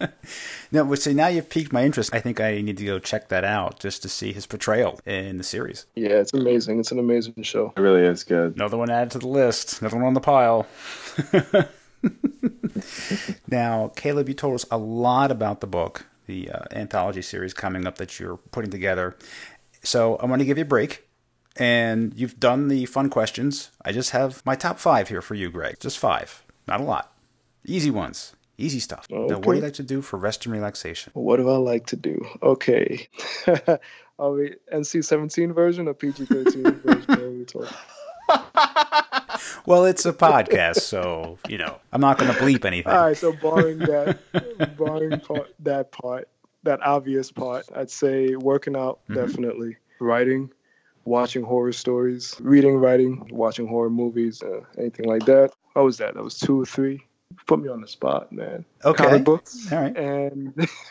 no, 0.72 0.84
but 0.84 1.00
see, 1.00 1.14
now 1.14 1.28
you've 1.28 1.50
piqued 1.50 1.72
my 1.72 1.84
interest. 1.84 2.14
I 2.14 2.20
think 2.20 2.40
I 2.40 2.60
need 2.60 2.78
to 2.78 2.84
go 2.84 2.98
check 2.98 3.28
that 3.28 3.44
out 3.44 3.80
just 3.80 4.02
to 4.02 4.08
see 4.08 4.32
his 4.32 4.46
portrayal 4.46 5.00
in 5.04 5.38
the 5.38 5.44
series. 5.44 5.86
yeah, 5.94 6.10
it's 6.10 6.32
amazing. 6.32 6.80
It's 6.80 6.92
an 6.92 6.98
amazing 6.98 7.42
show. 7.42 7.72
It 7.76 7.80
really 7.80 8.02
is 8.02 8.24
good. 8.24 8.56
Another 8.56 8.76
one 8.76 8.90
added 8.90 9.12
to 9.12 9.18
the 9.18 9.28
list. 9.28 9.80
Another 9.80 9.96
one 9.96 10.06
on 10.06 10.14
the 10.14 10.20
pile. 10.20 10.66
now, 13.48 13.92
Caleb, 13.96 14.28
you 14.28 14.34
told 14.34 14.54
us 14.54 14.66
a 14.70 14.78
lot 14.78 15.30
about 15.30 15.60
the 15.60 15.66
book, 15.66 16.06
the 16.26 16.50
uh, 16.50 16.64
anthology 16.70 17.22
series 17.22 17.54
coming 17.54 17.86
up 17.86 17.98
that 17.98 18.18
you're 18.18 18.36
putting 18.36 18.70
together. 18.70 19.16
So 19.82 20.16
I'm 20.20 20.28
going 20.28 20.40
to 20.40 20.44
give 20.44 20.58
you 20.58 20.64
a 20.64 20.66
break. 20.66 21.07
And 21.58 22.12
you've 22.14 22.38
done 22.38 22.68
the 22.68 22.86
fun 22.86 23.10
questions. 23.10 23.70
I 23.84 23.90
just 23.92 24.10
have 24.10 24.44
my 24.46 24.54
top 24.54 24.78
five 24.78 25.08
here 25.08 25.20
for 25.20 25.34
you, 25.34 25.50
Greg. 25.50 25.80
Just 25.80 25.98
five. 25.98 26.44
Not 26.66 26.80
a 26.80 26.84
lot. 26.84 27.12
Easy 27.66 27.90
ones. 27.90 28.34
Easy 28.56 28.78
stuff. 28.80 29.06
Now, 29.10 29.18
what 29.20 29.28
do 29.28 29.34
Okay. 29.50 29.56
you 29.58 29.62
like 29.64 29.72
to 29.74 29.82
do 29.82 30.00
for 30.02 30.16
rest 30.18 30.46
and 30.46 30.52
relaxation? 30.52 31.10
What 31.14 31.36
do 31.38 31.48
I 31.50 31.56
like 31.56 31.86
to 31.86 31.96
do? 31.96 32.24
Okay. 32.42 33.08
Are 34.18 34.32
we 34.32 34.54
NC-17 34.72 35.54
version 35.54 35.86
or 35.88 35.94
PG-13 35.94 36.82
version? 36.82 37.46
We? 37.54 37.66
Well, 39.66 39.84
it's 39.84 40.06
a 40.06 40.12
podcast, 40.12 40.80
so, 40.80 41.38
you 41.48 41.58
know, 41.58 41.76
I'm 41.92 42.00
not 42.00 42.18
going 42.18 42.32
to 42.32 42.38
bleep 42.40 42.64
anything. 42.64 42.90
All 42.92 43.04
right, 43.06 43.16
so 43.16 43.32
barring 43.32 43.78
that, 43.80 44.18
barring 44.78 45.20
part, 45.20 45.54
that 45.60 45.92
part, 45.92 46.28
that 46.62 46.80
obvious 46.82 47.30
part, 47.30 47.66
I'd 47.74 47.90
say 47.90 48.34
working 48.34 48.76
out 48.76 49.00
Mhm. 49.08 49.14
definitely, 49.14 49.76
writing, 50.00 50.50
watching 51.08 51.42
horror 51.42 51.72
stories, 51.72 52.36
reading, 52.40 52.76
writing, 52.76 53.26
watching 53.32 53.66
horror 53.66 53.90
movies, 53.90 54.42
uh, 54.42 54.60
anything 54.76 55.06
like 55.06 55.24
that. 55.24 55.52
What 55.72 55.84
was 55.84 55.96
that? 55.98 56.14
That 56.14 56.22
was 56.22 56.38
two 56.38 56.60
or 56.60 56.66
three. 56.66 57.04
Put 57.46 57.60
me 57.60 57.68
on 57.68 57.80
the 57.80 57.88
spot, 57.88 58.30
man. 58.30 58.64
Okay. 58.84 59.04
Comic 59.04 59.24
books 59.24 59.72
All 59.72 59.80
right. 59.80 59.96
and 59.96 60.68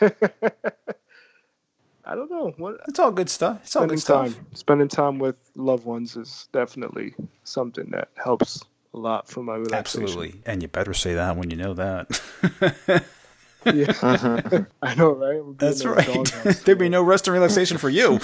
I 2.04 2.14
don't 2.14 2.30
know 2.30 2.52
what. 2.56 2.80
It's 2.88 2.98
all 2.98 3.12
good 3.12 3.30
stuff. 3.30 3.60
It's 3.62 3.76
all 3.76 3.86
good 3.86 4.00
stuff. 4.00 4.34
time, 4.34 4.46
spending 4.54 4.88
time 4.88 5.18
with 5.18 5.36
loved 5.54 5.84
ones 5.84 6.16
is 6.16 6.48
definitely 6.52 7.14
something 7.44 7.90
that 7.90 8.08
helps 8.22 8.64
a 8.94 8.98
lot 8.98 9.28
for 9.28 9.42
my 9.42 9.54
relaxation. 9.56 10.02
Absolutely. 10.04 10.40
And 10.46 10.62
you 10.62 10.68
better 10.68 10.94
say 10.94 11.14
that 11.14 11.36
when 11.36 11.50
you 11.50 11.56
know 11.56 11.74
that. 11.74 13.04
Yeah, 13.64 13.92
I 14.82 14.94
know, 14.94 15.12
right? 15.12 15.58
That's 15.58 15.84
right. 15.84 16.24
There'd 16.64 16.78
be 16.78 16.88
no 16.88 17.02
rest 17.02 17.26
and 17.26 17.34
relaxation 17.34 17.76
for 17.76 17.88
you. 17.90 18.20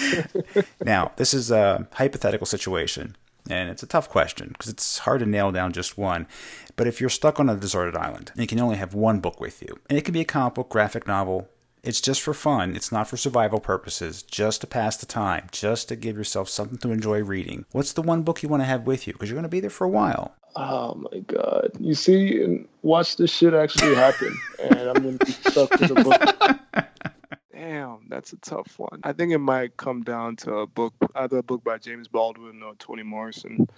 now, 0.84 1.12
this 1.16 1.34
is 1.34 1.50
a 1.50 1.86
hypothetical 1.92 2.46
situation, 2.46 3.16
and 3.48 3.70
it's 3.70 3.82
a 3.82 3.86
tough 3.86 4.08
question 4.08 4.48
because 4.48 4.70
it's 4.70 4.98
hard 4.98 5.20
to 5.20 5.26
nail 5.26 5.52
down 5.52 5.72
just 5.72 5.98
one. 5.98 6.26
But 6.76 6.86
if 6.86 7.00
you're 7.00 7.10
stuck 7.10 7.38
on 7.38 7.48
a 7.48 7.56
deserted 7.56 7.96
island 7.96 8.30
and 8.32 8.40
you 8.40 8.46
can 8.46 8.60
only 8.60 8.76
have 8.76 8.94
one 8.94 9.20
book 9.20 9.40
with 9.40 9.62
you, 9.62 9.78
and 9.88 9.98
it 9.98 10.04
can 10.04 10.14
be 10.14 10.20
a 10.20 10.24
comic 10.24 10.54
book, 10.54 10.68
graphic 10.68 11.06
novel, 11.06 11.48
it's 11.82 12.00
just 12.00 12.22
for 12.22 12.32
fun. 12.32 12.76
It's 12.76 12.92
not 12.92 13.08
for 13.08 13.16
survival 13.16 13.58
purposes, 13.58 14.22
just 14.22 14.60
to 14.60 14.66
pass 14.66 14.96
the 14.96 15.06
time, 15.06 15.48
just 15.50 15.88
to 15.88 15.96
give 15.96 16.16
yourself 16.16 16.48
something 16.48 16.78
to 16.78 16.92
enjoy 16.92 17.22
reading. 17.24 17.64
What's 17.72 17.92
the 17.92 18.02
one 18.02 18.22
book 18.22 18.42
you 18.42 18.48
want 18.48 18.62
to 18.62 18.66
have 18.66 18.86
with 18.86 19.06
you? 19.06 19.12
Because 19.12 19.28
you're 19.28 19.36
going 19.36 19.42
to 19.42 19.48
be 19.48 19.60
there 19.60 19.70
for 19.70 19.84
a 19.84 19.90
while. 19.90 20.34
Oh 20.54 20.94
my 21.10 21.20
god! 21.20 21.70
You 21.80 21.94
see, 21.94 22.42
and 22.42 22.68
watch 22.82 23.16
this 23.16 23.30
shit 23.30 23.54
actually 23.54 23.94
happen, 23.94 24.38
and 24.62 24.80
I'm 24.80 25.02
gonna 25.02 25.12
be 25.12 25.32
stuck 25.32 25.70
with 25.80 25.90
a 25.92 26.04
book. 26.04 26.84
Damn, 27.82 28.06
that's 28.08 28.32
a 28.32 28.36
tough 28.36 28.78
one. 28.78 29.00
I 29.02 29.12
think 29.12 29.32
it 29.32 29.38
might 29.38 29.76
come 29.76 30.02
down 30.02 30.36
to 30.36 30.58
a 30.58 30.66
book, 30.68 30.94
either 31.16 31.38
a 31.38 31.42
book 31.42 31.64
by 31.64 31.78
James 31.78 32.06
Baldwin 32.06 32.62
or 32.62 32.74
Toni 32.76 33.02
Morrison. 33.02 33.68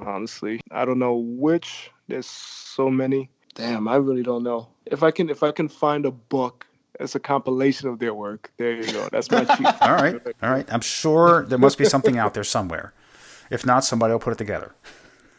Honestly, 0.00 0.60
I 0.72 0.84
don't 0.84 0.98
know 0.98 1.14
which. 1.14 1.92
There's 2.08 2.26
so 2.26 2.90
many. 2.90 3.30
Damn, 3.54 3.86
I 3.86 3.94
really 3.94 4.24
don't 4.24 4.42
know. 4.42 4.66
If 4.86 5.04
I 5.04 5.12
can, 5.12 5.30
if 5.30 5.44
I 5.44 5.52
can 5.52 5.68
find 5.68 6.04
a 6.04 6.10
book 6.10 6.66
as 6.98 7.14
a 7.14 7.20
compilation 7.20 7.88
of 7.88 8.00
their 8.00 8.12
work, 8.12 8.50
there 8.56 8.72
you 8.72 8.92
go. 8.92 9.08
That's 9.12 9.30
my 9.30 9.44
cheat. 9.44 9.66
All 9.82 9.94
right, 9.94 10.20
all 10.42 10.50
right. 10.50 10.66
I'm 10.72 10.80
sure 10.80 11.44
there 11.46 11.58
must 11.58 11.78
be 11.78 11.84
something 11.84 12.18
out 12.18 12.34
there 12.34 12.42
somewhere. 12.42 12.92
If 13.50 13.64
not, 13.64 13.84
somebody 13.84 14.12
will 14.12 14.18
put 14.18 14.32
it 14.32 14.38
together. 14.38 14.74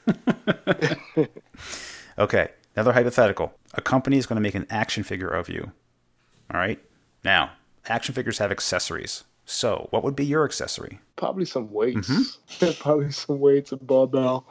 okay, 2.17 2.49
another 2.77 2.93
hypothetical. 2.93 3.53
A 3.73 3.81
company 3.81 4.17
is 4.17 4.25
going 4.25 4.37
to 4.37 4.41
make 4.41 4.55
an 4.55 4.67
action 4.69 5.03
figure 5.03 5.27
of 5.27 5.49
you. 5.49 5.73
All 6.53 6.59
right. 6.61 6.79
Now, 7.25 7.51
action 7.87 8.15
figures 8.15 8.37
have 8.37 8.51
accessories. 8.51 9.23
So, 9.45 9.87
what 9.91 10.03
would 10.03 10.15
be 10.15 10.25
your 10.25 10.43
accessory? 10.43 10.99
Probably 11.17 11.45
some 11.45 11.71
weights. 11.71 12.07
Mm-hmm. 12.07 12.71
Probably 12.81 13.11
some 13.11 13.39
weights, 13.39 13.71
a 13.71 13.77
barbell. 13.77 14.47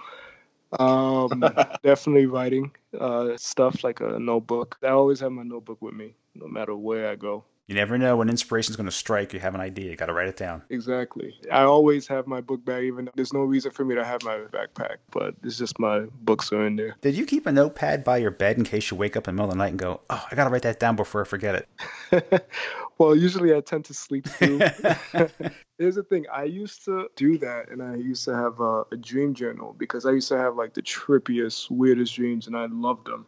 Um, 0.78 1.44
definitely 1.82 2.26
writing 2.26 2.70
uh, 2.98 3.36
stuff 3.36 3.82
like 3.84 4.00
a 4.00 4.18
notebook. 4.18 4.76
I 4.82 4.88
always 4.88 5.20
have 5.20 5.32
my 5.32 5.42
notebook 5.42 5.82
with 5.82 5.94
me, 5.94 6.14
no 6.34 6.46
matter 6.46 6.76
where 6.76 7.10
I 7.10 7.16
go. 7.16 7.44
You 7.66 7.74
never 7.74 7.96
know 7.96 8.18
when 8.18 8.28
inspiration's 8.28 8.76
going 8.76 8.88
to 8.88 8.92
strike. 8.92 9.32
You 9.32 9.40
have 9.40 9.54
an 9.54 9.60
idea. 9.62 9.90
You 9.90 9.96
got 9.96 10.06
to 10.06 10.12
write 10.12 10.28
it 10.28 10.36
down. 10.36 10.62
Exactly. 10.68 11.34
I 11.50 11.62
always 11.62 12.06
have 12.08 12.26
my 12.26 12.42
book 12.42 12.62
bag, 12.62 12.84
even 12.84 13.06
though 13.06 13.12
there's 13.14 13.32
no 13.32 13.40
reason 13.40 13.70
for 13.70 13.86
me 13.86 13.94
to 13.94 14.04
have 14.04 14.22
my 14.22 14.36
backpack, 14.52 14.96
but 15.10 15.34
it's 15.42 15.56
just 15.56 15.78
my 15.78 16.00
books 16.22 16.52
are 16.52 16.66
in 16.66 16.76
there. 16.76 16.96
Did 17.00 17.16
you 17.16 17.24
keep 17.24 17.46
a 17.46 17.52
notepad 17.52 18.04
by 18.04 18.18
your 18.18 18.30
bed 18.30 18.58
in 18.58 18.64
case 18.64 18.90
you 18.90 18.98
wake 18.98 19.16
up 19.16 19.28
in 19.28 19.34
the 19.34 19.42
middle 19.42 19.50
of 19.50 19.56
the 19.56 19.62
night 19.62 19.70
and 19.70 19.78
go, 19.78 20.02
"Oh, 20.10 20.26
I 20.30 20.34
got 20.34 20.44
to 20.44 20.50
write 20.50 20.62
that 20.62 20.78
down 20.78 20.94
before 20.94 21.22
I 21.22 21.24
forget 21.24 21.66
it." 22.12 22.50
well, 22.98 23.16
usually 23.16 23.54
I 23.54 23.60
tend 23.60 23.86
to 23.86 23.94
sleep 23.94 24.28
through. 24.28 24.58
Here's 25.78 25.94
the 25.94 26.02
thing. 26.02 26.26
I 26.32 26.44
used 26.44 26.84
to 26.84 27.08
do 27.16 27.38
that, 27.38 27.70
and 27.70 27.82
I 27.82 27.96
used 27.96 28.26
to 28.26 28.34
have 28.34 28.60
a, 28.60 28.84
a 28.92 28.96
dream 28.96 29.32
journal 29.32 29.74
because 29.78 30.04
I 30.04 30.10
used 30.10 30.28
to 30.28 30.36
have 30.36 30.54
like 30.56 30.74
the 30.74 30.82
trippiest, 30.82 31.70
weirdest 31.70 32.14
dreams, 32.14 32.46
and 32.46 32.56
I 32.56 32.66
loved 32.66 33.06
them. 33.06 33.26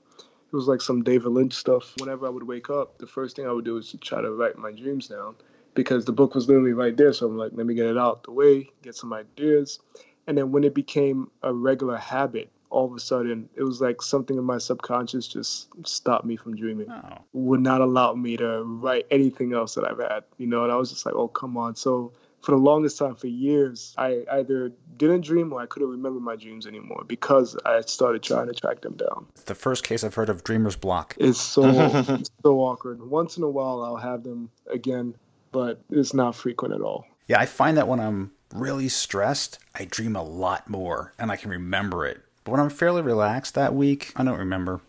It 0.53 0.57
was 0.57 0.69
like 0.69 0.81
some 0.81 1.03
David 1.03 1.29
Lynch 1.29 1.55
stuff. 1.55 1.95
Whenever 1.99 2.27
I 2.27 2.31
would 2.31 2.47
wake 2.47 2.71
up, 2.71 2.99
the 2.99 3.07
first 3.07 3.37
thing 3.37 3.47
I 3.47 3.53
would 3.53 3.65
do 3.65 3.77
is 3.79 3.91
to 3.91 3.99
try 3.99 4.23
to 4.23 4.31
write 4.33 4.57
my 4.57 4.73
dreams 4.73 5.09
down 5.09 5.35
because 5.75 6.05
the 6.05 6.13
book 6.13 6.35
was 6.35 6.49
literally 6.49 6.73
right 6.73 6.97
there. 6.97 7.13
So 7.13 7.27
I'm 7.27 7.37
like, 7.37 7.53
let 7.55 7.67
me 7.67 7.75
get 7.75 7.87
it 7.87 7.99
out 7.99 8.23
the 8.25 8.33
way, 8.33 8.71
get 8.83 8.95
some 8.95 9.13
ideas. 9.13 9.81
And 10.27 10.39
then 10.39 10.53
when 10.53 10.65
it 10.65 10.75
became 10.75 11.31
a 11.43 11.53
regular 11.53 11.97
habit, 11.97 12.51
all 12.71 12.87
of 12.87 12.93
a 12.95 13.01
sudden 13.01 13.49
it 13.55 13.63
was 13.63 13.81
like 13.81 14.03
something 14.03 14.37
in 14.39 14.45
my 14.45 14.59
subconscious 14.59 15.29
just 15.29 15.69
stopped 15.87 16.25
me 16.25 16.37
from 16.37 16.57
dreaming 16.57 16.91
Oh, 16.91 17.19
would 17.33 17.61
not 17.61 17.81
allow 17.81 18.15
me 18.15 18.37
to 18.37 18.63
write 18.63 19.07
anything 19.11 19.53
else 19.53 19.75
that 19.75 19.85
I've 19.89 19.99
had, 19.99 20.25
you 20.39 20.47
know. 20.47 20.65
And 20.65 20.73
I 20.73 20.77
was 20.77 20.91
just 20.91 21.07
like, 21.07 21.15
oh, 21.15 21.29
come 21.29 21.57
on. 21.57 21.77
So 21.77 22.13
for 22.47 22.53
the 22.53 22.59
longest 22.59 22.97
time, 22.97 23.17
for 23.17 23.27
years, 23.27 23.93
I 23.99 24.23
either 24.31 24.71
didn't 24.97 25.23
dream 25.23 25.53
or 25.53 25.61
I 25.61 25.67
couldn't 25.67 25.89
remember 25.89 26.21
my 26.21 26.37
dreams 26.37 26.65
anymore 26.65 27.03
because 27.05 27.57
I 27.67 27.81
started 27.81 28.23
trying 28.23 28.47
to 28.47 28.53
track 28.53 28.83
them 28.83 28.95
down. 28.95 29.27
It's 29.33 29.43
the 29.43 29.57
first 29.57 29.83
case 29.83 30.05
I've 30.05 30.15
heard 30.15 30.29
of 30.29 30.45
dreamer's 30.45 30.77
block. 30.77 31.17
It's 31.19 31.41
so 31.41 31.65
it's 32.09 32.31
so 32.45 32.61
awkward. 32.61 33.03
Once 33.03 33.37
in 33.37 33.43
a 33.43 33.51
while, 33.51 33.83
I'll 33.83 33.97
have 33.97 34.23
them 34.23 34.51
again, 34.71 35.17
but 35.51 35.81
it's 35.91 36.15
not 36.15 36.37
frequent 36.37 36.73
at 36.73 36.83
all. 36.83 37.05
Yeah, 37.27 37.41
I 37.41 37.47
find 37.47 37.77
that 37.79 37.89
when 37.89 37.99
I'm 37.99 38.31
really 38.55 38.89
stressed, 38.89 39.59
I 39.75 39.85
dream 39.85 40.15
a 40.15 40.23
lot 40.23 40.71
more 40.71 41.15
and 41.19 41.33
I 41.33 41.37
can 41.37 41.51
remember 41.51 42.07
it. 42.07 42.23
But 42.45 42.53
when 42.53 42.61
I'm 42.61 42.71
fairly 42.71 43.03
relaxed 43.03 43.57
that 43.57 43.75
week, 43.75 44.13
I 44.15 44.23
don't 44.23 44.39
remember. 44.39 44.83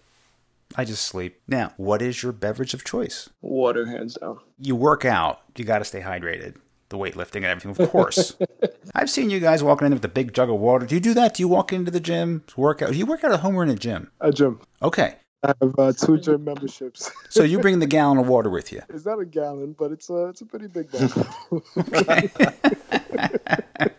I 0.75 0.85
just 0.85 1.07
sleep. 1.07 1.41
Now, 1.47 1.73
what 1.77 2.03
is 2.03 2.21
your 2.21 2.33
beverage 2.33 2.75
of 2.75 2.83
choice? 2.83 3.29
Water, 3.41 3.87
hands 3.87 4.13
down. 4.13 4.41
You 4.59 4.75
work 4.75 5.05
out, 5.05 5.41
you 5.55 5.65
got 5.65 5.79
to 5.79 5.85
stay 5.85 6.01
hydrated. 6.01 6.57
The 6.89 6.97
weightlifting 6.97 7.37
and 7.37 7.45
everything, 7.45 7.71
of 7.71 7.89
course. 7.89 8.35
I've 8.95 9.09
seen 9.09 9.29
you 9.29 9.39
guys 9.39 9.61
walking 9.61 9.87
in 9.87 9.93
with 9.93 10.05
a 10.05 10.09
big 10.09 10.33
jug 10.33 10.49
of 10.49 10.59
water. 10.59 10.85
Do 10.85 10.95
you 10.95 11.01
do 11.01 11.13
that? 11.15 11.33
Do 11.33 11.43
you 11.43 11.47
walk 11.47 11.73
into 11.73 11.91
the 11.91 11.99
gym, 11.99 12.43
work 12.55 12.81
out? 12.81 12.91
Do 12.91 12.97
you 12.97 13.05
work 13.05 13.23
out 13.23 13.33
at 13.33 13.41
home 13.41 13.57
or 13.57 13.63
in 13.63 13.69
a 13.69 13.75
gym? 13.75 14.09
A 14.21 14.31
gym. 14.31 14.61
Okay. 14.81 15.15
I 15.43 15.53
have 15.61 15.75
uh, 15.77 15.93
two 15.93 16.17
gym 16.17 16.45
memberships. 16.45 17.11
So 17.29 17.43
you 17.43 17.59
bring 17.59 17.79
the 17.79 17.87
gallon 17.87 18.17
of 18.17 18.27
water 18.27 18.49
with 18.49 18.71
you. 18.71 18.81
It's 18.89 19.05
not 19.05 19.19
a 19.19 19.25
gallon, 19.25 19.75
but 19.77 19.91
it's 19.91 20.09
a 20.09 20.27
it's 20.27 20.41
a 20.41 20.45
pretty 20.45 20.67
big 20.67 20.89
bottle. 20.91 21.63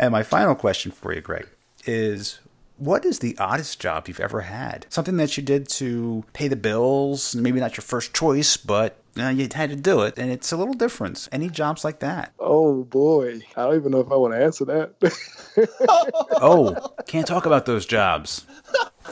And 0.00 0.12
my 0.12 0.22
final 0.22 0.54
question 0.54 0.92
for 0.92 1.12
you, 1.12 1.20
Greg, 1.20 1.46
is 1.84 2.40
what 2.80 3.04
is 3.04 3.18
the 3.18 3.36
oddest 3.38 3.78
job 3.78 4.08
you've 4.08 4.20
ever 4.20 4.40
had? 4.40 4.86
Something 4.88 5.18
that 5.18 5.36
you 5.36 5.42
did 5.42 5.68
to 5.70 6.24
pay 6.32 6.48
the 6.48 6.56
bills, 6.56 7.36
maybe 7.36 7.60
not 7.60 7.76
your 7.76 7.82
first 7.82 8.14
choice, 8.14 8.56
but 8.56 8.96
uh, 9.18 9.28
you 9.28 9.48
had 9.54 9.68
to 9.70 9.76
do 9.76 10.00
it, 10.00 10.18
and 10.18 10.30
it's 10.30 10.50
a 10.50 10.56
little 10.56 10.72
different. 10.74 11.28
Any 11.30 11.50
jobs 11.50 11.84
like 11.84 12.00
that? 12.00 12.32
oh 12.38 12.84
boy, 12.84 13.40
I 13.56 13.64
don't 13.64 13.76
even 13.76 13.92
know 13.92 14.00
if 14.00 14.10
I 14.10 14.16
want 14.16 14.34
to 14.34 14.42
answer 14.42 14.64
that. 14.64 14.94
Oh, 16.42 16.76
can't 17.06 17.26
talk 17.26 17.44
about 17.44 17.66
those 17.66 17.84
jobs. 17.84 18.46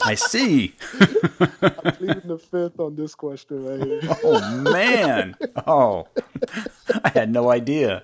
I 0.03 0.15
see. 0.15 0.73
I'm 0.99 1.93
pleading 1.93 2.27
the 2.27 2.39
fifth 2.39 2.79
on 2.79 2.95
this 2.95 3.13
question 3.13 3.65
right 3.65 3.83
here. 3.85 4.01
Oh, 4.23 4.57
man. 4.61 5.35
Oh, 5.67 6.07
I 7.03 7.09
had 7.09 7.31
no 7.31 7.51
idea. 7.51 8.03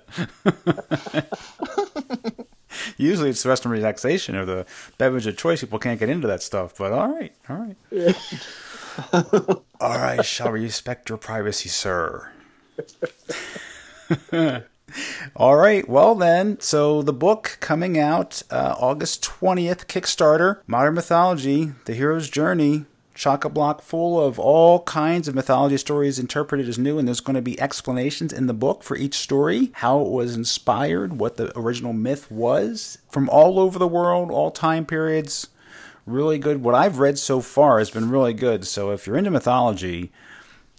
Usually 2.98 3.30
it's 3.30 3.44
the 3.44 3.50
and 3.52 3.66
relaxation 3.66 4.36
or 4.36 4.46
the 4.46 4.66
beverage 4.98 5.28
of 5.28 5.38
choice. 5.38 5.62
People 5.62 5.80
can't 5.80 6.00
get 6.00 6.10
into 6.10 6.28
that 6.28 6.42
stuff, 6.42 6.76
but 6.78 6.92
all 6.94 7.10
right, 7.10 7.34
all 7.50 7.58
right. 7.58 7.78
all 9.82 9.98
right, 9.98 10.26
shall 10.26 10.52
we 10.52 10.62
respect 10.62 11.10
your 11.10 11.18
privacy, 11.18 11.70
sir? 11.70 12.32
All 15.36 15.58
right, 15.58 15.90
well 15.90 16.16
then, 16.16 16.60
so 16.62 17.02
the 17.02 17.12
book 17.12 17.58
coming 17.60 18.00
out 18.00 18.44
uh, 18.50 18.76
August 18.80 19.24
20th, 19.24 19.88
Kickstarter, 19.88 20.62
Modern 20.68 20.94
Mythology, 20.94 21.74
The 21.86 21.94
Hero's 21.94 22.30
Journey, 22.30 22.86
chock 23.16 23.46
a 23.46 23.50
block 23.50 23.82
full 23.82 24.22
of 24.22 24.38
all 24.38 24.84
kinds 24.84 25.28
of 25.28 25.34
mythology 25.34 25.78
stories 25.78 26.20
interpreted 26.20 26.68
as 26.68 26.78
new, 26.78 27.00
and 27.00 27.08
there's 27.08 27.22
going 27.22 27.36
to 27.36 27.42
be 27.42 27.60
explanations 27.60 28.32
in 28.32 28.46
the 28.46 28.54
book 28.54 28.84
for 28.84 28.96
each 28.96 29.16
story, 29.16 29.72
how 29.76 30.02
it 30.02 30.12
was 30.12 30.36
inspired, 30.36 31.18
what 31.20 31.38
the 31.38 31.58
original 31.58 31.94
myth 31.94 32.30
was, 32.30 33.00
from 33.10 33.30
all 33.30 33.58
over 33.58 33.80
the 33.80 33.88
world, 33.88 34.30
all 34.30 34.52
time 34.52 34.86
periods. 34.86 35.48
Really 36.06 36.38
good. 36.38 36.62
What 36.62 36.76
I've 36.76 37.00
read 37.00 37.18
so 37.18 37.42
far 37.42 37.80
has 37.80 37.90
been 37.90 38.12
really 38.12 38.34
good. 38.34 38.68
So 38.68 38.92
if 38.92 39.08
you're 39.08 39.18
into 39.18 39.32
mythology, 39.32 40.12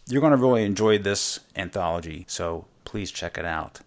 you're 0.06 0.20
going 0.20 0.30
to 0.30 0.36
really 0.36 0.64
enjoy 0.64 0.98
this 0.98 1.40
anthology. 1.56 2.26
So 2.28 2.66
please 2.84 3.10
check 3.10 3.36
it 3.36 3.44
out. 3.44 3.80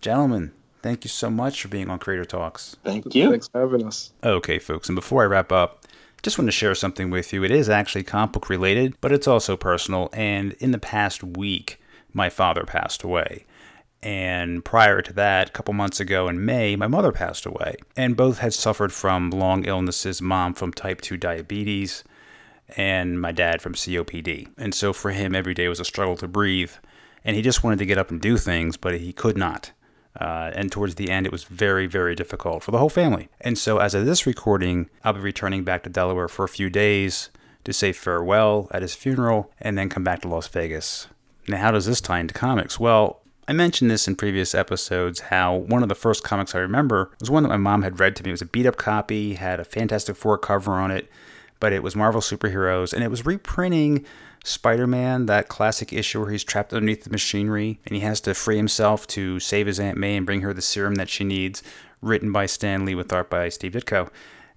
Gentlemen, 0.00 0.52
thank 0.82 1.04
you 1.04 1.08
so 1.08 1.30
much 1.30 1.62
for 1.62 1.68
being 1.68 1.90
on 1.90 1.98
Creator 1.98 2.26
Talks. 2.26 2.76
Thank 2.84 3.12
you. 3.14 3.30
Thanks 3.30 3.48
for 3.48 3.62
having 3.62 3.86
us. 3.86 4.12
Okay, 4.22 4.58
folks, 4.58 4.88
and 4.88 4.94
before 4.94 5.22
I 5.22 5.26
wrap 5.26 5.50
up, 5.50 5.81
just 6.22 6.38
want 6.38 6.46
to 6.46 6.52
share 6.52 6.74
something 6.74 7.10
with 7.10 7.32
you. 7.32 7.42
It 7.44 7.50
is 7.50 7.68
actually 7.68 8.04
comic 8.04 8.32
book 8.32 8.48
related, 8.48 9.00
but 9.00 9.12
it's 9.12 9.26
also 9.26 9.56
personal. 9.56 10.08
And 10.12 10.52
in 10.54 10.70
the 10.70 10.78
past 10.78 11.24
week, 11.24 11.80
my 12.12 12.30
father 12.30 12.64
passed 12.64 13.02
away. 13.02 13.44
And 14.02 14.64
prior 14.64 15.00
to 15.02 15.12
that, 15.12 15.48
a 15.48 15.52
couple 15.52 15.74
months 15.74 16.00
ago 16.00 16.28
in 16.28 16.44
May, 16.44 16.74
my 16.76 16.88
mother 16.88 17.12
passed 17.12 17.46
away. 17.46 17.76
And 17.96 18.16
both 18.16 18.38
had 18.38 18.54
suffered 18.54 18.92
from 18.92 19.30
long 19.30 19.64
illnesses 19.64 20.20
mom 20.20 20.54
from 20.54 20.72
type 20.72 21.00
2 21.00 21.16
diabetes, 21.16 22.02
and 22.76 23.20
my 23.20 23.32
dad 23.32 23.62
from 23.62 23.74
COPD. 23.74 24.48
And 24.58 24.74
so 24.74 24.92
for 24.92 25.10
him, 25.10 25.34
every 25.34 25.54
day 25.54 25.68
was 25.68 25.80
a 25.80 25.84
struggle 25.84 26.16
to 26.16 26.28
breathe. 26.28 26.72
And 27.24 27.36
he 27.36 27.42
just 27.42 27.62
wanted 27.62 27.78
to 27.78 27.86
get 27.86 27.98
up 27.98 28.10
and 28.10 28.20
do 28.20 28.36
things, 28.36 28.76
but 28.76 28.98
he 28.98 29.12
could 29.12 29.36
not. 29.36 29.70
Uh, 30.20 30.50
and 30.54 30.70
towards 30.70 30.96
the 30.96 31.10
end, 31.10 31.24
it 31.24 31.32
was 31.32 31.44
very, 31.44 31.86
very 31.86 32.14
difficult 32.14 32.62
for 32.62 32.70
the 32.70 32.78
whole 32.78 32.90
family. 32.90 33.28
And 33.40 33.56
so, 33.56 33.78
as 33.78 33.94
of 33.94 34.04
this 34.04 34.26
recording, 34.26 34.90
I'll 35.04 35.14
be 35.14 35.20
returning 35.20 35.64
back 35.64 35.82
to 35.84 35.90
Delaware 35.90 36.28
for 36.28 36.44
a 36.44 36.48
few 36.48 36.68
days 36.68 37.30
to 37.64 37.72
say 37.72 37.92
farewell 37.92 38.68
at 38.72 38.82
his 38.82 38.94
funeral 38.94 39.50
and 39.60 39.78
then 39.78 39.88
come 39.88 40.04
back 40.04 40.20
to 40.22 40.28
Las 40.28 40.48
Vegas. 40.48 41.06
Now, 41.48 41.58
how 41.58 41.70
does 41.70 41.86
this 41.86 42.00
tie 42.00 42.20
into 42.20 42.34
comics? 42.34 42.78
Well, 42.78 43.22
I 43.48 43.52
mentioned 43.52 43.90
this 43.90 44.06
in 44.06 44.16
previous 44.16 44.54
episodes 44.54 45.20
how 45.20 45.54
one 45.54 45.82
of 45.82 45.88
the 45.88 45.94
first 45.94 46.22
comics 46.22 46.54
I 46.54 46.58
remember 46.58 47.10
was 47.18 47.30
one 47.30 47.42
that 47.42 47.48
my 47.48 47.56
mom 47.56 47.82
had 47.82 47.98
read 47.98 48.14
to 48.16 48.22
me. 48.22 48.30
It 48.30 48.34
was 48.34 48.42
a 48.42 48.46
beat 48.46 48.66
up 48.66 48.76
copy, 48.76 49.34
had 49.34 49.58
a 49.58 49.64
Fantastic 49.64 50.16
Four 50.16 50.38
cover 50.38 50.72
on 50.72 50.90
it, 50.90 51.10
but 51.58 51.72
it 51.72 51.82
was 51.82 51.96
Marvel 51.96 52.20
superheroes, 52.20 52.92
and 52.92 53.02
it 53.02 53.10
was 53.10 53.26
reprinting 53.26 54.04
Spider 54.44 54.88
Man, 54.88 55.26
that 55.26 55.48
classic 55.48 55.92
issue 55.92 56.20
where 56.20 56.30
he's 56.30 56.42
trapped 56.42 56.72
underneath 56.72 57.04
the 57.04 57.10
machinery 57.10 57.78
and 57.86 57.94
he 57.94 58.00
has 58.00 58.20
to 58.22 58.34
free 58.34 58.56
himself 58.56 59.06
to 59.08 59.38
save 59.38 59.68
his 59.68 59.78
Aunt 59.78 59.96
May 59.96 60.16
and 60.16 60.26
bring 60.26 60.40
her 60.40 60.52
the 60.52 60.62
serum 60.62 60.96
that 60.96 61.08
she 61.08 61.22
needs, 61.22 61.62
written 62.00 62.32
by 62.32 62.46
Stan 62.46 62.84
Lee 62.84 62.96
with 62.96 63.12
art 63.12 63.30
by 63.30 63.48
Steve 63.48 63.72
Ditko. 63.72 64.08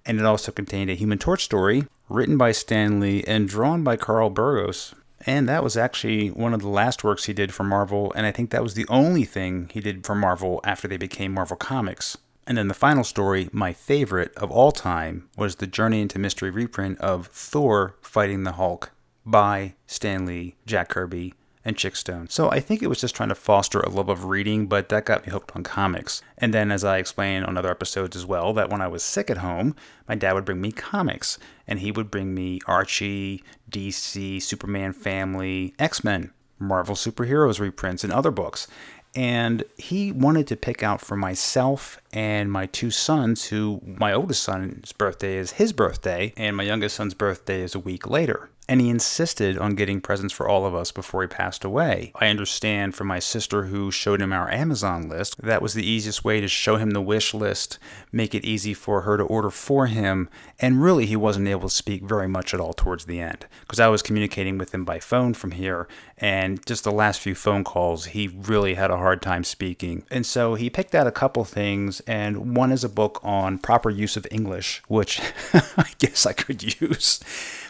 And 0.04 0.18
it 0.18 0.26
also 0.26 0.50
contained 0.50 0.90
a 0.90 0.94
Human 0.94 1.18
Torch 1.18 1.44
story, 1.44 1.86
written 2.08 2.36
by 2.36 2.52
Stan 2.52 2.98
Lee 2.98 3.22
and 3.24 3.48
drawn 3.48 3.84
by 3.84 3.96
Carl 3.96 4.30
Burgos. 4.30 4.94
And 5.24 5.48
that 5.48 5.64
was 5.64 5.76
actually 5.76 6.28
one 6.28 6.52
of 6.52 6.62
the 6.62 6.68
last 6.68 7.02
works 7.04 7.24
he 7.24 7.32
did 7.32 7.54
for 7.54 7.64
Marvel, 7.64 8.12
and 8.14 8.26
I 8.26 8.32
think 8.32 8.50
that 8.50 8.62
was 8.62 8.74
the 8.74 8.86
only 8.88 9.24
thing 9.24 9.70
he 9.72 9.80
did 9.80 10.04
for 10.04 10.14
Marvel 10.14 10.60
after 10.64 10.86
they 10.86 10.96
became 10.96 11.32
Marvel 11.32 11.56
Comics. 11.56 12.18
And 12.46 12.58
then 12.58 12.68
the 12.68 12.74
final 12.74 13.02
story, 13.02 13.48
my 13.50 13.72
favorite 13.72 14.32
of 14.36 14.52
all 14.52 14.70
time, 14.70 15.28
was 15.36 15.56
the 15.56 15.66
Journey 15.66 16.00
into 16.00 16.18
Mystery 16.18 16.50
reprint 16.50 17.00
of 17.00 17.26
Thor 17.28 17.96
fighting 18.02 18.44
the 18.44 18.52
Hulk 18.52 18.92
by 19.26 19.74
Stan 19.86 20.24
Lee, 20.24 20.54
Jack 20.64 20.88
Kirby, 20.88 21.34
and 21.66 21.78
Chic 21.78 21.96
Stone. 21.96 22.28
So 22.28 22.48
I 22.48 22.60
think 22.60 22.80
it 22.80 22.86
was 22.86 23.00
just 23.00 23.16
trying 23.16 23.28
to 23.28 23.34
foster 23.34 23.80
a 23.80 23.90
love 23.90 24.08
of 24.08 24.26
reading, 24.26 24.68
but 24.68 24.88
that 24.88 25.04
got 25.04 25.26
me 25.26 25.32
hooked 25.32 25.54
on 25.56 25.64
comics. 25.64 26.22
And 26.38 26.54
then, 26.54 26.70
as 26.70 26.84
I 26.84 26.98
explained 26.98 27.44
on 27.44 27.58
other 27.58 27.70
episodes 27.70 28.14
as 28.14 28.24
well, 28.24 28.52
that 28.54 28.70
when 28.70 28.80
I 28.80 28.86
was 28.86 29.02
sick 29.02 29.28
at 29.28 29.38
home, 29.38 29.74
my 30.08 30.14
dad 30.14 30.34
would 30.34 30.44
bring 30.44 30.60
me 30.60 30.70
comics, 30.70 31.38
and 31.66 31.80
he 31.80 31.90
would 31.90 32.08
bring 32.08 32.34
me 32.34 32.60
Archie, 32.66 33.42
DC, 33.68 34.40
Superman 34.40 34.92
Family, 34.92 35.74
X 35.76 36.04
Men, 36.04 36.30
Marvel 36.60 36.94
superheroes 36.94 37.58
reprints, 37.58 38.04
and 38.04 38.12
other 38.12 38.30
books. 38.30 38.68
And 39.16 39.64
he 39.76 40.12
wanted 40.12 40.46
to 40.48 40.56
pick 40.56 40.82
out 40.82 41.00
for 41.00 41.16
myself 41.16 41.98
and 42.12 42.52
my 42.52 42.66
two 42.66 42.90
sons, 42.90 43.46
who 43.46 43.80
my 43.84 44.12
oldest 44.12 44.42
son's 44.42 44.92
birthday 44.92 45.36
is 45.36 45.52
his 45.52 45.72
birthday, 45.72 46.32
and 46.36 46.56
my 46.56 46.62
youngest 46.62 46.94
son's 46.94 47.14
birthday 47.14 47.62
is 47.62 47.74
a 47.74 47.80
week 47.80 48.06
later 48.06 48.50
and 48.68 48.80
he 48.80 48.88
insisted 48.88 49.56
on 49.58 49.74
getting 49.74 50.00
presents 50.00 50.34
for 50.34 50.48
all 50.48 50.66
of 50.66 50.74
us 50.74 50.90
before 50.90 51.22
he 51.22 51.28
passed 51.28 51.64
away. 51.64 52.12
I 52.16 52.28
understand 52.28 52.94
from 52.94 53.06
my 53.06 53.18
sister 53.18 53.64
who 53.64 53.90
showed 53.90 54.20
him 54.20 54.32
our 54.32 54.50
Amazon 54.50 55.08
list 55.08 55.40
that 55.42 55.62
was 55.62 55.74
the 55.74 55.86
easiest 55.86 56.24
way 56.24 56.40
to 56.40 56.48
show 56.48 56.76
him 56.76 56.90
the 56.90 57.00
wish 57.00 57.32
list, 57.32 57.78
make 58.12 58.34
it 58.34 58.44
easy 58.44 58.74
for 58.74 59.02
her 59.02 59.16
to 59.16 59.22
order 59.22 59.50
for 59.50 59.86
him, 59.86 60.28
and 60.58 60.82
really 60.82 61.06
he 61.06 61.16
wasn't 61.16 61.48
able 61.48 61.68
to 61.68 61.74
speak 61.74 62.02
very 62.02 62.28
much 62.28 62.52
at 62.52 62.60
all 62.60 62.72
towards 62.72 63.04
the 63.04 63.20
end 63.20 63.46
because 63.60 63.80
I 63.80 63.88
was 63.88 64.02
communicating 64.02 64.58
with 64.58 64.74
him 64.74 64.84
by 64.84 64.98
phone 64.98 65.34
from 65.34 65.52
here 65.52 65.86
and 66.18 66.64
just 66.64 66.84
the 66.84 66.92
last 66.92 67.20
few 67.20 67.34
phone 67.34 67.62
calls 67.62 68.06
he 68.06 68.28
really 68.28 68.74
had 68.74 68.90
a 68.90 68.96
hard 68.96 69.20
time 69.20 69.44
speaking. 69.44 70.04
And 70.10 70.24
so 70.24 70.54
he 70.54 70.70
picked 70.70 70.94
out 70.94 71.06
a 71.06 71.12
couple 71.12 71.44
things 71.44 72.00
and 72.00 72.56
one 72.56 72.72
is 72.72 72.84
a 72.84 72.88
book 72.88 73.20
on 73.22 73.58
proper 73.58 73.90
use 73.90 74.16
of 74.16 74.26
English, 74.30 74.82
which 74.88 75.20
I 75.52 75.90
guess 75.98 76.24
I 76.24 76.32
could 76.32 76.80
use. 76.80 77.20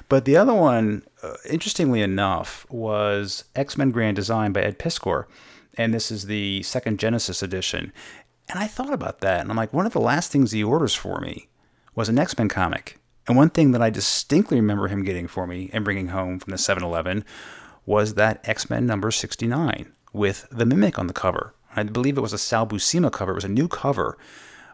But 0.08 0.24
the 0.24 0.36
other 0.36 0.54
one, 0.54 1.02
uh, 1.22 1.34
interestingly 1.48 2.00
enough, 2.00 2.66
was 2.70 3.44
X 3.56 3.76
Men 3.76 3.90
Grand 3.90 4.16
Design 4.16 4.52
by 4.52 4.60
Ed 4.60 4.78
Piskor. 4.78 5.26
And 5.76 5.92
this 5.92 6.10
is 6.10 6.26
the 6.26 6.62
second 6.62 6.98
Genesis 6.98 7.42
edition. 7.42 7.92
And 8.48 8.58
I 8.60 8.68
thought 8.68 8.92
about 8.92 9.20
that. 9.20 9.40
And 9.40 9.50
I'm 9.50 9.56
like, 9.56 9.72
one 9.72 9.86
of 9.86 9.92
the 9.92 10.00
last 10.00 10.30
things 10.30 10.52
he 10.52 10.62
orders 10.62 10.94
for 10.94 11.20
me 11.20 11.48
was 11.96 12.08
an 12.08 12.18
X 12.18 12.38
Men 12.38 12.48
comic. 12.48 13.00
And 13.26 13.36
one 13.36 13.50
thing 13.50 13.72
that 13.72 13.82
I 13.82 13.90
distinctly 13.90 14.58
remember 14.58 14.86
him 14.86 15.02
getting 15.02 15.26
for 15.26 15.48
me 15.48 15.68
and 15.72 15.84
bringing 15.84 16.08
home 16.08 16.38
from 16.38 16.52
the 16.52 16.58
7 16.58 16.84
Eleven 16.84 17.24
was 17.86 18.14
that 18.14 18.46
X 18.46 18.68
Men 18.68 18.84
number 18.84 19.10
69 19.10 19.92
with 20.12 20.46
the 20.50 20.66
Mimic 20.66 20.98
on 20.98 21.06
the 21.06 21.12
cover. 21.12 21.54
I 21.74 21.82
believe 21.84 22.18
it 22.18 22.22
was 22.22 22.32
a 22.32 22.38
Sal 22.38 22.66
Buscema 22.66 23.12
cover. 23.12 23.32
It 23.32 23.36
was 23.36 23.44
a 23.44 23.48
new 23.48 23.68
cover 23.68 24.18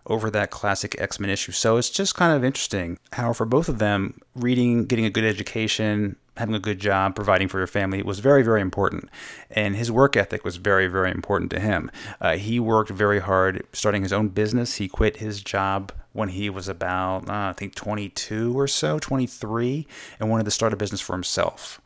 over 0.07 0.31
that 0.31 0.51
classic 0.51 0.97
X 0.99 1.21
Men 1.21 1.31
issue. 1.31 1.53
So 1.53 1.77
it's 1.77 1.91
just 1.91 2.15
kind 2.15 2.35
of 2.35 2.45
interesting 2.45 2.99
how, 3.13 3.33
for 3.33 3.45
both 3.45 3.69
of 3.69 3.79
them, 3.79 4.21
reading, 4.35 4.87
getting 4.87 5.05
a 5.05 5.11
good 5.11 5.25
education, 5.25 6.17
having 6.37 6.55
a 6.55 6.61
good 6.61 6.79
job, 6.79 7.15
providing 7.15 7.49
for 7.49 7.59
your 7.59 7.67
family 7.67 8.03
was 8.03 8.21
very, 8.21 8.43
very 8.43 8.61
important. 8.61 9.09
And 9.51 9.77
his 9.77 9.93
work 9.93 10.17
ethic 10.17 10.45
was 10.45 10.57
very, 10.57 10.87
very 10.87 11.11
important 11.11 11.51
to 11.53 11.61
him. 11.61 11.91
Uh, 12.21 12.37
he 12.37 12.59
worked 12.59 12.91
very 12.91 13.21
hard 13.21 13.65
starting 13.73 14.03
his 14.03 14.13
own 14.13 14.29
business. 14.29 14.77
He 14.77 14.89
quit 14.89 15.19
his 15.19 15.43
job 15.43 15.93
when 16.13 16.31
he 16.31 16.51
was 16.51 16.69
about, 16.69 17.29
uh, 17.29 17.51
I 17.51 17.53
think, 17.53 17.75
22 17.75 18.59
or 18.59 18.67
so, 18.67 18.99
23, 18.99 19.87
and 20.21 20.31
wanted 20.31 20.45
to 20.45 20.51
start 20.51 20.73
a 20.73 20.77
business 20.77 21.01
for 21.01 21.15
himself 21.15 21.81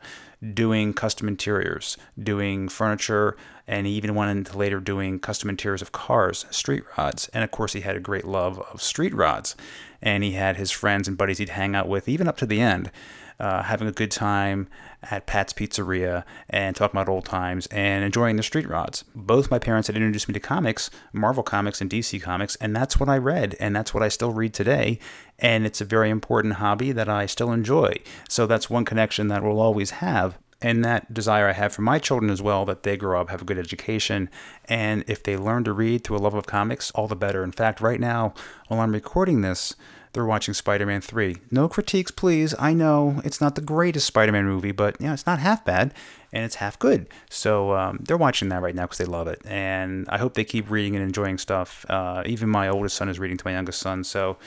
doing 0.53 0.93
custom 0.93 1.27
interiors, 1.27 1.97
doing 2.21 2.69
furniture, 2.69 3.35
and 3.67 3.87
he 3.87 3.93
even 3.93 4.15
went 4.15 4.31
into 4.31 4.57
later 4.57 4.79
doing 4.79 5.19
custom 5.19 5.49
interiors 5.49 5.81
of 5.81 5.91
cars, 5.91 6.45
street 6.51 6.83
rods. 6.97 7.27
And 7.33 7.43
of 7.43 7.51
course, 7.51 7.73
he 7.73 7.81
had 7.81 7.95
a 7.95 8.01
great 8.01 8.25
love 8.25 8.59
of 8.71 8.81
street 8.81 9.13
rods. 9.13 9.55
And 10.01 10.23
he 10.23 10.33
had 10.33 10.57
his 10.57 10.71
friends 10.71 11.07
and 11.07 11.17
buddies 11.17 11.39
he'd 11.39 11.49
hang 11.49 11.75
out 11.75 11.89
with, 11.89 12.07
even 12.07 12.27
up 12.27 12.37
to 12.37 12.45
the 12.45 12.61
end, 12.61 12.91
uh, 13.39 13.63
having 13.63 13.87
a 13.87 13.91
good 13.91 14.11
time 14.11 14.67
at 15.03 15.27
Pat's 15.27 15.53
Pizzeria 15.53 16.23
and 16.49 16.75
talking 16.75 16.97
about 16.99 17.09
old 17.09 17.25
times 17.25 17.67
and 17.67 18.03
enjoying 18.03 18.35
the 18.35 18.43
street 18.43 18.67
rods. 18.67 19.03
Both 19.15 19.51
my 19.51 19.59
parents 19.59 19.87
had 19.87 19.95
introduced 19.95 20.27
me 20.27 20.33
to 20.33 20.39
comics, 20.39 20.89
Marvel 21.13 21.43
Comics 21.43 21.81
and 21.81 21.89
DC 21.89 22.21
Comics, 22.21 22.55
and 22.57 22.75
that's 22.75 22.99
what 22.99 23.09
I 23.09 23.17
read, 23.17 23.55
and 23.59 23.75
that's 23.75 23.93
what 23.93 24.03
I 24.03 24.07
still 24.07 24.31
read 24.31 24.53
today. 24.53 24.99
And 25.39 25.65
it's 25.65 25.81
a 25.81 25.85
very 25.85 26.09
important 26.09 26.55
hobby 26.55 26.91
that 26.91 27.09
I 27.09 27.25
still 27.27 27.51
enjoy. 27.51 27.97
So 28.27 28.47
that's 28.47 28.69
one 28.69 28.85
connection 28.85 29.27
that 29.27 29.43
we'll 29.43 29.59
always 29.59 29.91
have 29.91 30.37
and 30.61 30.83
that 30.83 31.13
desire 31.13 31.49
I 31.49 31.53
have 31.53 31.73
for 31.73 31.83
my 31.83 31.99
children 31.99 32.31
as 32.31 32.41
well 32.41 32.65
that 32.65 32.83
they 32.83 32.97
grow 32.97 33.21
up, 33.21 33.29
have 33.29 33.43
a 33.43 33.45
good 33.45 33.59
education, 33.59 34.29
and 34.65 35.03
if 35.07 35.21
they 35.21 35.37
learn 35.37 35.63
to 35.65 35.73
read 35.73 36.03
through 36.03 36.17
a 36.17 36.19
love 36.19 36.33
of 36.33 36.47
comics, 36.47 36.89
all 36.91 37.07
the 37.07 37.15
better. 37.15 37.43
In 37.43 37.51
fact, 37.51 37.79
right 37.79 37.99
now, 37.99 38.33
while 38.67 38.79
I'm 38.79 38.91
recording 38.91 39.41
this, 39.41 39.75
they're 40.17 40.25
watching 40.25 40.55
Spider-Man 40.55 41.01
3. 41.01 41.37
No 41.51 41.69
critiques, 41.69 42.09
please. 42.09 42.55
I 42.57 42.73
know 42.73 43.21
it's 43.23 43.39
not 43.39 43.53
the 43.53 43.61
greatest 43.61 44.07
Spider-Man 44.07 44.45
movie, 44.45 44.71
but 44.71 44.99
you 44.99 45.05
know, 45.05 45.13
it's 45.13 45.27
not 45.27 45.37
half 45.37 45.63
bad 45.63 45.93
and 46.33 46.43
it's 46.43 46.55
half 46.55 46.79
good. 46.79 47.07
So 47.29 47.75
um, 47.75 47.99
they're 48.01 48.17
watching 48.17 48.49
that 48.49 48.63
right 48.63 48.73
now 48.73 48.85
because 48.85 48.97
they 48.97 49.05
love 49.05 49.27
it, 49.27 49.39
and 49.45 50.09
I 50.09 50.17
hope 50.17 50.33
they 50.33 50.43
keep 50.43 50.71
reading 50.71 50.95
and 50.95 51.03
enjoying 51.03 51.37
stuff. 51.37 51.85
Uh, 51.87 52.23
even 52.25 52.49
my 52.49 52.67
oldest 52.67 52.95
son 52.95 53.09
is 53.09 53.19
reading 53.19 53.37
to 53.37 53.45
my 53.45 53.51
youngest 53.51 53.79
son, 53.79 54.03
so 54.03 54.37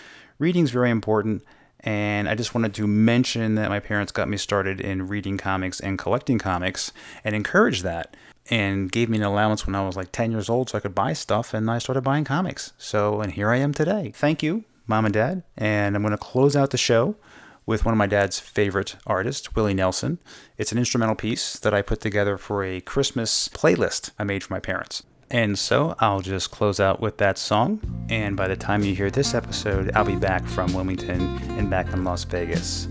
reading's 0.41 0.73
very 0.73 0.91
important. 0.91 1.45
And 1.83 2.29
I 2.29 2.35
just 2.35 2.53
wanted 2.53 2.75
to 2.75 2.89
mention 2.89 3.55
that 3.55 3.71
my 3.71 3.79
parents 3.79 4.11
got 4.11 4.29
me 4.29 4.39
started 4.39 4.81
in 4.81 5.07
reading 5.07 5.39
comics 5.39 5.79
and 5.79 5.97
collecting 5.99 6.39
comics 6.39 6.93
and 7.23 7.35
encouraged 7.37 7.85
that 7.85 8.17
and 8.51 8.91
gave 8.91 9.09
me 9.09 9.19
an 9.19 9.23
allowance 9.23 9.67
when 9.67 9.75
I 9.75 9.87
was 9.87 9.97
like 9.97 10.13
10 10.13 10.33
years 10.33 10.51
old 10.51 10.69
so 10.69 10.77
I 10.77 10.81
could 10.83 10.95
buy 10.95 11.13
stuff 11.15 11.55
and 11.55 11.71
I 11.71 11.79
started 11.79 12.03
buying 12.03 12.25
comics. 12.25 12.75
So, 12.77 13.21
and 13.21 13.33
here 13.33 13.51
I 13.51 13.57
am 13.59 13.73
today. 13.73 14.13
Thank 14.15 14.43
you, 14.43 14.65
mom 14.91 15.07
and 15.07 15.15
dad. 15.15 15.43
And 15.57 15.97
I'm 15.97 16.03
going 16.03 16.11
to 16.11 16.19
close 16.19 16.55
out 16.55 16.71
the 16.71 16.77
show 16.77 17.17
with 17.65 17.85
one 17.85 17.95
of 17.95 17.99
my 17.99 18.07
dad's 18.07 18.39
favorite 18.39 18.97
artists, 19.07 19.55
Willie 19.55 19.73
Nelson. 19.73 20.19
It's 20.59 20.73
an 20.73 20.79
instrumental 20.79 21.15
piece 21.15 21.59
that 21.61 21.73
I 21.73 21.81
put 21.81 22.01
together 22.01 22.37
for 22.37 22.63
a 22.63 22.83
Christmas 22.83 23.49
playlist 23.49 24.11
I 24.19 24.25
made 24.25 24.43
for 24.43 24.53
my 24.53 24.61
parents. 24.61 25.03
And 25.31 25.57
so 25.57 25.95
I'll 26.01 26.21
just 26.21 26.51
close 26.51 26.81
out 26.81 27.01
with 27.01 27.19
that 27.19 27.39
song. 27.39 27.81
And 28.11 28.37
by 28.37 28.49
the 28.49 28.57
time 28.57 28.83
you 28.83 28.95
hear 28.95 29.11
this 29.11 29.33
episode, 29.33 29.93
I'll 29.95 30.05
be 30.05 30.17
back 30.17 30.45
from 30.45 30.75
Wilmington 30.75 31.39
and 31.53 31.71
back 31.71 31.93
in 31.93 32.03
Las 32.03 32.25
Vegas, 32.25 32.89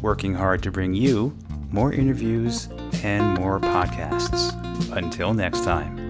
working 0.00 0.34
hard 0.34 0.62
to 0.62 0.72
bring 0.72 0.94
you 0.94 1.36
more 1.70 1.92
interviews 1.92 2.68
and 3.02 3.38
more 3.38 3.60
podcasts. 3.60 4.58
Until 4.96 5.34
next 5.34 5.64
time. 5.64 6.01